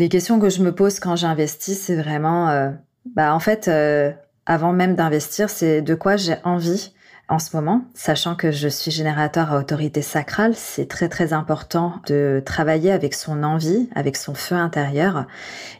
Les 0.00 0.08
questions 0.08 0.40
que 0.40 0.48
je 0.48 0.62
me 0.62 0.74
pose 0.74 0.98
quand 0.98 1.14
j'investis, 1.14 1.78
c'est 1.78 1.94
vraiment, 1.94 2.48
euh, 2.48 2.70
bah 3.14 3.34
en 3.34 3.38
fait, 3.38 3.68
euh, 3.68 4.10
avant 4.46 4.72
même 4.72 4.94
d'investir, 4.94 5.50
c'est 5.50 5.82
de 5.82 5.94
quoi 5.94 6.16
j'ai 6.16 6.36
envie 6.42 6.94
en 7.30 7.38
ce 7.38 7.54
moment, 7.54 7.84
sachant 7.94 8.34
que 8.34 8.50
je 8.50 8.66
suis 8.66 8.90
générateur 8.90 9.52
à 9.52 9.60
autorité 9.60 10.02
sacrale, 10.02 10.52
c'est 10.56 10.88
très 10.88 11.08
très 11.08 11.32
important 11.32 11.94
de 12.08 12.42
travailler 12.44 12.90
avec 12.90 13.14
son 13.14 13.44
envie, 13.44 13.88
avec 13.94 14.16
son 14.16 14.34
feu 14.34 14.56
intérieur. 14.56 15.28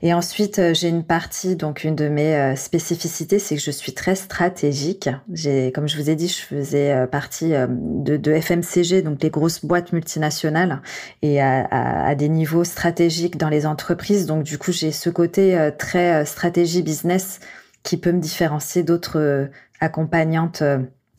Et 0.03 0.15
ensuite, 0.15 0.61
euh, 0.61 0.75
j'ai 0.75 0.89
une 0.89 1.03
partie, 1.03 1.57
donc 1.57 1.83
une 1.83 1.97
de 1.97 2.09
mes 2.09 2.37
euh, 2.37 2.55
spécificités, 2.55 3.41
c'est 3.41 3.57
que 3.57 3.63
je 3.63 3.73
suis 3.73 3.95
très 3.95 4.15
stratégique. 4.15 5.11
J'ai, 5.33 5.73
comme 5.73 5.89
je 5.89 6.01
vous 6.01 6.09
ai 6.09 6.15
dit, 6.15 6.29
je 6.29 6.41
faisais 6.41 6.93
euh, 6.93 7.07
partie 7.09 7.51
de, 7.51 8.33
FMCG, 8.33 9.03
donc 9.03 9.21
les 9.21 9.31
grosses 9.31 9.65
boîtes 9.65 9.93
multinationales, 9.93 10.81
et 11.23 11.41
à, 11.43 12.15
des 12.15 12.29
niveaux 12.29 12.63
stratégiques 12.63 13.37
dans 13.37 13.49
les 13.49 13.67
entreprises. 13.67 14.27
Donc 14.27 14.45
du 14.45 14.57
coup, 14.57 14.71
j'ai 14.71 14.93
ce 14.93 15.11
côté 15.11 15.71
très 15.79 16.25
stratégie 16.25 16.83
business 16.83 17.41
qui 17.83 17.97
peut 17.97 18.13
me 18.13 18.21
différencier 18.21 18.85
d'autres 18.85 19.49
accompagnantes 19.81 20.63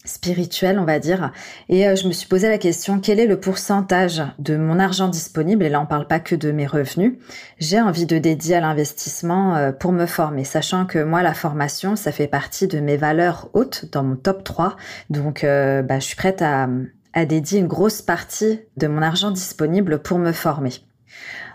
spirituel, 0.06 0.80
on 0.80 0.86
va 0.86 1.00
dire. 1.00 1.32
Et 1.70 1.88
euh, 1.88 1.96
je 1.96 2.08
me 2.08 2.12
suis 2.12 2.28
posé 2.28 2.50
la 2.50 2.58
question, 2.58 3.00
quel 3.00 3.20
est 3.20 3.28
le 3.28 3.40
pourcentage 3.40 4.24
de 4.40 4.58
mon 4.58 4.80
argent 4.80 5.08
disponible, 5.08 5.64
et 5.64 5.70
là 5.70 5.80
on 5.82 5.86
parle 5.86 6.08
pas 6.08 6.20
que 6.20 6.36
de 6.36 6.52
mes 6.52 6.66
revenus, 6.66 7.14
j'ai 7.60 7.80
envie 7.80 8.06
de 8.06 8.18
dédier 8.18 8.56
à 8.56 8.62
l'investissement 8.62 9.56
euh, 9.56 9.72
pour 9.72 9.92
me 9.92 10.06
former, 10.06 10.44
sachant 10.44 10.86
que 10.86 11.04
moi 11.04 11.22
la 11.22 11.34
formation, 11.34 11.96
ça 11.96 12.12
fait 12.12 12.28
partie 12.28 12.68
de 12.68 12.80
mes 12.80 12.98
valeurs 12.98 13.50
hautes 13.54 13.86
dans 13.92 14.04
mon 14.04 14.16
top 14.16 14.44
3. 14.44 14.76
Donc 15.10 15.44
euh, 15.44 15.82
bah, 15.82 16.00
je 16.00 16.06
suis 16.06 16.16
prête 16.16 16.42
à, 16.42 16.68
à 17.14 17.26
dédier 17.26 17.60
une 17.60 17.68
grosse 17.68 18.02
partie 18.02 18.62
de 18.78 18.88
mon 18.88 19.02
argent 19.02 19.32
disponible 19.32 20.00
pour 20.00 20.18
me 20.18 20.32
former. 20.32 20.72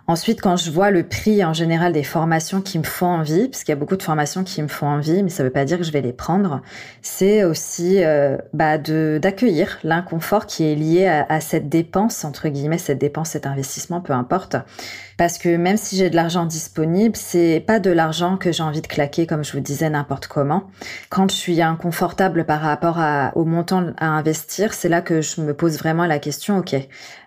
Ensuite, 0.09 0.41
quand 0.41 0.57
je 0.57 0.71
vois 0.71 0.93
le 0.93 1.03
prix 1.03 1.45
en 1.45 1.53
général 1.53 1.93
des 1.93 2.05
formations 2.05 2.61
qui 2.61 2.79
me 2.79 2.85
font 2.85 3.07
envie, 3.07 3.49
parce 3.49 3.65
qu'il 3.65 3.73
y 3.73 3.77
a 3.77 3.81
beaucoup 3.81 3.97
de 3.97 4.03
formations 4.05 4.45
qui 4.45 4.63
me 4.63 4.69
font 4.69 4.87
envie, 4.87 5.25
mais 5.25 5.31
ça 5.31 5.43
ne 5.43 5.49
veut 5.49 5.53
pas 5.53 5.65
dire 5.65 5.79
que 5.79 5.85
je 5.85 5.91
vais 5.91 6.01
les 6.01 6.13
prendre, 6.13 6.63
c'est 7.03 7.43
aussi 7.43 8.05
euh, 8.05 8.37
bah, 8.53 8.79
d'accueillir 8.79 9.79
l'inconfort 9.83 10.47
qui 10.47 10.65
est 10.65 10.77
lié 10.77 11.07
à, 11.07 11.41
cette 11.41 11.69
dépense 11.69 12.25
entre 12.25 12.49
guillemets, 12.49 12.79
cette 12.79 12.99
dépense, 12.99 13.31
cet 13.31 13.47
investissement, 13.47 14.01
peu 14.01 14.13
importe. 14.13 14.57
Parce 15.17 15.39
que 15.39 15.57
même 15.57 15.77
si 15.79 15.97
j'ai 15.97 16.11
de 16.11 16.17
l'argent 16.17 16.45
disponible, 16.45 17.17
c'est 17.17 17.65
pas 17.67 17.81
de 17.81 17.91
l'argent 17.91 18.37
que 18.37 18.53
j'ai 18.53 18.63
envie 18.63 18.83
de 18.83 18.87
claquer, 18.87 19.27
comme 19.27 19.45
je 19.45 19.53
vous 19.53 19.61
disais, 19.61 19.89
n'importe 19.89 20.27
comment. 20.27 20.65
Quand 21.09 21.31
je 21.31 21.37
suis 21.37 21.63
inconfortable 21.63 22.45
par 22.45 22.61
rapport 22.61 22.99
à, 22.99 23.33
au 23.35 23.45
montant 23.45 23.93
à 23.97 24.09
investir, 24.09 24.75
c'est 24.75 24.91
là 24.91 25.01
que 25.01 25.23
je 25.23 25.41
me 25.41 25.55
pose 25.55 25.79
vraiment 25.79 26.05
la 26.05 26.19
question, 26.19 26.59
ok, 26.59 26.77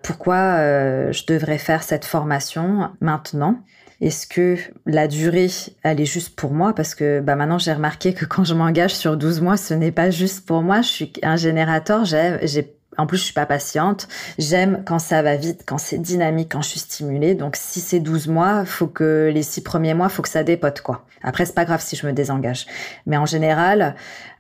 pourquoi 0.04 0.36
euh, 0.36 1.12
je 1.12 1.26
devrais 1.26 1.58
faire 1.58 1.82
cette 1.82 2.06
formation 2.06 2.92
maintenant? 3.02 3.60
Est-ce 4.02 4.28
que 4.28 4.56
la 4.86 5.08
durée, 5.08 5.50
elle 5.84 6.00
est 6.00 6.06
juste 6.06 6.36
pour 6.36 6.52
moi? 6.52 6.74
Parce 6.74 6.96
que 6.96 7.20
bah, 7.20 7.36
maintenant, 7.36 7.58
j'ai 7.58 7.74
remarqué 7.74 8.14
que 8.14 8.24
quand 8.24 8.46
je 8.46 8.54
m'engage 8.54 8.96
sur 8.96 9.18
12 9.18 9.42
mois, 9.42 9.58
ce 9.58 9.74
n'est 9.74 9.92
pas 9.92 10.10
juste 10.10 10.46
pour 10.46 10.62
moi. 10.62 10.82
Je 10.82 10.88
suis 10.88 11.14
un 11.22 11.36
générateur, 11.36 12.06
j'ai 12.06 12.79
en 12.98 13.06
plus, 13.06 13.18
je 13.18 13.24
suis 13.24 13.34
pas 13.34 13.46
patiente. 13.46 14.08
J'aime 14.38 14.84
quand 14.86 15.00
ça 15.00 15.22
va 15.22 15.36
vite, 15.36 15.64
quand 15.66 15.78
c'est 15.78 15.98
dynamique, 16.00 16.50
quand 16.52 16.62
je 16.62 16.70
suis 16.70 16.80
stimulée. 16.80 17.36
Donc, 17.36 17.56
si 17.56 17.80
c'est 17.80 18.00
12 18.00 18.28
mois, 18.28 18.66
faut 18.66 18.88
que 18.88 19.30
les 19.34 19.44
six 19.44 19.62
premiers 19.62 19.94
mois, 19.94 20.10
faut 20.10 20.22
que 20.22 20.30
ça 20.30 20.44
dépote, 20.44 20.82
quoi. 20.82 21.06
Après, 21.22 21.46
c'est 21.46 21.56
pas 21.56 21.66
grave 21.66 21.82
si 21.82 21.96
je 21.96 22.08
me 22.08 22.14
désengage. 22.14 22.66
Mais 23.06 23.18
en 23.18 23.26
général, 23.26 23.96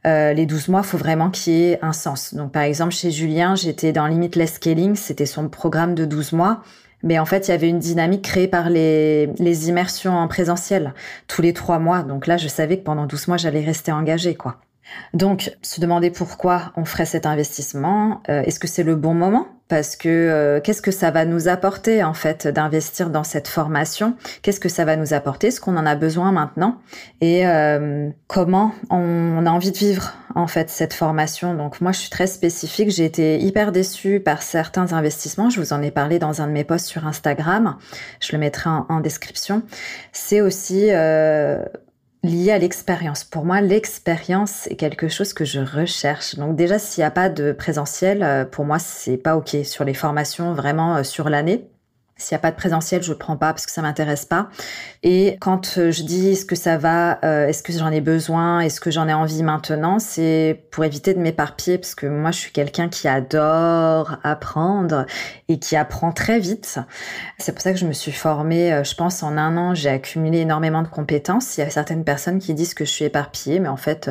euh, 0.07 0.33
les 0.33 0.45
12 0.45 0.69
mois, 0.69 0.83
faut 0.83 0.97
vraiment 0.97 1.29
qu'il 1.29 1.53
y 1.53 1.71
ait 1.71 1.79
un 1.81 1.93
sens. 1.93 2.33
Donc, 2.33 2.51
par 2.51 2.63
exemple, 2.63 2.93
chez 2.93 3.11
Julien, 3.11 3.55
j'étais 3.55 3.91
dans 3.91 4.07
Limitless 4.07 4.55
Scaling. 4.55 4.95
C'était 4.95 5.25
son 5.25 5.47
programme 5.47 5.95
de 5.95 6.05
12 6.05 6.33
mois. 6.33 6.61
Mais 7.01 7.17
en 7.17 7.25
fait, 7.25 7.47
il 7.47 7.51
y 7.51 7.53
avait 7.53 7.69
une 7.69 7.79
dynamique 7.79 8.23
créée 8.23 8.49
par 8.49 8.69
les, 8.69 9.27
les 9.37 9.69
immersions 9.69 10.17
en 10.17 10.27
présentiel 10.27 10.93
tous 11.27 11.41
les 11.41 11.53
trois 11.53 11.79
mois. 11.79 12.03
Donc 12.03 12.27
là, 12.27 12.35
je 12.35 12.49
savais 12.49 12.77
que 12.77 12.83
pendant 12.83 13.05
12 13.05 13.29
mois, 13.29 13.37
j'allais 13.37 13.63
rester 13.63 13.91
engagée, 13.93 14.35
quoi. 14.35 14.57
Donc, 15.13 15.51
se 15.61 15.81
demander 15.81 16.11
pourquoi 16.11 16.71
on 16.75 16.85
ferait 16.85 17.05
cet 17.05 17.25
investissement, 17.25 18.21
euh, 18.29 18.41
est-ce 18.43 18.59
que 18.59 18.67
c'est 18.67 18.83
le 18.83 18.95
bon 18.95 19.13
moment? 19.13 19.47
Parce 19.67 19.95
que 19.95 20.09
euh, 20.09 20.59
qu'est-ce 20.61 20.81
que 20.81 20.89
ça 20.89 21.11
va 21.11 21.25
nous 21.25 21.47
apporter 21.47 22.03
en 22.03 22.15
fait 22.15 22.47
d'investir 22.47 23.11
dans 23.11 23.23
cette 23.23 23.47
formation? 23.47 24.15
Qu'est-ce 24.41 24.59
que 24.59 24.69
ça 24.69 24.83
va 24.83 24.95
nous 24.95 25.13
apporter? 25.13 25.47
Est-ce 25.47 25.61
qu'on 25.61 25.77
en 25.77 25.85
a 25.85 25.95
besoin 25.95 26.31
maintenant? 26.31 26.79
Et 27.21 27.45
euh, 27.45 28.09
comment 28.27 28.71
on, 28.89 29.45
a 29.45 29.51
envie 29.51 29.71
de 29.71 29.77
vivre 29.77 30.13
en 30.33 30.47
fait 30.47 30.71
cette 30.71 30.93
formation? 30.93 31.53
Donc 31.53 31.81
moi, 31.81 31.91
je 31.91 31.99
suis 31.99 32.09
très 32.09 32.25
spécifique. 32.25 32.89
J'ai 32.89 33.05
été 33.05 33.39
hyper 33.39 33.71
déçue 33.71 34.19
par 34.19 34.41
certains 34.41 34.91
investissements. 34.91 35.51
Je 35.51 35.59
vous 35.59 35.71
en 35.71 35.83
ai 35.83 35.91
parlé 35.91 36.17
dans 36.17 36.41
un 36.41 36.47
de 36.47 36.51
mes 36.51 36.63
posts 36.63 36.87
sur 36.87 37.05
Instagram. 37.05 37.77
Je 38.21 38.31
le 38.31 38.39
mettrai 38.39 38.71
en, 38.71 38.87
en 38.89 39.01
description. 39.01 39.61
C'est 40.13 40.41
aussi 40.41 40.89
lié 42.23 42.51
à 42.51 42.57
l'expérience. 42.57 43.23
Pour 43.23 43.45
moi, 43.45 43.61
l'expérience 43.61 44.67
est 44.67 44.75
quelque 44.75 45.07
chose 45.07 45.33
que 45.33 45.45
je 45.45 45.59
recherche. 45.59 46.35
Donc 46.35 46.55
déjà, 46.55 46.79
s'il 46.79 47.01
n'y 47.01 47.05
a 47.05 47.11
pas 47.11 47.29
de 47.29 47.51
présentiel, 47.51 48.23
euh, 48.23 48.45
pour 48.45 48.65
moi, 48.65 48.79
c'est 48.79 49.17
pas 49.17 49.37
OK. 49.37 49.55
Sur 49.63 49.85
les 49.85 49.93
formations, 49.93 50.53
vraiment 50.53 50.97
euh, 50.97 51.03
sur 51.03 51.29
l'année, 51.29 51.69
s'il 52.19 52.35
n'y 52.35 52.39
a 52.39 52.41
pas 52.41 52.51
de 52.51 52.55
présentiel, 52.55 53.01
je 53.01 53.11
ne 53.11 53.17
prends 53.17 53.37
pas 53.37 53.53
parce 53.53 53.65
que 53.65 53.71
ça 53.71 53.81
m'intéresse 53.81 54.25
pas. 54.25 54.49
Et 55.03 55.37
quand 55.39 55.77
euh, 55.77 55.91
je 55.91 56.03
dis 56.03 56.31
est-ce 56.31 56.45
que 56.45 56.55
ça 56.55 56.77
va, 56.77 57.19
euh, 57.23 57.47
est-ce 57.47 57.63
que 57.63 57.71
j'en 57.71 57.91
ai 57.91 58.01
besoin, 58.01 58.59
est-ce 58.59 58.81
que 58.81 58.91
j'en 58.91 59.07
ai 59.07 59.13
envie 59.13 59.41
maintenant, 59.41 59.99
c'est 59.99 60.65
pour 60.71 60.83
éviter 60.83 61.13
de 61.13 61.19
m'éparpiller 61.19 61.77
parce 61.77 61.95
que 61.95 62.05
moi 62.05 62.31
je 62.31 62.39
suis 62.39 62.51
quelqu'un 62.51 62.89
qui 62.89 63.07
adore 63.07 64.17
apprendre 64.23 65.05
et 65.47 65.59
qui 65.59 65.75
apprend 65.75 66.11
très 66.11 66.39
vite. 66.39 66.79
C'est 67.37 67.53
pour 67.53 67.61
ça 67.61 67.71
que 67.71 67.79
je 67.79 67.85
me 67.85 67.93
suis 67.93 68.11
formée, 68.11 68.73
euh, 68.73 68.83
je 68.83 68.95
pense 68.95 69.23
en 69.23 69.37
un 69.37 69.55
an, 69.57 69.73
j'ai 69.73 69.89
accumulé 69.89 70.39
énormément 70.39 70.81
de 70.81 70.89
compétences. 70.89 71.57
Il 71.57 71.61
y 71.61 71.63
a 71.63 71.69
certaines 71.69 72.03
personnes 72.03 72.39
qui 72.39 72.53
disent 72.53 72.73
que 72.73 72.83
je 72.83 72.91
suis 72.91 73.05
éparpillée, 73.05 73.59
mais 73.59 73.69
en 73.69 73.77
fait 73.77 74.09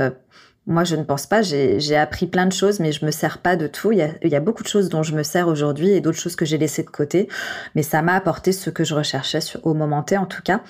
moi, 0.69 0.85
je 0.85 0.97
ne 0.97 1.03
pense 1.03 1.27
pas. 1.27 1.41
J'ai 1.41 1.97
appris 1.97 2.27
plein 2.27 2.45
de 2.45 2.53
choses, 2.53 2.79
mais 2.79 2.93
je 2.93 3.07
me 3.07 3.11
sers 3.11 3.39
pas 3.39 3.57
de 3.57 3.67
tout. 3.67 3.91
Il 3.91 3.99
y 3.99 4.03
a, 4.03 4.11
il 4.23 4.29
y 4.29 4.37
a 4.37 4.41
beaucoup 4.41 4.63
de 4.63 4.69
choses 4.69 4.91
dont 4.91 5.03
je 5.03 5.15
me 5.15 5.23
sers 5.23 5.49
aujourd'hui 5.49 5.89
et 5.89 6.03
d'autres 6.03 6.19
choses 6.19 6.37
que 6.37 6.45
j'ai 6.45 6.59
laissées 6.59 6.83
de 6.83 6.91
côté. 6.91 7.27
Mais 7.75 7.83
ça 7.83 8.03
m'a 8.03 8.13
apporté 8.13 8.53
ce 8.53 8.69
que 8.69 8.85
je 8.85 8.95
recherchais 8.95 9.39
au 9.63 9.73
moment 9.73 10.03
T, 10.03 10.19
en 10.19 10.27
tout 10.27 10.43
cas. 10.43 10.61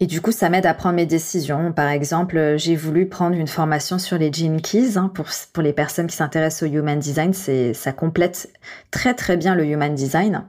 Et 0.00 0.06
du 0.06 0.20
coup, 0.20 0.32
ça 0.32 0.50
m'aide 0.50 0.66
à 0.66 0.74
prendre 0.74 0.96
mes 0.96 1.06
décisions. 1.06 1.72
Par 1.72 1.88
exemple, 1.88 2.54
j'ai 2.56 2.74
voulu 2.74 3.06
prendre 3.06 3.36
une 3.36 3.46
formation 3.46 4.00
sur 4.00 4.18
les 4.18 4.32
Gene 4.32 4.60
Keys 4.60 4.98
hein, 4.98 5.08
pour, 5.14 5.26
pour 5.52 5.62
les 5.62 5.72
personnes 5.72 6.08
qui 6.08 6.16
s'intéressent 6.16 6.68
au 6.68 6.72
Human 6.72 6.98
Design. 6.98 7.32
C'est, 7.32 7.74
ça 7.74 7.92
complète 7.92 8.50
très 8.90 9.14
très 9.14 9.36
bien 9.36 9.54
le 9.54 9.64
Human 9.64 9.94
Design. 9.94 10.42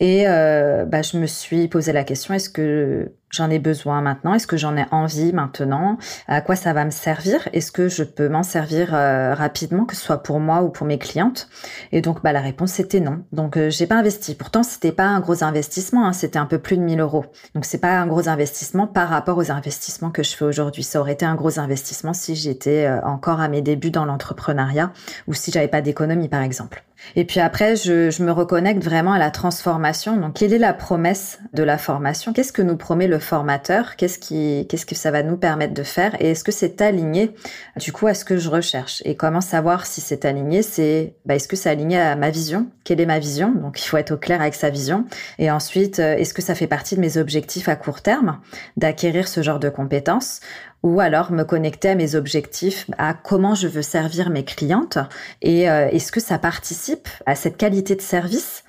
Et 0.00 0.26
euh, 0.26 0.84
bah, 0.84 1.02
je 1.02 1.16
me 1.16 1.26
suis 1.26 1.68
posé 1.68 1.92
la 1.92 2.02
question 2.02 2.34
est-ce 2.34 2.50
que 2.50 3.12
j'en 3.30 3.50
ai 3.50 3.58
besoin 3.58 4.00
maintenant? 4.00 4.34
Est-ce 4.34 4.46
que 4.46 4.56
j'en 4.56 4.76
ai 4.76 4.86
envie 4.90 5.32
maintenant? 5.32 5.98
À 6.26 6.40
quoi 6.40 6.56
ça 6.56 6.72
va 6.72 6.84
me 6.84 6.90
servir? 6.90 7.48
Est-ce 7.52 7.72
que 7.72 7.88
je 7.88 8.04
peux 8.04 8.28
m'en 8.28 8.42
servir 8.42 8.94
euh, 8.94 9.34
rapidement, 9.34 9.84
que 9.84 9.94
ce 9.94 10.02
soit 10.02 10.22
pour 10.22 10.40
moi 10.40 10.62
ou 10.62 10.70
pour 10.70 10.86
mes 10.86 10.98
clientes? 10.98 11.48
Et 11.92 12.00
donc, 12.00 12.22
bah, 12.22 12.32
la 12.32 12.40
réponse 12.40 12.78
était 12.80 13.00
non. 13.00 13.24
Donc, 13.32 13.56
euh, 13.56 13.70
j'ai 13.70 13.86
pas 13.86 13.96
investi. 13.96 14.34
Pourtant, 14.34 14.62
c'était 14.62 14.92
pas 14.92 15.06
un 15.06 15.20
gros 15.20 15.44
investissement. 15.44 16.06
Hein, 16.06 16.12
c'était 16.12 16.38
un 16.38 16.46
peu 16.46 16.58
plus 16.58 16.76
de 16.76 16.82
1000 16.82 17.00
euros. 17.00 17.26
Donc, 17.54 17.64
c'est 17.64 17.78
pas 17.78 17.98
un 17.98 18.06
gros 18.06 18.28
investissement 18.28 18.86
par 18.86 19.08
rapport 19.08 19.38
aux 19.38 19.50
investissements 19.50 20.10
que 20.10 20.22
je 20.22 20.36
fais 20.36 20.44
aujourd'hui. 20.44 20.82
Ça 20.82 21.00
aurait 21.00 21.12
été 21.12 21.26
un 21.26 21.34
gros 21.34 21.58
investissement 21.58 22.12
si 22.12 22.34
j'étais 22.34 22.86
euh, 22.86 23.00
encore 23.02 23.40
à 23.40 23.48
mes 23.48 23.62
débuts 23.62 23.90
dans 23.90 24.04
l'entrepreneuriat 24.04 24.92
ou 25.26 25.34
si 25.34 25.50
j'avais 25.50 25.68
pas 25.68 25.82
d'économie, 25.82 26.28
par 26.28 26.42
exemple. 26.42 26.87
Et 27.16 27.24
puis 27.24 27.40
après, 27.40 27.76
je, 27.76 28.22
me 28.22 28.32
reconnecte 28.32 28.82
vraiment 28.82 29.12
à 29.12 29.18
la 29.18 29.30
transformation. 29.30 30.16
Donc, 30.16 30.34
quelle 30.34 30.52
est 30.52 30.58
la 30.58 30.72
promesse 30.72 31.38
de 31.52 31.62
la 31.62 31.78
formation? 31.78 32.32
Qu'est-ce 32.32 32.52
que 32.52 32.62
nous 32.62 32.76
promet 32.76 33.06
le 33.06 33.18
formateur? 33.18 33.96
Qu'est-ce 33.96 34.18
qui, 34.18 34.66
qu'est-ce 34.68 34.86
que 34.86 34.94
ça 34.94 35.10
va 35.10 35.22
nous 35.22 35.36
permettre 35.36 35.74
de 35.74 35.82
faire? 35.82 36.20
Et 36.20 36.32
est-ce 36.32 36.44
que 36.44 36.52
c'est 36.52 36.80
aligné 36.80 37.34
du 37.76 37.92
coup 37.92 38.06
à 38.06 38.14
ce 38.14 38.24
que 38.24 38.36
je 38.36 38.48
recherche? 38.48 39.02
Et 39.04 39.14
comment 39.14 39.40
savoir 39.40 39.86
si 39.86 40.00
c'est 40.00 40.24
aligné? 40.24 40.62
C'est, 40.62 41.14
bah, 41.24 41.36
est-ce 41.36 41.48
que 41.48 41.56
c'est 41.56 41.70
aligné 41.70 41.98
à 41.98 42.16
ma 42.16 42.30
vision? 42.30 42.68
Quelle 42.84 43.00
est 43.00 43.06
ma 43.06 43.18
vision? 43.18 43.52
Donc, 43.52 43.80
il 43.80 43.86
faut 43.86 43.96
être 43.96 44.12
au 44.12 44.16
clair 44.16 44.40
avec 44.40 44.54
sa 44.54 44.70
vision. 44.70 45.04
Et 45.38 45.50
ensuite, 45.50 46.00
euh, 46.00 46.16
est-ce 46.16 46.34
que 46.34 46.42
ça 46.42 46.54
fait 46.54 46.66
partie 46.66 46.96
de 46.96 47.00
mes 47.00 47.16
objectifs 47.16 47.68
à 47.68 47.76
court 47.76 48.02
terme 48.02 48.40
d'acquérir 48.76 49.28
ce 49.28 49.42
genre 49.42 49.60
de 49.60 49.68
compétences? 49.68 50.40
Ou 50.82 51.00
alors 51.00 51.32
me 51.32 51.42
connecter 51.42 51.90
à 51.90 51.94
mes 51.94 52.14
objectifs, 52.14 52.88
à 52.98 53.14
comment 53.14 53.54
je 53.54 53.68
veux 53.68 53.82
servir 53.82 54.30
mes 54.30 54.44
clientes 54.44 54.98
et 55.42 55.68
euh, 55.68 55.88
est-ce 55.88 56.12
que 56.12 56.20
ça 56.20 56.38
participe 56.38 57.08
à 57.26 57.34
cette 57.34 57.56
qualité 57.56 57.96
de 57.96 58.00
service? 58.00 58.64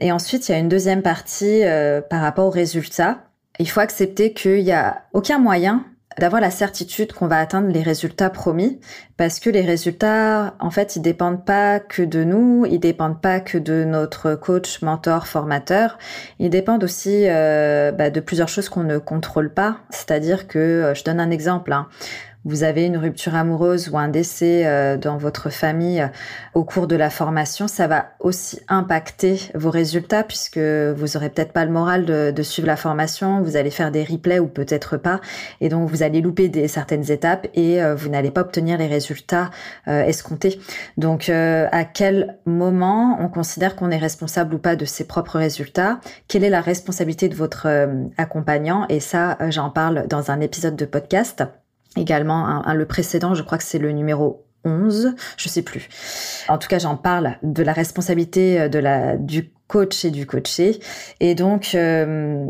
Et 0.00 0.10
ensuite, 0.10 0.48
il 0.48 0.52
y 0.52 0.54
a 0.54 0.58
une 0.58 0.68
deuxième 0.68 1.02
partie 1.02 1.62
euh, 1.62 2.00
par 2.00 2.22
rapport 2.22 2.46
aux 2.46 2.50
résultats. 2.50 3.24
Il 3.60 3.68
faut 3.68 3.80
accepter 3.80 4.32
qu'il 4.32 4.64
n'y 4.64 4.72
a 4.72 5.04
aucun 5.12 5.38
moyen 5.38 5.84
d'avoir 6.18 6.40
la 6.40 6.50
certitude 6.50 7.12
qu'on 7.12 7.26
va 7.26 7.38
atteindre 7.38 7.68
les 7.68 7.82
résultats 7.82 8.30
promis 8.30 8.80
parce 9.16 9.40
que 9.40 9.50
les 9.50 9.62
résultats 9.62 10.54
en 10.60 10.70
fait 10.70 10.96
ils 10.96 11.02
dépendent 11.02 11.44
pas 11.44 11.80
que 11.80 12.02
de 12.02 12.24
nous 12.24 12.66
ils 12.68 12.80
dépendent 12.80 13.20
pas 13.20 13.40
que 13.40 13.58
de 13.58 13.84
notre 13.84 14.34
coach 14.34 14.82
mentor 14.82 15.26
formateur. 15.26 15.98
Ils 16.38 16.50
dépendent 16.50 16.84
aussi 16.84 17.24
euh, 17.28 17.92
bah, 17.92 18.10
de 18.10 18.20
plusieurs 18.20 18.48
choses 18.48 18.68
qu'on 18.68 18.84
ne 18.84 18.98
contrôle 18.98 19.52
pas. 19.52 19.78
C'est-à-dire 19.90 20.48
que 20.48 20.58
euh, 20.58 20.94
je 20.94 21.04
donne 21.04 21.20
un 21.20 21.30
exemple 21.30 21.72
hein 21.72 21.88
vous 22.44 22.64
avez 22.64 22.86
une 22.86 22.96
rupture 22.96 23.34
amoureuse 23.34 23.88
ou 23.88 23.98
un 23.98 24.08
décès 24.08 24.66
euh, 24.66 24.96
dans 24.96 25.16
votre 25.16 25.50
famille 25.50 26.00
euh, 26.00 26.08
au 26.54 26.64
cours 26.64 26.86
de 26.86 26.96
la 26.96 27.10
formation, 27.10 27.68
ça 27.68 27.86
va 27.86 28.10
aussi 28.20 28.60
impacter 28.68 29.38
vos 29.54 29.70
résultats 29.70 30.24
puisque 30.24 30.58
vous 30.58 31.16
aurez 31.16 31.30
peut-être 31.30 31.52
pas 31.52 31.64
le 31.64 31.70
moral 31.70 32.04
de, 32.04 32.42
suivre 32.42 32.66
la 32.66 32.76
formation, 32.76 33.40
vous 33.42 33.56
allez 33.56 33.70
faire 33.70 33.90
des 33.92 34.02
replays 34.02 34.40
ou 34.40 34.48
peut-être 34.48 34.96
pas, 34.96 35.20
et 35.60 35.68
donc 35.68 35.88
vous 35.88 36.02
allez 36.02 36.20
louper 36.20 36.48
des, 36.48 36.66
certaines 36.66 37.10
étapes 37.10 37.46
et 37.54 37.82
euh, 37.82 37.94
vous 37.94 38.08
n'allez 38.08 38.30
pas 38.30 38.40
obtenir 38.40 38.78
les 38.78 38.86
résultats 38.86 39.50
escomptés. 39.86 40.60
Donc 40.96 41.28
à 41.28 41.84
quel 41.84 42.38
moment 42.46 43.18
on 43.20 43.28
considère 43.28 43.76
qu'on 43.76 43.90
est 43.90 43.98
responsable 43.98 44.54
ou 44.54 44.58
pas 44.58 44.76
de 44.76 44.84
ses 44.84 45.04
propres 45.04 45.38
résultats? 45.38 46.00
Quelle 46.28 46.44
est 46.44 46.50
la 46.50 46.60
responsabilité 46.60 47.28
de 47.28 47.34
votre 47.34 47.68
accompagnant? 48.16 48.86
Et 48.88 49.00
ça, 49.00 49.38
j'en 49.50 49.70
parle 49.70 50.06
dans 50.08 50.30
un 50.30 50.40
épisode 50.40 50.76
de 50.76 50.84
podcast 50.84 51.44
également 51.96 52.62
le 52.72 52.86
précédent, 52.86 53.34
je 53.34 53.42
crois 53.42 53.58
que 53.58 53.64
c'est 53.64 53.78
le 53.78 53.92
numéro 53.92 54.44
11, 54.64 55.14
je 55.36 55.48
sais 55.48 55.62
plus. 55.62 55.88
En 56.48 56.58
tout 56.58 56.68
cas, 56.68 56.78
j'en 56.78 56.96
parle 56.96 57.36
de 57.42 57.62
la 57.62 57.72
responsabilité 57.72 58.60
euh, 58.60 58.68
de 58.68 58.78
la 58.78 59.16
du 59.16 59.50
coach 59.66 60.04
et 60.04 60.10
du 60.10 60.26
coaché. 60.26 60.80
Et 61.20 61.34
donc, 61.34 61.74
euh, 61.74 62.46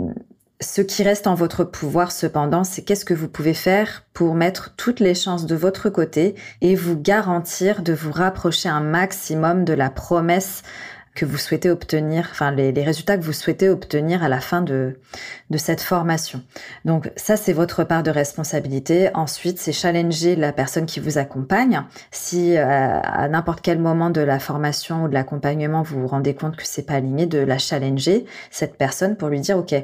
ce 0.61 0.81
qui 0.81 1.03
reste 1.03 1.27
en 1.27 1.35
votre 1.35 1.65
pouvoir, 1.65 2.13
cependant, 2.13 2.65
c'est 2.65 2.83
qu'est-ce 2.83 3.05
que 3.05 3.15
vous 3.15 3.29
pouvez 3.29 3.55
faire 3.55 4.05
pour 4.13 4.35
mettre 4.35 4.75
toutes 4.77 5.01
les 5.01 5.15
chances 5.15 5.47
de 5.47 5.55
votre 5.55 5.89
côté 5.89 6.35
et 6.61 6.75
vous 6.75 6.97
garantir 6.97 7.83
de 7.83 7.93
vous 7.93 8.13
rapprocher 8.13 8.69
un 8.69 8.81
maximum 8.81 9.65
de 9.65 9.73
la 9.73 9.91
promesse 9.91 10.63
que 11.15 11.27
vous 11.27 11.37
souhaitez 11.37 11.69
obtenir, 11.69 12.29
enfin 12.31 12.51
les, 12.51 12.73
résultats 12.83 13.19
que 13.19 13.23
vous 13.23 13.35
souhaitez 13.35 13.69
obtenir 13.69 14.23
à 14.23 14.29
la 14.29 14.41
fin 14.41 14.63
de, 14.63 14.99
de 15.51 15.59
cette 15.59 15.83
formation. 15.83 16.43
Donc 16.87 17.11
ça, 17.17 17.37
c'est 17.37 17.53
votre 17.53 17.85
part 17.85 18.03
de 18.03 18.11
responsabilité. 18.11 19.11
Ensuite, 19.15 19.59
c'est 19.59 19.73
challenger 19.73 20.37
la 20.37 20.53
personne 20.53 20.87
qui 20.87 21.01
vous 21.01 21.19
accompagne. 21.19 21.83
Si 22.11 22.57
euh, 22.57 22.65
à 22.67 23.29
n'importe 23.29 23.61
quel 23.61 23.79
moment 23.79 24.09
de 24.09 24.23
la 24.23 24.39
formation 24.39 25.05
ou 25.05 25.09
de 25.09 25.15
l'accompagnement, 25.15 25.83
vous 25.83 26.01
vous 26.01 26.09
rendez 26.09 26.35
compte 26.35 26.57
que 26.57 26.67
c'est 26.67 26.87
pas 26.87 26.95
aligné, 26.95 27.27
de 27.27 27.39
la 27.39 27.59
challenger, 27.59 28.25
cette 28.51 28.77
personne, 28.79 29.17
pour 29.17 29.29
lui 29.29 29.41
dire, 29.41 29.59
OK, 29.59 29.75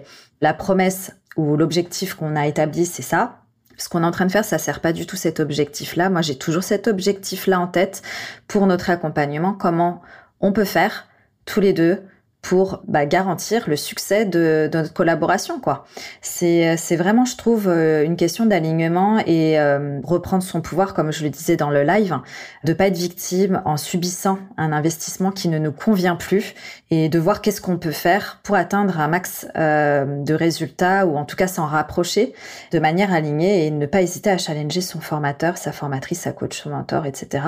la 0.41 0.55
promesse 0.55 1.13
ou 1.37 1.57
l'objectif 1.57 2.15
qu'on 2.15 2.37
a 2.37 2.47
établi, 2.47 2.87
c'est 2.87 3.03
ça. 3.03 3.41
Ce 3.77 3.89
qu'on 3.89 4.03
est 4.03 4.07
en 4.07 4.11
train 4.11 4.27
de 4.27 4.33
faire, 4.33 4.45
ça 4.45 4.59
sert 4.59 4.81
pas 4.81 4.93
du 4.93 5.07
tout 5.07 5.17
cet 5.17 5.41
objectif-là. 5.41 6.11
Moi, 6.11 6.23
j'ai 6.23 6.37
toujours 6.37 6.65
cet 6.65 6.89
objectif-là 6.89 7.61
en 7.61 7.69
tête 7.69 8.03
pour 8.49 8.67
notre 8.67 8.91
accompagnement. 8.91 9.53
Comment 9.53 10.03
on 10.41 10.53
peut 10.53 10.65
faire 10.65 11.08
tous 11.49 11.61
les 11.61 11.73
deux 11.73 12.03
pour 12.41 12.83
bah, 12.87 13.05
garantir 13.05 13.69
le 13.69 13.75
succès 13.75 14.25
de, 14.25 14.71
notre 14.73 14.93
collaboration 14.93 15.61
quoi. 15.61 15.87
C'est 16.23 16.97
vraiment 16.97 17.25
je 17.25 17.37
trouve 17.37 17.69
euh, 17.69 18.05
une 18.05 18.17
question 18.17 18.47
d'alignement 18.47 19.19
et 19.27 19.59
euh, 19.59 20.01
reprendre 20.05 20.45
son 20.45 20.61
pouvoir 20.61 20.95
comme 20.95 21.13
je 21.13 21.25
le 21.25 21.31
disais 21.31 21.57
dans 21.57 21.71
le 21.71 21.83
live, 21.83 22.17
de 22.65 22.73
pas 22.73 22.87
être 22.87 22.97
victime 22.97 23.61
en 23.65 23.77
subissant 23.77 24.39
un 24.57 24.73
investissement 24.73 25.33
qui 25.33 25.49
ne 25.49 25.59
nous 25.59 25.73
convient 25.73 26.15
plus 26.15 26.55
et 26.91 27.09
de 27.09 27.19
voir 27.19 27.43
qu'est-ce 27.43 27.61
qu'on 27.61 27.77
peut 27.77 27.91
faire 27.91 28.39
pour 28.45 28.55
atteindre 28.55 29.01
un 29.01 29.09
max 29.09 29.49
euh, 29.57 30.23
de 30.23 30.35
résultats 30.35 31.07
ou 31.07 31.17
en 31.17 31.25
tout 31.25 31.37
cas 31.37 31.49
s'en 31.49 31.67
rapprocher 31.67 32.35
de 32.71 32.79
manière 32.79 33.13
alignée 33.13 33.67
et 33.67 33.71
ne 33.71 33.87
pas 33.87 34.01
hésiter 34.01 34.31
à 34.31 34.39
challenger 34.39 34.81
son 34.81 35.01
formateur, 35.01 35.59
sa 35.59 35.73
formatrice, 35.73 36.21
sa 36.21 36.33
coach, 36.33 36.63
son 36.63 36.71
mentor, 36.71 37.05
etc. 37.07 37.41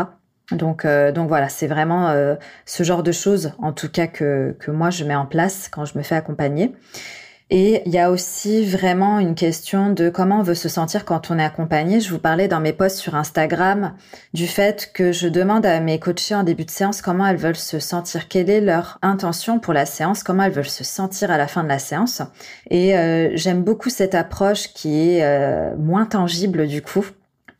Donc, 0.52 0.84
euh, 0.84 1.12
donc 1.12 1.28
voilà, 1.28 1.48
c'est 1.48 1.66
vraiment 1.66 2.08
euh, 2.08 2.34
ce 2.66 2.82
genre 2.82 3.02
de 3.02 3.12
choses, 3.12 3.52
en 3.58 3.72
tout 3.72 3.88
cas 3.88 4.06
que, 4.06 4.56
que 4.58 4.70
moi 4.70 4.90
je 4.90 5.04
mets 5.04 5.14
en 5.14 5.26
place 5.26 5.68
quand 5.70 5.84
je 5.84 5.96
me 5.96 6.02
fais 6.02 6.16
accompagner. 6.16 6.74
Et 7.52 7.82
il 7.84 7.92
y 7.92 7.98
a 7.98 8.12
aussi 8.12 8.64
vraiment 8.64 9.18
une 9.18 9.34
question 9.34 9.90
de 9.90 10.08
comment 10.08 10.38
on 10.38 10.42
veut 10.44 10.54
se 10.54 10.68
sentir 10.68 11.04
quand 11.04 11.32
on 11.32 11.38
est 11.40 11.44
accompagné. 11.44 11.98
Je 11.98 12.08
vous 12.10 12.20
parlais 12.20 12.46
dans 12.46 12.60
mes 12.60 12.72
posts 12.72 12.98
sur 12.98 13.16
Instagram 13.16 13.94
du 14.32 14.46
fait 14.46 14.92
que 14.94 15.10
je 15.10 15.26
demande 15.26 15.66
à 15.66 15.80
mes 15.80 15.98
coachés 15.98 16.36
en 16.36 16.44
début 16.44 16.64
de 16.64 16.70
séance 16.70 17.02
comment 17.02 17.26
elles 17.26 17.36
veulent 17.36 17.56
se 17.56 17.80
sentir, 17.80 18.28
quelle 18.28 18.50
est 18.50 18.60
leur 18.60 18.98
intention 19.02 19.58
pour 19.58 19.72
la 19.72 19.84
séance, 19.84 20.22
comment 20.22 20.44
elles 20.44 20.52
veulent 20.52 20.64
se 20.64 20.84
sentir 20.84 21.32
à 21.32 21.38
la 21.38 21.48
fin 21.48 21.64
de 21.64 21.68
la 21.68 21.80
séance. 21.80 22.22
Et 22.70 22.96
euh, 22.96 23.30
j'aime 23.34 23.64
beaucoup 23.64 23.90
cette 23.90 24.14
approche 24.14 24.72
qui 24.72 25.16
est 25.18 25.76
moins 25.76 26.06
tangible 26.06 26.68
du 26.68 26.82
coup 26.82 27.04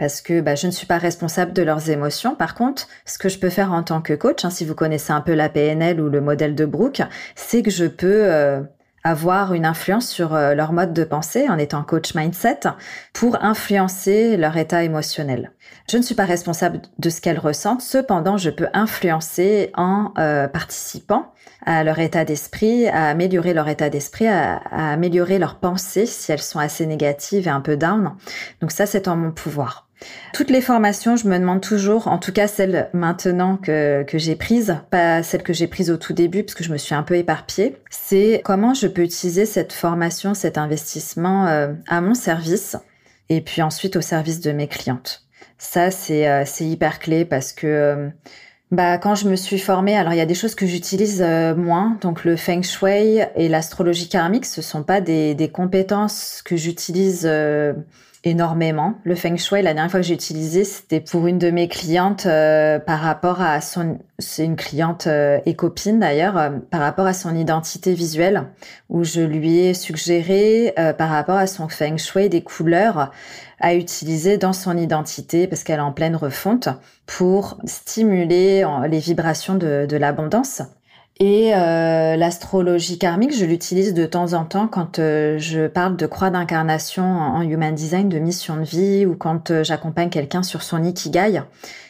parce 0.01 0.23
que 0.23 0.41
bah, 0.41 0.55
je 0.55 0.67
ne 0.67 0.73
suis 0.73 0.87
pas 0.87 0.97
responsable 0.97 1.53
de 1.53 1.61
leurs 1.61 1.91
émotions. 1.91 2.35
Par 2.35 2.55
contre, 2.55 2.89
ce 3.05 3.19
que 3.19 3.29
je 3.29 3.39
peux 3.39 3.51
faire 3.51 3.71
en 3.71 3.83
tant 3.83 4.01
que 4.01 4.15
coach, 4.15 4.47
hein, 4.47 4.51
si 4.51 4.65
vous 4.65 4.75
connaissez 4.75 5.13
un 5.13 5.21
peu 5.21 5.35
la 5.35 5.51
PNL 5.51 6.01
ou 6.01 6.09
le 6.09 6.23
modèle 6.23 6.55
de 6.55 6.65
Brooke, 6.65 7.03
c'est 7.35 7.63
que 7.63 7.71
je 7.71 7.85
peux 7.85 8.25
euh, 8.25 8.63
avoir 9.05 9.53
une 9.53 9.67
influence 9.67 10.09
sur 10.09 10.35
euh, 10.35 10.55
leur 10.55 10.73
mode 10.73 10.95
de 10.95 11.05
pensée 11.05 11.51
en 11.51 11.59
étant 11.59 11.83
coach 11.83 12.15
mindset 12.15 12.61
pour 13.13 13.45
influencer 13.45 14.39
leur 14.39 14.57
état 14.57 14.83
émotionnel. 14.85 15.53
Je 15.91 15.99
ne 15.99 16.03
suis 16.03 16.15
pas 16.15 16.25
responsable 16.25 16.81
de 16.99 17.11
ce 17.11 17.21
qu'elles 17.21 17.39
ressentent, 17.39 17.83
cependant 17.83 18.39
je 18.39 18.49
peux 18.49 18.69
influencer 18.73 19.71
en 19.75 20.15
euh, 20.17 20.49
participant 20.49 21.27
à 21.67 21.85
leur 21.85 21.99
état 21.99 22.25
d'esprit, 22.25 22.89
à 22.89 23.09
améliorer 23.09 23.53
leur 23.53 23.69
état 23.69 23.91
d'esprit, 23.91 24.29
à, 24.29 24.63
à 24.71 24.95
améliorer 24.95 25.39
leurs 25.39 25.57
pensées 25.57 26.07
si 26.07 26.33
elles 26.33 26.41
sont 26.41 26.59
assez 26.59 26.87
négatives 26.87 27.47
et 27.47 27.51
un 27.51 27.61
peu 27.61 27.77
down. 27.77 28.15
Donc 28.63 28.71
ça 28.71 28.87
c'est 28.87 29.07
en 29.07 29.17
mon 29.17 29.31
pouvoir. 29.31 29.90
Toutes 30.33 30.51
les 30.51 30.61
formations, 30.61 31.17
je 31.17 31.29
me 31.29 31.39
demande 31.39 31.61
toujours, 31.61 32.09
en 32.09 32.19
tout 32.19 32.33
cas 32.33 32.47
celles 32.47 32.89
maintenant 32.93 33.57
que, 33.57 34.05
que 34.05 34.19
j'ai 34.19 34.37
prises, 34.37 34.77
pas 34.91 35.23
celles 35.23 35.43
que 35.43 35.53
j'ai 35.53 35.67
prises 35.67 35.91
au 35.91 35.97
tout 35.97 36.13
début 36.13 36.43
parce 36.45 36.55
que 36.55 36.65
je 36.65 36.73
me 36.73 36.79
suis 36.79 36.95
un 36.95 37.03
peu 37.03 37.17
éparpillée, 37.17 37.77
c'est 37.91 38.41
comment 38.45 38.73
je 38.73 38.87
peux 38.87 39.03
utiliser 39.03 39.45
cette 39.45 39.73
formation, 39.73 40.35
cet 40.35 40.57
investissement 40.57 41.49
euh, 41.49 41.73
à 41.89 42.01
mon 42.01 42.15
service 42.15 42.77
et 43.29 43.41
puis 43.41 43.61
ensuite 43.63 43.97
au 43.97 44.01
service 44.01 44.41
de 44.41 44.53
mes 44.53 44.69
clientes. 44.69 45.25
Ça, 45.59 45.91
c'est 45.91 46.29
euh, 46.29 46.45
hyper 46.61 47.01
clé 47.01 47.25
parce 47.25 47.53
que 47.53 47.67
euh, 47.67 48.09
bah 48.71 48.99
quand 48.99 49.17
je 49.17 49.29
me 49.29 49.37
suis 49.37 49.59
formée, 49.59 49.97
alors 49.97 50.15
il 50.15 50.17
y 50.17 50.23
a 50.23 50.27
des 50.27 50.35
choses 50.35 50.55
que 50.55 50.65
j'utilise 50.65 51.21
moins, 51.21 51.99
donc 52.01 52.25
le 52.25 52.37
feng 52.37 52.63
shui 52.63 53.19
et 53.35 53.49
l'astrologie 53.49 54.09
karmique, 54.09 54.47
ce 54.47 54.63
sont 54.63 54.85
pas 54.85 55.01
des, 55.01 55.35
des 55.35 55.51
compétences 55.51 56.41
que 56.45 56.57
j'utilise 56.57 57.29
énormément. 58.25 58.95
Le 59.05 59.15
feng 59.15 59.37
shui, 59.37 59.63
la 59.63 59.73
dernière 59.73 59.91
fois 59.91 60.01
que 60.01 60.07
j'ai 60.07 60.15
utilisé, 60.15 60.65
c'était 60.65 61.01
pour 61.01 61.27
une 61.27 61.39
de 61.39 61.51
mes 61.51 61.69
clientes 61.69 62.27
euh, 62.27 62.79
par 62.79 63.01
rapport 63.01 63.41
à 63.41 63.61
son, 63.61 63.99
c'est 64.19 64.45
une 64.45 64.57
cliente 64.57 65.07
euh, 65.07 65.39
et 65.47 65.55
copine 65.55 66.01
d'ailleurs, 66.01 66.37
euh, 66.37 66.51
par 66.71 66.81
rapport 66.81 67.07
à 67.07 67.15
son 67.15 67.35
identité 67.35 67.95
visuelle, 67.95 68.45
où 68.91 69.05
je 69.05 69.23
lui 69.23 69.61
ai 69.61 69.75
suggéré 69.75 70.75
par 70.99 71.09
rapport 71.09 71.37
à 71.37 71.47
son 71.47 71.69
feng 71.69 71.97
shui 71.97 72.29
des 72.29 72.43
couleurs 72.43 73.11
à 73.61 73.75
utiliser 73.75 74.39
dans 74.39 74.53
son 74.53 74.77
identité 74.77 75.47
parce 75.47 75.65
qu'elle 75.65 75.79
est 75.79 75.83
en 75.83 75.93
pleine 75.93 76.17
refonte 76.17 76.69
pour 77.07 77.59
stimuler 77.65 78.65
les 78.89 78.99
vibrations 78.99 79.55
de, 79.55 79.87
de 79.89 79.97
l'abondance. 79.97 80.63
Et 81.23 81.55
euh, 81.55 82.17
l'astrologie 82.17 82.97
karmique, 82.97 83.37
je 83.37 83.45
l'utilise 83.45 83.93
de 83.93 84.07
temps 84.07 84.33
en 84.33 84.47
temps 84.47 84.67
quand 84.67 84.99
euh, 84.99 85.37
je 85.37 85.67
parle 85.67 85.95
de 85.97 86.07
croix 86.07 86.31
d'incarnation 86.31 87.05
en, 87.05 87.43
human 87.43 87.75
design, 87.75 88.09
de 88.09 88.19
mission 88.19 88.57
de 88.57 88.63
vie, 88.63 89.05
ou 89.05 89.17
quand 89.17 89.51
euh, 89.51 89.63
j'accompagne 89.63 90.09
quelqu'un 90.09 90.43
sur 90.43 90.63
son 90.63 90.83
ikigai, 90.83 91.43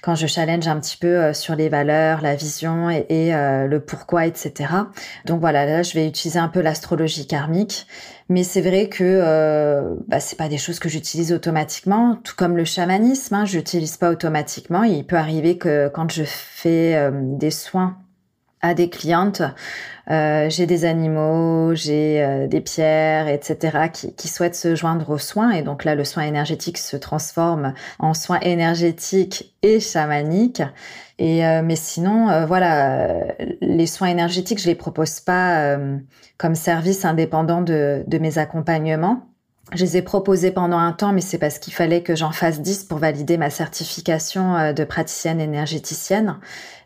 quand 0.02 0.16
je 0.16 0.26
challenge 0.26 0.66
un 0.66 0.80
petit 0.80 0.96
peu 0.96 1.32
sur 1.32 1.54
les 1.54 1.68
valeurs, 1.68 2.22
la 2.22 2.34
vision 2.34 2.90
et, 2.90 3.04
le 3.30 3.78
pourquoi, 3.78 4.26
etc. 4.26 4.68
Donc 5.26 5.40
voilà, 5.40 5.64
là 5.64 5.82
je 5.84 5.94
vais 5.94 6.08
utiliser 6.08 6.40
un 6.40 6.48
peu 6.48 6.60
l'astrologie 6.60 7.26
karmique, 7.28 7.86
mais 8.28 8.42
c'est 8.42 8.62
vrai 8.62 8.88
que 8.88 9.94
bah, 10.08 10.18
c'est 10.18 10.36
pas 10.36 10.48
des 10.48 10.58
choses 10.58 10.78
que 10.78 10.88
j'utilise 10.88 11.32
automatiquement, 11.32 12.18
tout 12.24 12.34
comme 12.34 12.56
le 12.56 12.64
chamanisme, 12.64 13.34
hein, 13.34 13.44
je 13.44 13.58
n'utilise 13.58 13.98
pas 13.98 14.10
automatiquement. 14.10 14.82
Il 14.84 15.04
peut 15.04 15.16
arriver 15.16 15.58
que 15.58 15.88
quand 15.88 16.10
je 16.10 16.24
fais 16.24 17.10
des 17.12 17.50
soins 17.50 17.98
à 18.62 18.74
des 18.74 18.90
clientes. 18.90 19.42
Euh, 20.10 20.50
j'ai 20.50 20.66
des 20.66 20.84
animaux, 20.84 21.74
j'ai 21.74 22.22
euh, 22.22 22.46
des 22.48 22.60
pierres, 22.60 23.28
etc., 23.28 23.90
qui, 23.92 24.12
qui, 24.14 24.28
souhaitent 24.28 24.56
se 24.56 24.74
joindre 24.74 25.08
aux 25.10 25.18
soins. 25.18 25.52
Et 25.52 25.62
donc 25.62 25.84
là, 25.84 25.94
le 25.94 26.04
soin 26.04 26.24
énergétique 26.24 26.78
se 26.78 26.96
transforme 26.96 27.74
en 27.98 28.12
soin 28.12 28.40
énergétique 28.40 29.54
et 29.62 29.78
chamanique. 29.78 30.62
Et 31.18 31.46
euh, 31.46 31.62
mais 31.62 31.76
sinon, 31.76 32.46
voilà, 32.46 33.24
les 33.60 33.86
soins 33.86 34.08
énergétiques, 34.08 34.60
je 34.60 34.66
les 34.66 34.74
propose 34.74 35.20
pas 35.20 35.76
comme 36.38 36.54
service 36.54 37.04
indépendant 37.04 37.60
de, 37.60 38.02
de 38.06 38.18
mes 38.18 38.38
accompagnements. 38.38 39.26
Je 39.72 39.84
les 39.84 39.98
ai 39.98 40.02
proposés 40.02 40.50
pendant 40.50 40.78
un 40.78 40.92
temps, 40.92 41.12
mais 41.12 41.20
c'est 41.20 41.38
parce 41.38 41.58
qu'il 41.58 41.72
fallait 41.74 42.02
que 42.02 42.16
j'en 42.16 42.32
fasse 42.32 42.60
10 42.60 42.84
pour 42.84 42.98
valider 42.98 43.36
ma 43.36 43.50
certification 43.50 44.72
de 44.72 44.84
praticienne 44.84 45.40
énergéticienne. 45.40 46.38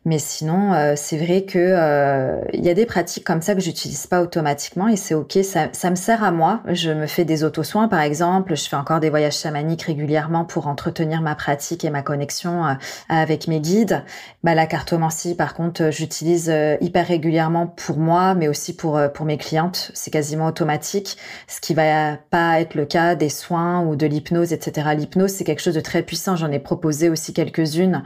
Mais 0.06 0.18
sinon, 0.18 0.74
euh, 0.74 0.94
c'est 0.96 1.16
vrai 1.16 1.44
que 1.44 1.58
euh, 1.58 2.38
il 2.52 2.62
y 2.62 2.68
a 2.68 2.74
des 2.74 2.84
pratiques 2.84 3.24
comme 3.24 3.40
ça 3.40 3.54
que 3.54 3.62
j'utilise 3.62 4.06
pas 4.06 4.20
automatiquement 4.20 4.86
et 4.86 4.96
c'est 4.96 5.14
ok. 5.14 5.38
Ça, 5.42 5.68
ça, 5.72 5.88
me 5.88 5.94
sert 5.94 6.22
à 6.22 6.30
moi. 6.30 6.60
Je 6.68 6.90
me 6.90 7.06
fais 7.06 7.24
des 7.24 7.42
auto-soins, 7.42 7.88
par 7.88 8.00
exemple. 8.00 8.54
Je 8.54 8.68
fais 8.68 8.76
encore 8.76 9.00
des 9.00 9.08
voyages 9.08 9.38
chamaniques 9.38 9.82
régulièrement 9.82 10.44
pour 10.44 10.66
entretenir 10.66 11.22
ma 11.22 11.34
pratique 11.34 11.86
et 11.86 11.90
ma 11.90 12.02
connexion 12.02 12.66
euh, 12.66 12.74
avec 13.08 13.48
mes 13.48 13.60
guides. 13.60 14.04
Bah, 14.42 14.54
la 14.54 14.66
cartomancie, 14.66 15.34
par 15.34 15.54
contre, 15.54 15.90
j'utilise 15.90 16.52
hyper 16.82 17.06
régulièrement 17.06 17.66
pour 17.66 17.96
moi, 17.96 18.34
mais 18.34 18.46
aussi 18.48 18.76
pour 18.76 19.00
pour 19.14 19.24
mes 19.24 19.38
clientes. 19.38 19.90
C'est 19.94 20.10
quasiment 20.10 20.46
automatique, 20.46 21.16
ce 21.48 21.62
qui 21.62 21.72
va 21.72 22.18
pas 22.30 22.60
être 22.60 22.74
le 22.74 22.84
cas 22.84 23.14
des 23.14 23.30
soins 23.30 23.80
ou 23.80 23.96
de 23.96 24.06
l'hypnose, 24.06 24.52
etc. 24.52 24.88
L'hypnose, 24.94 25.30
c'est 25.30 25.44
quelque 25.44 25.62
chose 25.62 25.74
de 25.74 25.80
très 25.80 26.02
puissant. 26.02 26.36
J'en 26.36 26.50
ai 26.50 26.58
proposé 26.58 27.08
aussi 27.08 27.32
quelques-unes 27.32 28.02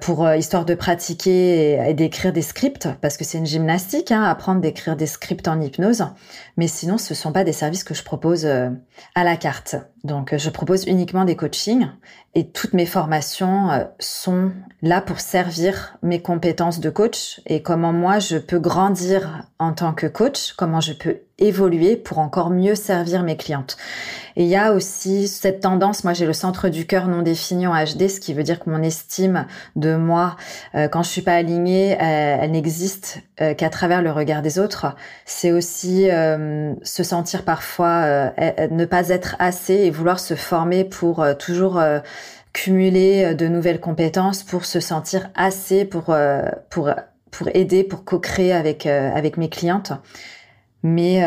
pour 0.00 0.28
histoire 0.34 0.64
de 0.64 0.74
pratiquer 0.74 1.19
et, 1.26 1.94
d'écrire 1.94 2.32
des 2.32 2.42
scripts 2.42 2.88
parce 3.00 3.16
que 3.16 3.24
c'est 3.24 3.38
une 3.38 3.46
gymnastique, 3.46 4.12
hein, 4.12 4.22
apprendre 4.22 4.60
d'écrire 4.60 4.96
des 4.96 5.06
scripts 5.06 5.48
en 5.48 5.60
hypnose. 5.60 6.04
Mais 6.56 6.68
sinon, 6.68 6.98
ce 6.98 7.14
sont 7.14 7.32
pas 7.32 7.44
des 7.44 7.52
services 7.52 7.84
que 7.84 7.94
je 7.94 8.02
propose 8.02 8.46
euh, 8.46 8.70
à 9.14 9.24
la 9.24 9.36
carte. 9.36 9.76
Donc, 10.04 10.34
je 10.36 10.50
propose 10.50 10.86
uniquement 10.86 11.24
des 11.24 11.36
coachings 11.36 11.88
et 12.34 12.48
toutes 12.48 12.72
mes 12.72 12.86
formations 12.86 13.70
euh, 13.70 13.84
sont 13.98 14.52
là 14.82 15.00
pour 15.00 15.20
servir 15.20 15.96
mes 16.02 16.22
compétences 16.22 16.80
de 16.80 16.90
coach 16.90 17.40
et 17.46 17.62
comment 17.62 17.92
moi 17.92 18.18
je 18.18 18.38
peux 18.38 18.58
grandir 18.58 19.48
en 19.58 19.72
tant 19.72 19.92
que 19.92 20.06
coach, 20.06 20.52
comment 20.56 20.80
je 20.80 20.92
peux 20.92 21.20
évoluer 21.40 21.96
pour 21.96 22.18
encore 22.18 22.50
mieux 22.50 22.74
servir 22.74 23.22
mes 23.22 23.36
clientes. 23.36 23.76
Et 24.36 24.44
il 24.44 24.48
y 24.48 24.56
a 24.56 24.72
aussi 24.72 25.26
cette 25.26 25.60
tendance, 25.60 26.04
moi 26.04 26.12
j'ai 26.12 26.24
le 26.24 26.32
centre 26.32 26.68
du 26.68 26.86
cœur 26.86 27.08
non 27.08 27.22
défini 27.22 27.66
en 27.66 27.74
HD, 27.74 28.08
ce 28.08 28.20
qui 28.20 28.32
veut 28.32 28.44
dire 28.44 28.60
que 28.60 28.70
mon 28.70 28.82
estime 28.82 29.46
de 29.74 29.96
moi, 29.96 30.36
euh, 30.74 30.86
quand 30.86 31.02
je 31.02 31.08
suis 31.08 31.22
pas 31.22 31.34
alignée, 31.34 31.96
elle 31.98 32.52
n'existe 32.52 33.22
qu'à 33.36 33.70
travers 33.70 34.02
le 34.02 34.12
regard 34.12 34.42
des 34.42 34.58
autres. 34.58 34.94
C'est 35.24 35.50
aussi 35.50 36.08
se 36.08 37.02
sentir 37.02 37.44
parfois 37.44 38.32
ne 38.70 38.84
pas 38.84 39.08
être 39.08 39.36
assez 39.38 39.90
vouloir 39.90 40.20
se 40.20 40.34
former 40.34 40.84
pour 40.84 41.22
euh, 41.22 41.34
toujours 41.34 41.78
euh, 41.78 42.00
cumuler 42.52 43.24
euh, 43.24 43.34
de 43.34 43.46
nouvelles 43.46 43.80
compétences, 43.80 44.42
pour 44.42 44.64
se 44.64 44.80
sentir 44.80 45.30
assez, 45.34 45.84
pour, 45.84 46.14
pour 46.70 46.90
pour 47.30 47.48
aider, 47.54 47.84
pour 47.84 48.04
co-créer 48.04 48.52
avec 48.52 48.86
avec 48.86 49.36
mes 49.36 49.48
clientes. 49.48 49.92
Mais 50.82 51.22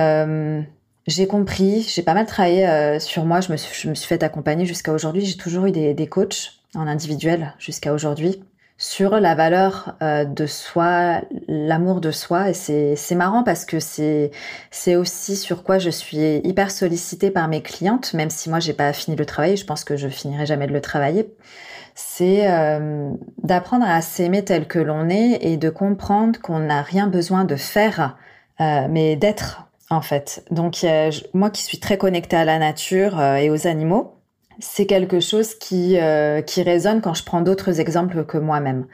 j'ai 1.06 1.28
compris, 1.28 1.82
j'ai 1.82 2.02
pas 2.02 2.14
mal 2.14 2.26
travaillé 2.26 2.68
euh, 2.68 3.00
sur 3.00 3.26
moi, 3.26 3.42
je 3.42 3.52
me 3.52 3.58
suis, 3.58 3.82
je 3.82 3.90
me 3.90 3.94
suis 3.94 4.08
fait 4.08 4.24
accompagner 4.24 4.66
jusqu'à 4.66 4.94
aujourd'hui. 4.94 5.26
J'ai 5.26 5.38
toujours 5.38 5.66
eu 5.66 5.72
des, 5.72 5.94
des 5.94 6.08
coachs 6.08 6.60
en 6.76 6.88
individuel 6.88 7.54
jusqu'à 7.60 7.94
aujourd'hui 7.94 8.42
sur 8.78 9.20
la 9.20 9.36
valeur 9.36 9.96
euh, 10.02 10.26
de 10.26 10.46
soi, 10.46 11.22
l'amour 11.48 12.02
de 12.02 12.12
soi. 12.12 12.50
Et 12.50 12.54
c'est, 12.54 13.16
marrant 13.16 13.44
parce 13.44 13.66
que 13.66 13.80
c'est, 13.80 14.32
c'est 14.72 14.96
aussi 14.96 15.36
sur 15.36 15.64
quoi 15.64 15.78
je 15.78 15.90
suis 15.90 16.38
hyper 16.44 16.72
sollicitée 16.72 17.32
par 17.32 17.48
mes 17.48 17.62
clientes, 17.62 18.14
même 18.14 18.30
si 18.30 18.50
moi 18.50 18.60
j'ai 18.60 18.74
pas 18.74 18.94
fini 18.94 19.16
le 19.16 19.26
travail, 19.26 19.58
je 19.58 19.66
pense 19.66 19.84
que 19.84 19.98
je 19.98 20.08
finirai 20.08 20.46
jamais 20.46 20.68
de 20.68 20.74
le 20.74 20.82
travailler. 20.82 21.34
C'est 21.96 22.50
euh, 22.50 23.12
d'apprendre 23.44 23.86
à 23.86 24.02
s'aimer 24.02 24.44
tel 24.44 24.68
que 24.68 24.80
l'on 24.80 25.10
est 25.10 25.40
et 25.42 25.58
de 25.58 25.70
comprendre 25.70 26.40
qu'on 26.42 26.60
n'a 26.60 26.82
rien 26.82 27.08
besoin 27.08 27.44
de 27.44 27.56
faire, 27.56 28.18
mais 28.60 29.16
d'être 29.16 29.68
en 29.94 30.02
fait. 30.02 30.44
Donc 30.52 30.86
moi 31.34 31.50
qui 31.50 31.64
suis 31.64 31.80
très 31.80 31.98
connectée 31.98 32.36
à 32.36 32.46
la 32.46 32.60
nature 32.60 33.20
euh, 33.20 33.36
et 33.36 33.50
aux 33.50 33.68
animaux, 33.68 34.16
c'est 34.60 34.86
quelque 34.86 35.20
chose 35.20 35.56
qui 35.56 35.98
euh, 35.98 36.42
qui 36.42 36.62
résonne 36.62 37.02
quand 37.02 37.14
je 37.14 37.24
prends 37.24 37.42
d'autres 37.42 37.80
exemples 37.80 38.26
que 38.26 38.38
moi-même. 38.38 38.86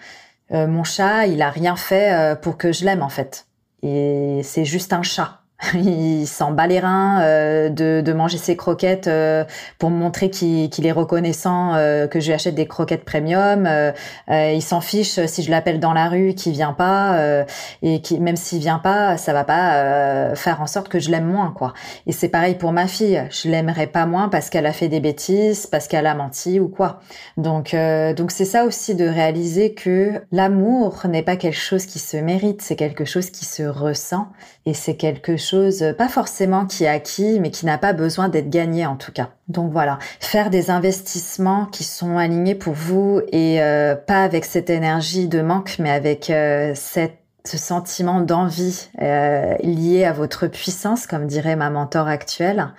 Euh, 0.52 0.68
mon 0.68 0.84
chat, 0.84 1.28
il 1.28 1.42
a 1.42 1.50
rien 1.50 1.76
fait 1.76 2.40
pour 2.42 2.58
que 2.58 2.72
je 2.72 2.86
l'aime 2.86 3.02
en 3.02 3.10
fait. 3.10 3.46
Et 3.82 4.42
c'est 4.44 4.66
juste 4.66 4.94
un 4.94 5.04
chat. 5.04 5.39
il 5.74 6.26
s'en 6.26 6.52
bat 6.52 6.68
les 6.68 6.80
reins 6.80 7.22
euh, 7.22 7.70
de, 7.70 8.02
de, 8.02 8.14
manger 8.14 8.38
ses 8.38 8.56
croquettes 8.56 9.08
euh, 9.08 9.44
pour 9.78 9.90
montrer 9.90 10.30
qu'il 10.30 10.86
est 10.86 10.92
reconnaissant 10.92 11.76
euh, 11.76 12.08
que 12.08 12.22
je 12.22 12.28
lui 12.28 12.34
achète 12.34 12.56
des 12.56 12.68
croquettes 12.68 13.04
premium. 13.04 13.68
il 14.30 14.62
s'en 14.62 14.82
fiche 14.82 15.20
si 15.26 15.44
je 15.44 15.52
l'appelle 15.52 15.80
dans 15.80 15.94
la 15.94 16.08
rue, 16.08 16.34
qu'il 16.34 16.54
vient 16.54 16.74
pas 16.74 17.46
et 17.82 18.02
même 18.20 18.36
s'il 18.36 18.60
vient 18.60 18.80
pas, 18.80 19.18
ça 19.18 19.34
va 19.34 19.44
pas 19.44 20.36
faire 20.36 20.62
en 20.62 20.68
sorte 20.68 20.88
que 20.88 21.00
je 21.00 21.10
l'aime 21.12 21.26
moins 21.26 21.54
quoi. 21.56 21.74
Et 22.08 22.12
c'est 22.12 22.30
pareil 22.30 22.56
pour 22.56 22.72
ma 22.72 22.88
fille, 22.88 23.24
je 23.30 23.50
l'aimerais 23.50 23.88
pas 23.88 24.06
moins 24.06 24.30
parce 24.30 24.50
qu'elle 24.50 24.66
a 24.66 24.74
fait 24.74 24.88
des 24.88 25.00
bêtises, 25.00 25.68
parce 25.68 25.88
qu'elle 25.88 26.08
a 26.08 26.16
menti 26.16 26.60
ou 26.60 26.68
quoi. 26.68 27.00
Donc 27.38 27.76
donc 28.16 28.32
c'est 28.32 28.46
ça 28.46 28.66
aussi 28.66 28.96
de 28.96 29.06
réaliser 29.06 29.74
que 29.74 30.22
l'amour 30.32 31.02
n'est 31.08 31.24
pas 31.24 31.36
quelque 31.36 31.58
chose 31.58 31.86
qui 31.86 32.00
se 32.00 32.18
mérite, 32.18 32.62
c'est 32.62 32.76
quelque 32.76 33.06
chose 33.06 33.30
qui 33.30 33.46
se 33.46 33.64
ressent 33.64 34.28
et 34.70 34.76
c'est 34.76 34.96
quelque 34.96 35.36
chose 35.36 35.84
pas 35.98 36.10
forcément 36.10 36.68
qui 36.68 36.84
est 36.84 36.88
acquis, 36.88 37.40
mais 37.40 37.50
qui 37.50 37.66
n'a 37.66 37.80
pas 37.80 37.92
besoin 37.92 38.30
d'être 38.30 38.52
gagné 38.52 38.86
en 38.86 38.96
tout 38.96 39.12
cas. 39.12 39.30
Donc 39.48 39.72
voilà, 39.72 39.98
faire 40.20 40.52
des 40.52 40.70
investissements 40.70 41.66
qui 41.66 41.84
sont 41.84 42.20
alignés 42.20 42.54
pour 42.54 42.76
vous 42.76 43.20
et 43.32 43.64
euh, 43.64 43.96
pas 43.96 44.22
avec 44.22 44.46
cette 44.46 44.70
énergie 44.70 45.28
de 45.28 45.42
manque, 45.42 45.78
mais 45.80 45.90
avec 45.90 46.30
euh, 46.30 46.74
cette 46.76 47.16
ce 47.46 47.58
sentiment 47.58 48.20
d'envie 48.22 48.90
euh, 49.02 49.56
lié 49.64 50.04
à 50.04 50.12
votre 50.12 50.46
puissance, 50.46 51.08
comme 51.08 51.26
dirait 51.26 51.56
ma 51.56 51.70
mentor 51.70 52.08
actuelle. 52.08 52.74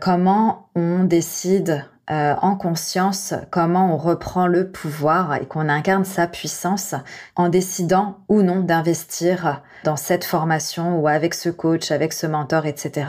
comment 0.00 0.68
on 0.74 1.04
décide 1.04 1.84
euh, 2.10 2.34
en 2.42 2.54
conscience 2.54 3.32
comment 3.50 3.94
on 3.94 3.96
reprend 3.96 4.46
le 4.46 4.70
pouvoir 4.70 5.36
et 5.36 5.46
qu'on 5.46 5.70
incarne 5.70 6.04
sa 6.04 6.26
puissance 6.26 6.94
en 7.34 7.48
décidant 7.48 8.18
ou 8.28 8.42
non 8.42 8.60
d'investir 8.60 9.62
dans 9.84 9.96
cette 9.96 10.24
formation 10.24 11.00
ou 11.00 11.08
avec 11.08 11.32
ce 11.32 11.48
coach, 11.48 11.90
avec 11.90 12.12
ce 12.12 12.26
mentor, 12.26 12.66
etc. 12.66 13.06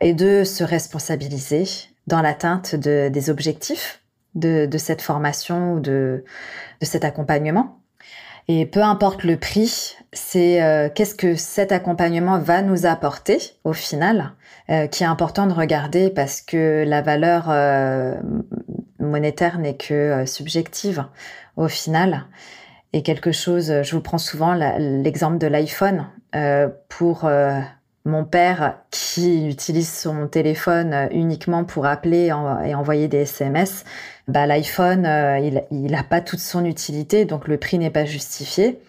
Et 0.00 0.14
de 0.14 0.44
se 0.44 0.64
responsabiliser 0.64 1.64
dans 2.06 2.22
l'atteinte 2.22 2.74
de, 2.74 3.10
des 3.10 3.28
objectifs 3.28 4.00
de, 4.34 4.64
de, 4.64 4.78
cette 4.78 5.02
formation 5.02 5.74
ou 5.74 5.80
de, 5.80 6.24
de 6.80 6.86
cet 6.86 7.04
accompagnement. 7.04 7.78
Et 8.48 8.66
peu 8.66 8.82
importe 8.82 9.22
le 9.22 9.36
prix, 9.36 9.96
c'est 10.12 10.62
euh, 10.62 10.88
qu'est-ce 10.92 11.14
que 11.14 11.36
cet 11.36 11.72
accompagnement 11.72 12.38
va 12.38 12.62
nous 12.62 12.86
apporter 12.86 13.38
au 13.64 13.72
final 13.72 14.32
euh, 14.70 14.86
qui 14.86 15.02
est 15.02 15.06
important 15.06 15.48
de 15.48 15.52
regarder 15.52 16.10
parce 16.10 16.40
que 16.40 16.84
la 16.86 17.02
valeur 17.02 17.46
euh, 17.48 18.14
monétaire 19.00 19.58
n'est 19.58 19.74
que 19.74 19.94
euh, 19.94 20.26
subjective 20.26 21.04
au 21.56 21.66
final. 21.66 22.26
Et 22.92 23.02
quelque 23.02 23.32
chose, 23.32 23.82
je 23.82 23.96
vous 23.96 24.00
prends 24.00 24.18
souvent 24.18 24.54
l'exemple 24.54 25.38
de 25.38 25.46
l'iPhone 25.46 26.06
pour 26.88 27.30
mon 28.04 28.24
père 28.24 28.78
qui 28.90 29.48
utilise 29.48 29.92
son 29.92 30.26
téléphone 30.26 31.08
uniquement 31.12 31.62
pour 31.62 31.86
appeler 31.86 32.32
et 32.64 32.74
envoyer 32.74 33.06
des 33.06 33.18
SMS. 33.18 33.84
Bah, 34.26 34.46
l'iPhone, 34.46 35.06
il 35.70 35.90
n'a 35.92 36.02
pas 36.02 36.20
toute 36.20 36.40
son 36.40 36.64
utilité, 36.64 37.26
donc 37.26 37.46
le 37.46 37.58
prix 37.58 37.78
n'est 37.78 37.90
pas 37.90 38.04
justifié. 38.04 38.80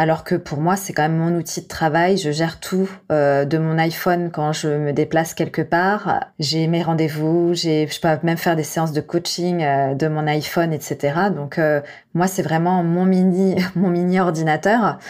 Alors 0.00 0.22
que 0.22 0.36
pour 0.36 0.60
moi, 0.60 0.76
c'est 0.76 0.92
quand 0.92 1.02
même 1.02 1.16
mon 1.16 1.36
outil 1.36 1.60
de 1.60 1.66
travail. 1.66 2.18
Je 2.18 2.30
gère 2.30 2.60
tout 2.60 2.88
euh, 3.10 3.44
de 3.44 3.58
mon 3.58 3.78
iPhone 3.78 4.30
quand 4.32 4.52
je 4.52 4.68
me 4.68 4.92
déplace 4.92 5.34
quelque 5.34 5.60
part. 5.60 6.26
J'ai 6.38 6.68
mes 6.68 6.84
rendez-vous, 6.84 7.50
j'ai, 7.54 7.88
je 7.88 8.00
peux 8.00 8.08
même 8.22 8.36
faire 8.36 8.54
des 8.54 8.62
séances 8.62 8.92
de 8.92 9.00
coaching 9.00 9.60
euh, 9.64 9.94
de 9.94 10.06
mon 10.06 10.28
iPhone, 10.28 10.72
etc. 10.72 11.14
Donc 11.34 11.58
euh, 11.58 11.80
moi, 12.14 12.28
c'est 12.28 12.42
vraiment 12.42 12.84
mon 12.84 13.06
mini, 13.06 13.56
mon 13.74 13.88
mini 13.88 14.20
ordinateur. 14.20 15.00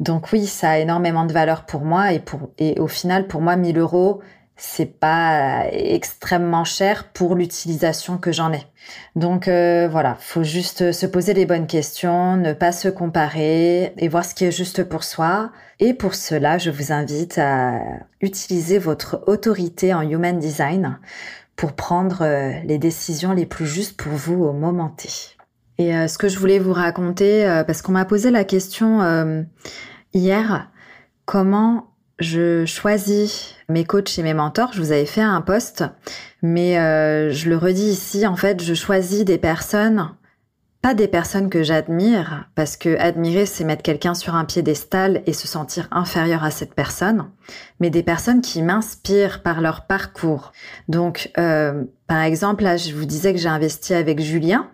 Donc 0.00 0.32
oui, 0.32 0.46
ça 0.46 0.70
a 0.70 0.78
énormément 0.78 1.26
de 1.26 1.32
valeur 1.34 1.66
pour 1.66 1.82
moi 1.82 2.14
et 2.14 2.18
pour 2.18 2.48
et 2.56 2.80
au 2.80 2.88
final, 2.88 3.26
pour 3.26 3.42
moi, 3.42 3.54
1000 3.54 3.76
euros, 3.76 4.22
c'est 4.60 4.98
pas 4.98 5.66
extrêmement 5.70 6.64
cher 6.64 7.04
pour 7.12 7.36
l'utilisation 7.36 8.18
que 8.18 8.32
j'en 8.32 8.52
ai. 8.52 8.66
Donc 9.14 9.46
euh, 9.46 9.88
voilà, 9.88 10.16
faut 10.18 10.42
juste 10.42 10.90
se 10.90 11.06
poser 11.06 11.32
les 11.32 11.46
bonnes 11.46 11.68
questions, 11.68 12.36
ne 12.36 12.52
pas 12.52 12.72
se 12.72 12.88
comparer 12.88 13.94
et 13.96 14.08
voir 14.08 14.24
ce 14.24 14.34
qui 14.34 14.44
est 14.44 14.50
juste 14.50 14.82
pour 14.82 15.04
soi. 15.04 15.52
Et 15.78 15.94
pour 15.94 16.16
cela, 16.16 16.58
je 16.58 16.70
vous 16.70 16.90
invite 16.90 17.38
à 17.38 17.78
utiliser 18.20 18.78
votre 18.78 19.22
autorité 19.28 19.94
en 19.94 20.02
human 20.02 20.40
design 20.40 20.98
pour 21.54 21.74
prendre 21.74 22.22
euh, 22.22 22.50
les 22.64 22.78
décisions 22.78 23.32
les 23.32 23.46
plus 23.46 23.66
justes 23.66 23.96
pour 23.96 24.12
vous 24.12 24.42
au 24.42 24.52
moment 24.52 24.88
T. 24.88 25.08
Et 25.78 25.94
euh, 25.94 26.08
ce 26.08 26.18
que 26.18 26.26
je 26.26 26.36
voulais 26.36 26.58
vous 26.58 26.72
raconter, 26.72 27.44
parce 27.64 27.80
qu'on 27.80 27.92
m'a 27.92 28.04
posé 28.04 28.32
la 28.32 28.42
question 28.42 29.46
hier, 30.12 30.68
comment 31.26 31.92
je 32.18 32.64
choisis 32.66 33.57
mes 33.68 33.84
coachs 33.84 34.18
et 34.18 34.22
mes 34.22 34.34
mentors. 34.34 34.72
Je 34.72 34.80
vous 34.80 34.92
avais 34.92 35.06
fait 35.06 35.20
un 35.20 35.40
post, 35.40 35.84
mais 36.42 36.78
euh, 36.78 37.30
je 37.30 37.48
le 37.48 37.56
redis 37.56 37.90
ici. 37.90 38.26
En 38.26 38.36
fait, 38.36 38.62
je 38.62 38.74
choisis 38.74 39.24
des 39.24 39.38
personnes, 39.38 40.10
pas 40.80 40.94
des 40.94 41.08
personnes 41.08 41.50
que 41.50 41.62
j'admire, 41.62 42.48
parce 42.54 42.76
que 42.76 42.96
admirer, 42.98 43.46
c'est 43.46 43.64
mettre 43.64 43.82
quelqu'un 43.82 44.14
sur 44.14 44.34
un 44.34 44.44
piédestal 44.44 45.22
et 45.26 45.32
se 45.32 45.46
sentir 45.46 45.88
inférieur 45.90 46.44
à 46.44 46.50
cette 46.50 46.74
personne, 46.74 47.30
mais 47.80 47.90
des 47.90 48.02
personnes 48.02 48.40
qui 48.40 48.62
m'inspirent 48.62 49.42
par 49.42 49.60
leur 49.60 49.86
parcours. 49.86 50.52
Donc, 50.88 51.30
euh, 51.38 51.84
par 52.06 52.22
exemple, 52.22 52.64
là, 52.64 52.76
je 52.76 52.94
vous 52.94 53.04
disais 53.04 53.32
que 53.32 53.38
j'ai 53.38 53.48
investi 53.48 53.94
avec 53.94 54.20
Julien. 54.20 54.70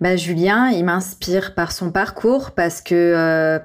Bah, 0.00 0.16
Julien, 0.16 0.68
il 0.68 0.84
m'inspire 0.84 1.54
par 1.54 1.72
son 1.72 1.90
parcours 1.90 2.50
parce 2.50 2.82
que 2.82 2.94
euh, 2.94 3.58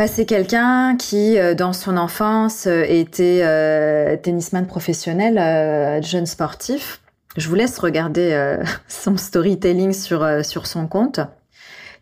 bah, 0.00 0.06
c'est 0.06 0.24
quelqu'un 0.24 0.96
qui, 0.96 1.38
euh, 1.38 1.54
dans 1.54 1.74
son 1.74 1.98
enfance, 1.98 2.66
euh, 2.66 2.86
était 2.88 3.40
euh, 3.42 4.16
tennisman 4.16 4.66
professionnel, 4.66 6.02
jeune 6.02 6.24
sportif. 6.24 7.02
Je 7.36 7.46
vous 7.46 7.54
laisse 7.54 7.78
regarder 7.78 8.56
son 8.88 9.18
storytelling 9.18 9.92
sur, 9.92 10.26
sur 10.42 10.66
son 10.66 10.86
compte, 10.86 11.20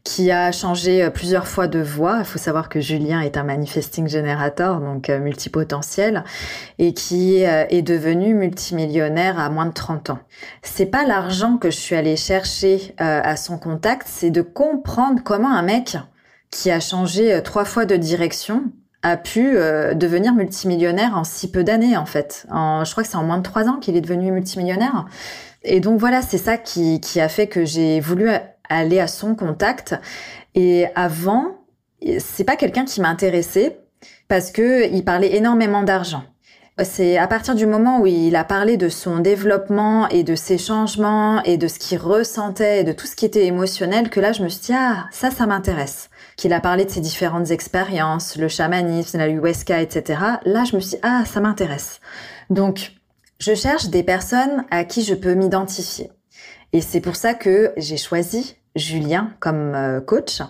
qui 0.05 0.31
a 0.31 0.53
changé 0.53 1.11
plusieurs 1.11 1.49
fois 1.49 1.67
de 1.67 1.81
voix. 1.81 2.19
Il 2.21 2.25
faut 2.25 2.39
savoir 2.39 2.69
que 2.69 2.79
Julien 2.79 3.21
est 3.21 3.37
un 3.37 3.43
manifesting 3.43 4.09
generator, 4.09 4.79
donc 4.79 5.09
multipotentiel, 5.09 6.23
et 6.79 6.95
qui 6.95 7.43
est 7.43 7.83
devenu 7.83 8.33
multimillionnaire 8.33 9.41
à 9.41 9.51
moins 9.51 9.67
de 9.67 9.75
30 9.75 10.11
ans. 10.11 10.21
C'est 10.63 10.87
pas 10.87 11.05
l'argent 11.05 11.57
que 11.57 11.69
je 11.69 11.77
suis 11.77 11.97
allée 11.97 12.17
chercher 12.17 12.95
à 12.99 13.37
son 13.37 13.59
contact, 13.59 14.07
c'est 14.09 14.31
de 14.31 14.43
comprendre 14.43 15.21
comment 15.25 15.53
un 15.53 15.63
mec 15.63 15.99
qui 16.51 16.71
a 16.71 16.81
changé 16.81 17.35
euh, 17.35 17.41
trois 17.41 17.65
fois 17.65 17.85
de 17.85 17.97
direction, 17.97 18.65
a 19.03 19.17
pu 19.17 19.57
euh, 19.57 19.95
devenir 19.95 20.35
multimillionnaire 20.35 21.17
en 21.17 21.25
si 21.25 21.51
peu 21.51 21.63
d'années 21.63 21.97
en 21.97 22.07
fait. 22.07 22.47
Je 22.51 22.91
crois 22.91 23.05
que 23.05 23.09
c'est 23.09 23.17
en 23.17 23.25
moins 23.25 23.39
de 23.39 23.43
trois 23.43 23.69
ans 23.69 23.79
qu'il 23.79 23.97
est 23.97 24.01
devenu 24.01 24.33
multimillionnaire. 24.33 25.07
Et 25.63 25.81
donc 25.81 26.01
voilà, 26.01 26.23
c'est 26.23 26.39
ça 26.39 26.57
qui, 26.57 27.01
qui 27.01 27.21
a 27.21 27.29
fait 27.29 27.47
que 27.47 27.65
j'ai 27.65 28.01
voulu 28.01 28.29
aller 28.69 29.01
à 29.01 29.07
son 29.07 29.35
contact. 29.35 29.95
Et 30.55 30.87
avant, 30.95 31.59
c'est 32.19 32.45
pas 32.45 32.57
quelqu'un 32.57 32.85
qui 32.85 33.01
m'intéressait 33.01 33.79
parce 34.29 34.51
que 34.51 34.93
il 34.93 35.05
parlait 35.05 35.37
énormément 35.37 35.83
d'argent. 35.83 36.25
C'est 36.85 37.19
à 37.19 37.27
partir 37.27 37.57
du 37.57 37.67
moment 37.67 38.01
où 38.01 38.07
il 38.07 38.37
a 38.37 38.45
parlé 38.45 38.77
de 38.77 38.89
son 38.89 39.19
développement 39.19 40.09
et 40.11 40.23
de 40.23 40.37
ses 40.37 40.59
changements 40.59 41.43
et 41.43 41.57
de 41.57 41.67
ce 41.67 41.81
qu'il 41.81 41.99
ressentait 41.99 42.81
et 42.81 42.85
de 42.85 42.93
tout 42.93 43.07
ce 43.07 43.17
qui 43.17 43.25
était 43.25 43.47
émotionnel 43.47 44.11
que 44.11 44.21
là 44.21 44.31
je 44.31 44.45
me 44.45 44.49
suis 44.49 44.67
dit 44.67 44.75
ah 44.75 45.07
ça 45.11 45.33
ça 45.33 45.47
m'intéresse 45.47 46.09
qu'il 46.39 46.53
a 46.53 46.61
parlé 46.61 46.85
de 46.85 46.91
ses 46.91 47.01
différentes 47.01 47.51
expériences, 47.51 48.37
le 48.37 48.47
chamanisme, 48.47 49.19
la 49.19 49.25
ayahuasca, 49.25 49.83
etc. 49.83 50.21
Là, 50.45 50.65
je 50.65 50.77
me 50.77 50.81
suis 50.81 50.93
dit, 50.93 51.01
ah, 51.03 51.25
ça 51.27 51.41
m'intéresse. 51.41 52.01
Donc, 52.49 52.93
je 53.41 53.55
cherche 53.55 53.89
des 53.89 54.05
personnes 54.05 54.65
à 54.71 54.85
qui 54.85 55.03
je 55.03 55.15
peux 55.15 55.35
m'identifier. 55.35 56.11
Et 56.73 56.81
c'est 56.81 57.01
pour 57.01 57.17
ça 57.17 57.35
que 57.35 57.73
j'ai 57.77 57.97
choisi 57.97 58.57
Julien 58.77 59.33
comme 59.41 59.75
euh, 59.75 60.01
coach 60.01 60.41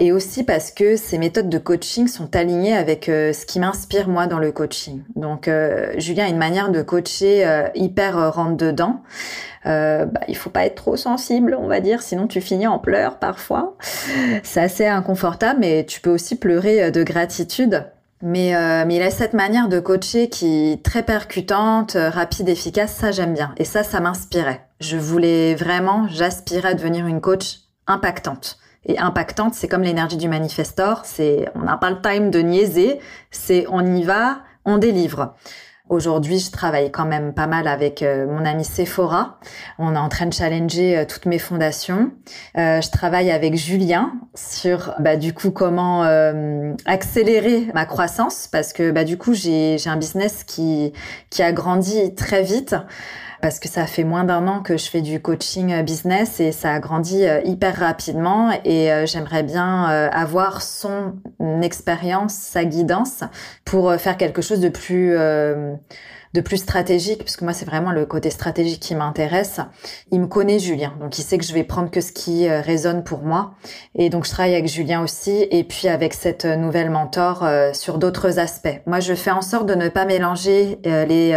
et 0.00 0.12
aussi 0.12 0.44
parce 0.44 0.70
que 0.70 0.96
ces 0.96 1.18
méthodes 1.18 1.50
de 1.50 1.58
coaching 1.58 2.08
sont 2.08 2.34
alignées 2.34 2.74
avec 2.74 3.08
euh, 3.08 3.34
ce 3.34 3.44
qui 3.44 3.60
m'inspire 3.60 4.08
moi 4.08 4.26
dans 4.26 4.38
le 4.38 4.50
coaching. 4.50 5.02
Donc 5.14 5.46
euh, 5.46 5.92
Julien 5.98 6.24
a 6.24 6.28
une 6.28 6.38
manière 6.38 6.70
de 6.70 6.80
coacher 6.80 7.46
euh, 7.46 7.68
hyper 7.74 8.32
rentre 8.34 8.56
dedans. 8.56 9.02
Bah, 9.62 10.08
il 10.26 10.36
faut 10.36 10.48
pas 10.48 10.64
être 10.64 10.76
trop 10.76 10.96
sensible, 10.96 11.54
on 11.60 11.68
va 11.68 11.80
dire, 11.80 12.00
sinon 12.00 12.26
tu 12.26 12.40
finis 12.40 12.66
en 12.66 12.78
pleurs 12.78 13.18
parfois. 13.18 13.76
C'est 14.42 14.60
assez 14.60 14.86
inconfortable, 14.86 15.60
mais 15.60 15.84
tu 15.84 16.00
peux 16.00 16.08
aussi 16.08 16.36
pleurer 16.36 16.90
de 16.90 17.02
gratitude. 17.02 17.84
Mais, 18.22 18.54
mais 18.86 18.96
il 18.96 19.02
a 19.02 19.10
cette 19.10 19.34
manière 19.34 19.68
de 19.68 19.78
coacher 19.78 20.30
qui 20.30 20.72
est 20.72 20.82
très 20.82 21.02
percutante, 21.02 21.92
rapide, 21.94 22.48
efficace, 22.48 22.94
ça 22.94 23.12
j'aime 23.12 23.34
bien. 23.34 23.52
Et 23.58 23.64
ça, 23.66 23.82
ça 23.82 24.00
m'inspirait. 24.00 24.62
Je 24.80 24.96
voulais 24.96 25.54
vraiment, 25.54 26.08
j'aspirais 26.08 26.70
à 26.70 26.74
devenir 26.74 27.06
une 27.06 27.20
coach 27.20 27.58
impactante 27.86 28.58
et 28.86 28.98
impactante. 28.98 29.54
C'est 29.54 29.68
comme 29.68 29.82
l'énergie 29.82 30.16
du 30.16 30.28
manifestor. 30.28 31.02
C'est, 31.04 31.48
on 31.54 31.60
n'a 31.60 31.76
pas 31.76 31.90
le 31.90 32.00
time 32.00 32.30
de 32.30 32.40
niaiser. 32.40 33.00
C'est, 33.30 33.66
on 33.70 33.84
y 33.94 34.02
va, 34.02 34.40
on 34.64 34.78
délivre. 34.78 35.34
Aujourd'hui, 35.90 36.38
je 36.38 36.52
travaille 36.52 36.92
quand 36.92 37.04
même 37.04 37.34
pas 37.34 37.48
mal 37.48 37.66
avec 37.66 38.02
euh, 38.02 38.24
mon 38.24 38.44
ami 38.44 38.64
Sephora. 38.64 39.40
On 39.76 39.96
est 39.96 39.98
en 39.98 40.08
train 40.08 40.26
de 40.26 40.32
challenger 40.32 40.96
euh, 40.96 41.04
toutes 41.04 41.26
mes 41.26 41.40
fondations. 41.40 42.12
Euh, 42.56 42.80
je 42.80 42.90
travaille 42.92 43.32
avec 43.32 43.56
Julien 43.56 44.12
sur 44.36 44.94
bah, 45.00 45.16
du 45.16 45.34
coup 45.34 45.50
comment 45.50 46.04
accélérer 46.86 47.66
ma 47.74 47.86
croissance 47.86 48.48
parce 48.50 48.72
que 48.72 48.92
bah, 48.92 49.02
du 49.02 49.18
coup 49.18 49.34
j'ai 49.34 49.76
un 49.86 49.96
business 49.96 50.44
qui 50.44 50.92
qui 51.28 51.42
a 51.42 51.50
grandi 51.50 52.14
très 52.14 52.44
vite 52.44 52.76
parce 53.40 53.58
que 53.58 53.68
ça 53.68 53.86
fait 53.86 54.04
moins 54.04 54.24
d'un 54.24 54.46
an 54.48 54.60
que 54.60 54.76
je 54.76 54.88
fais 54.88 55.00
du 55.00 55.20
coaching 55.20 55.72
euh, 55.72 55.82
business 55.82 56.40
et 56.40 56.52
ça 56.52 56.72
a 56.72 56.78
grandi 56.80 57.24
euh, 57.24 57.40
hyper 57.44 57.76
rapidement 57.76 58.50
et 58.64 58.92
euh, 58.92 59.06
j'aimerais 59.06 59.42
bien 59.42 59.84
avoir 60.12 60.62
son 60.62 61.14
expérience, 61.62 62.34
sa 62.34 62.64
guidance 62.64 63.24
pour 63.64 63.92
faire 63.94 64.16
quelque 64.16 64.42
chose 64.42 64.60
de 64.60 64.68
plus 64.68 65.14
de 66.32 66.40
plus 66.40 66.58
stratégique, 66.58 67.24
puisque 67.24 67.42
moi 67.42 67.52
c'est 67.52 67.64
vraiment 67.64 67.90
le 67.90 68.06
côté 68.06 68.30
stratégique 68.30 68.80
qui 68.80 68.94
m'intéresse. 68.94 69.60
Il 70.12 70.20
me 70.20 70.26
connaît 70.26 70.58
Julien, 70.58 70.94
donc 71.00 71.18
il 71.18 71.22
sait 71.22 71.38
que 71.38 71.44
je 71.44 71.52
vais 71.52 71.64
prendre 71.64 71.90
que 71.90 72.00
ce 72.00 72.12
qui 72.12 72.48
résonne 72.48 73.02
pour 73.02 73.22
moi. 73.22 73.54
Et 73.94 74.10
donc 74.10 74.24
je 74.24 74.30
travaille 74.30 74.54
avec 74.54 74.68
Julien 74.68 75.02
aussi, 75.02 75.46
et 75.50 75.64
puis 75.64 75.88
avec 75.88 76.14
cette 76.14 76.44
nouvelle 76.44 76.90
mentor 76.90 77.48
sur 77.72 77.98
d'autres 77.98 78.38
aspects. 78.38 78.80
Moi 78.86 79.00
je 79.00 79.14
fais 79.14 79.32
en 79.32 79.42
sorte 79.42 79.66
de 79.66 79.74
ne 79.74 79.88
pas 79.88 80.04
mélanger 80.04 80.78
les 80.84 81.34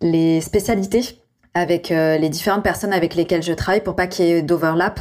les 0.00 0.40
spécialités 0.40 1.20
avec 1.54 1.90
euh, 1.90 2.18
les 2.18 2.28
différentes 2.28 2.62
personnes 2.62 2.92
avec 2.92 3.14
lesquelles 3.14 3.42
je 3.42 3.52
travaille 3.52 3.82
pour 3.82 3.96
pas 3.96 4.06
qu'il 4.06 4.26
y 4.26 4.30
ait 4.30 4.42
d'overlap, 4.42 5.00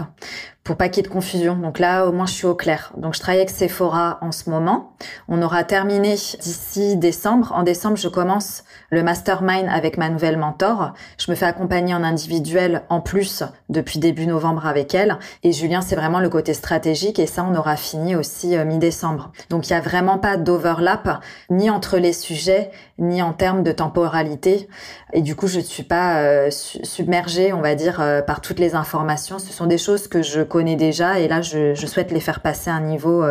pour 0.68 0.76
pas 0.76 0.90
qu'il 0.90 1.02
y 1.02 1.06
ait 1.06 1.10
de 1.10 1.14
confusion. 1.14 1.56
Donc 1.56 1.80
là, 1.80 2.06
au 2.06 2.12
moins, 2.12 2.26
je 2.26 2.34
suis 2.34 2.46
au 2.46 2.54
clair. 2.54 2.92
Donc, 2.98 3.16
je 3.16 3.22
travaille 3.22 3.40
avec 3.40 3.50
Sephora 3.50 4.18
en 4.22 4.34
ce 4.34 4.50
moment. 4.50 4.92
On 5.30 5.42
aura 5.42 5.64
terminé 5.64 6.16
d'ici 6.16 6.98
décembre. 6.98 7.54
En 7.56 7.64
décembre, 7.64 7.96
je 7.96 8.10
commence 8.10 8.66
le 8.90 9.02
mastermind 9.02 9.70
avec 9.70 9.98
ma 9.98 10.10
nouvelle 10.10 10.36
mentor. 10.36 10.94
Je 11.18 11.32
me 11.32 11.38
fais 11.38 11.46
accompagner 11.46 11.96
en 11.96 12.04
individuel 12.04 12.84
en 12.90 13.00
plus 13.00 13.44
depuis 13.70 14.00
début 14.00 14.28
novembre 14.28 14.68
avec 14.68 14.94
elle. 14.94 15.20
Et 15.44 15.54
Julien, 15.54 15.80
c'est 15.80 15.96
vraiment 15.96 16.20
le 16.20 16.28
côté 16.28 16.54
stratégique. 16.54 17.18
Et 17.18 17.28
ça, 17.28 17.46
on 17.50 17.56
aura 17.56 17.78
fini 17.78 18.18
aussi 18.18 18.58
euh, 18.58 18.66
mi-décembre. 18.66 19.32
Donc, 19.50 19.70
il 19.70 19.72
y 19.72 19.76
a 19.76 19.80
vraiment 19.80 20.18
pas 20.18 20.36
d'overlap 20.36 21.24
ni 21.50 21.70
entre 21.70 21.98
les 21.98 22.12
sujets, 22.12 22.72
ni 23.00 23.22
en 23.22 23.32
termes 23.32 23.64
de 23.64 23.72
temporalité. 23.72 24.68
Et 25.14 25.22
du 25.22 25.36
coup, 25.38 25.48
je 25.48 25.60
ne 25.60 25.64
suis 25.64 25.84
pas 25.84 26.20
euh, 26.20 26.50
submergée, 26.52 27.54
on 27.54 27.62
va 27.62 27.76
dire, 27.76 28.02
euh, 28.02 28.22
par 28.22 28.42
toutes 28.42 28.60
les 28.60 28.76
informations. 28.76 29.40
Ce 29.40 29.54
sont 29.54 29.66
des 29.66 29.78
choses 29.78 30.10
que 30.10 30.22
je 30.22 30.42
déjà. 30.64 31.20
Et 31.20 31.28
là, 31.28 31.42
je, 31.42 31.74
souhaite 31.76 32.12
les 32.12 32.20
faire 32.20 32.42
passer 32.42 32.70
à 32.70 32.74
un 32.74 32.82
niveau 32.82 33.26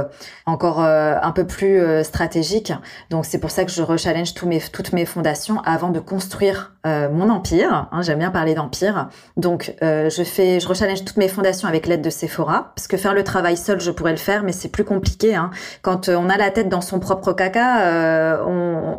encore 0.46 0.80
un 0.80 1.32
peu 1.32 1.46
plus 1.46 1.82
stratégique. 2.04 2.72
Donc, 3.10 3.26
c'est 3.26 3.38
pour 3.38 3.50
ça 3.50 3.64
que 3.64 3.70
je 3.70 3.82
rechallenge 3.82 4.34
toutes 4.34 4.92
mes 4.92 5.04
fondations 5.04 5.60
avant 5.64 5.90
de 5.90 6.00
construire 6.00 6.72
euh, 6.86 7.08
mon 7.10 7.30
empire. 7.30 7.88
Hein, 7.90 8.02
J'aime 8.02 8.20
bien 8.20 8.30
parler 8.30 8.54
d'empire. 8.54 9.08
Donc, 9.36 9.74
euh, 9.82 10.08
je 10.08 10.22
fais, 10.22 10.60
je 10.60 10.68
rechallenge 10.68 11.04
toutes 11.04 11.16
mes 11.16 11.28
fondations 11.28 11.68
avec 11.68 11.86
l'aide 11.86 12.02
de 12.02 12.10
Sephora, 12.10 12.72
parce 12.76 12.86
que 12.86 12.96
faire 12.96 13.14
le 13.14 13.24
travail 13.24 13.56
seul, 13.56 13.80
je 13.80 13.90
pourrais 13.90 14.12
le 14.12 14.18
faire, 14.18 14.44
mais 14.44 14.52
c'est 14.52 14.68
plus 14.68 14.84
compliqué. 14.84 15.34
Hein. 15.34 15.50
Quand 15.82 16.08
euh, 16.08 16.16
on 16.16 16.28
a 16.28 16.36
la 16.36 16.50
tête 16.50 16.68
dans 16.68 16.80
son 16.80 17.00
propre 17.00 17.32
caca, 17.32 17.80
euh, 17.80 18.98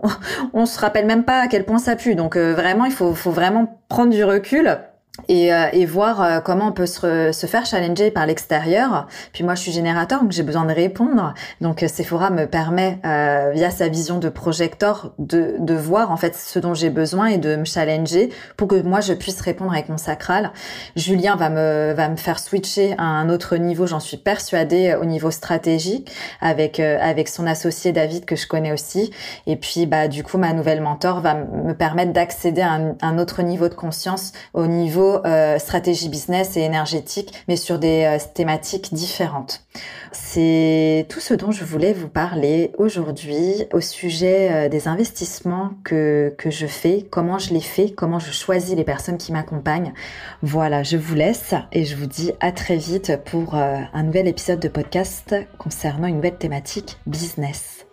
on, 0.54 0.66
se 0.66 0.80
rappelle 0.80 1.06
même 1.06 1.24
pas 1.24 1.40
à 1.40 1.48
quel 1.48 1.64
point 1.64 1.78
ça 1.78 1.96
pue. 1.96 2.16
Donc, 2.16 2.36
vraiment, 2.36 2.86
il 2.86 2.92
faut 2.92 3.14
vraiment 3.14 3.80
prendre 3.88 4.12
du 4.12 4.24
recul 4.24 4.78
et, 5.28 5.54
euh, 5.54 5.68
et, 5.74 5.86
voir 5.86 6.22
euh, 6.22 6.40
comment 6.40 6.68
on 6.68 6.72
peut 6.72 6.86
se, 6.86 7.32
se 7.32 7.46
faire 7.48 7.66
challenger 7.66 8.12
par 8.12 8.26
l'extérieur. 8.26 9.08
Puis 9.34 9.44
moi, 9.44 9.56
je 9.56 9.62
suis 9.62 9.72
générateur, 9.72 10.22
donc 10.22 10.32
j'ai 10.32 10.44
besoin 10.44 10.66
de 10.66 10.74
répondre. 10.74 11.34
Donc 11.62 11.84
euh, 11.84 11.88
Sephora 11.88 12.30
me 12.30 12.46
permet, 12.46 13.00
euh, 13.06 13.52
via 13.54 13.72
sa 13.72 13.88
vision 13.88 14.20
de 14.20 14.30
projecteur, 14.30 15.14
de, 15.20 15.56
de 15.60 15.74
voir 15.74 16.12
en 16.12 16.18
fait 16.18 16.36
ce 16.36 16.60
dont 16.60 16.74
j'ai 16.74 16.90
besoin 16.90 17.28
et 17.28 17.38
de 17.38 17.56
me 17.56 17.66
challenger 17.66 18.30
pour 18.56 18.68
que 18.68 18.82
moi 18.82 19.02
je 19.02 19.14
puisse 19.14 19.42
répondre 19.42 19.72
avec 19.74 19.90
mon 19.90 19.98
sacral. 19.98 20.52
Julien 20.96 21.36
va 21.36 21.50
me 21.50 21.94
va 21.94 22.10
me 22.10 22.18
faire 22.18 22.40
switcher 22.40 22.96
à 22.98 23.04
un 23.04 23.30
autre 23.30 23.58
niveau, 23.58 23.88
j'en 23.88 24.00
suis 24.00 24.18
persuadée, 24.18 24.96
au 25.02 25.06
niveau 25.06 25.32
stratégique, 25.32 26.12
avec 26.42 26.80
avec 26.80 27.28
son 27.28 27.48
associé 27.48 27.92
David 27.92 28.26
que 28.26 28.36
je 28.36 28.48
connais 28.48 28.72
aussi. 28.72 29.12
Et 29.46 29.56
puis 29.56 29.86
bah 29.86 30.08
du 30.08 30.24
coup, 30.24 30.38
ma 30.38 30.54
nouvelle 30.54 30.82
mentor 30.82 31.22
va 31.22 31.34
me 31.36 31.74
permettre 31.74 32.14
d'accéder 32.14 32.62
à 32.62 32.72
un, 32.72 32.96
un 33.02 33.18
autre 33.18 33.42
niveau 33.42 33.70
de 33.70 33.74
conscience, 33.74 34.32
au 34.54 34.68
niveau 34.68 35.07
euh, 35.26 35.60
stratégie 35.60 36.10
business 36.10 36.58
et 36.58 36.62
énergétique, 36.62 37.34
mais 37.48 37.56
sur 37.56 37.80
des 37.80 38.04
euh, 38.04 38.18
thématiques 38.34 38.94
différentes. 38.94 39.66
C'est 40.12 41.06
tout 41.10 41.20
ce 41.20 41.34
dont 41.34 41.52
je 41.52 41.64
voulais 41.64 41.94
vous 41.94 42.08
parler 42.08 42.72
aujourd'hui 42.78 43.66
au 43.74 43.82
sujet 43.82 44.50
euh, 44.52 44.70
des 44.70 44.88
investissements 44.88 45.72
que, 45.84 46.34
que 46.38 46.50
je 46.50 46.68
fais, 46.68 47.06
comment 47.10 47.38
je 47.38 47.54
les 47.54 47.62
fais, 47.62 47.92
comment 47.92 48.20
je 48.20 48.32
choisis 48.32 48.76
les 48.76 48.84
personnes 48.84 49.18
qui 49.18 49.32
m'accompagnent. 49.32 49.94
Voilà, 50.42 50.84
je 50.84 50.98
vous 50.98 51.16
laisse 51.16 51.54
et 51.72 51.86
je 51.86 51.96
vous 51.96 52.08
dis 52.08 52.32
à 52.40 52.52
très 52.52 52.78
vite 52.78 53.20
pour 53.26 53.56
un 53.56 54.04
nouvel 54.04 54.28
épisode 54.28 54.60
de 54.60 54.68
podcast 54.68 55.36
concernant 55.58 56.08
une 56.08 56.16
nouvelle 56.16 56.38
thématique 56.38 56.98
business. 57.06 57.86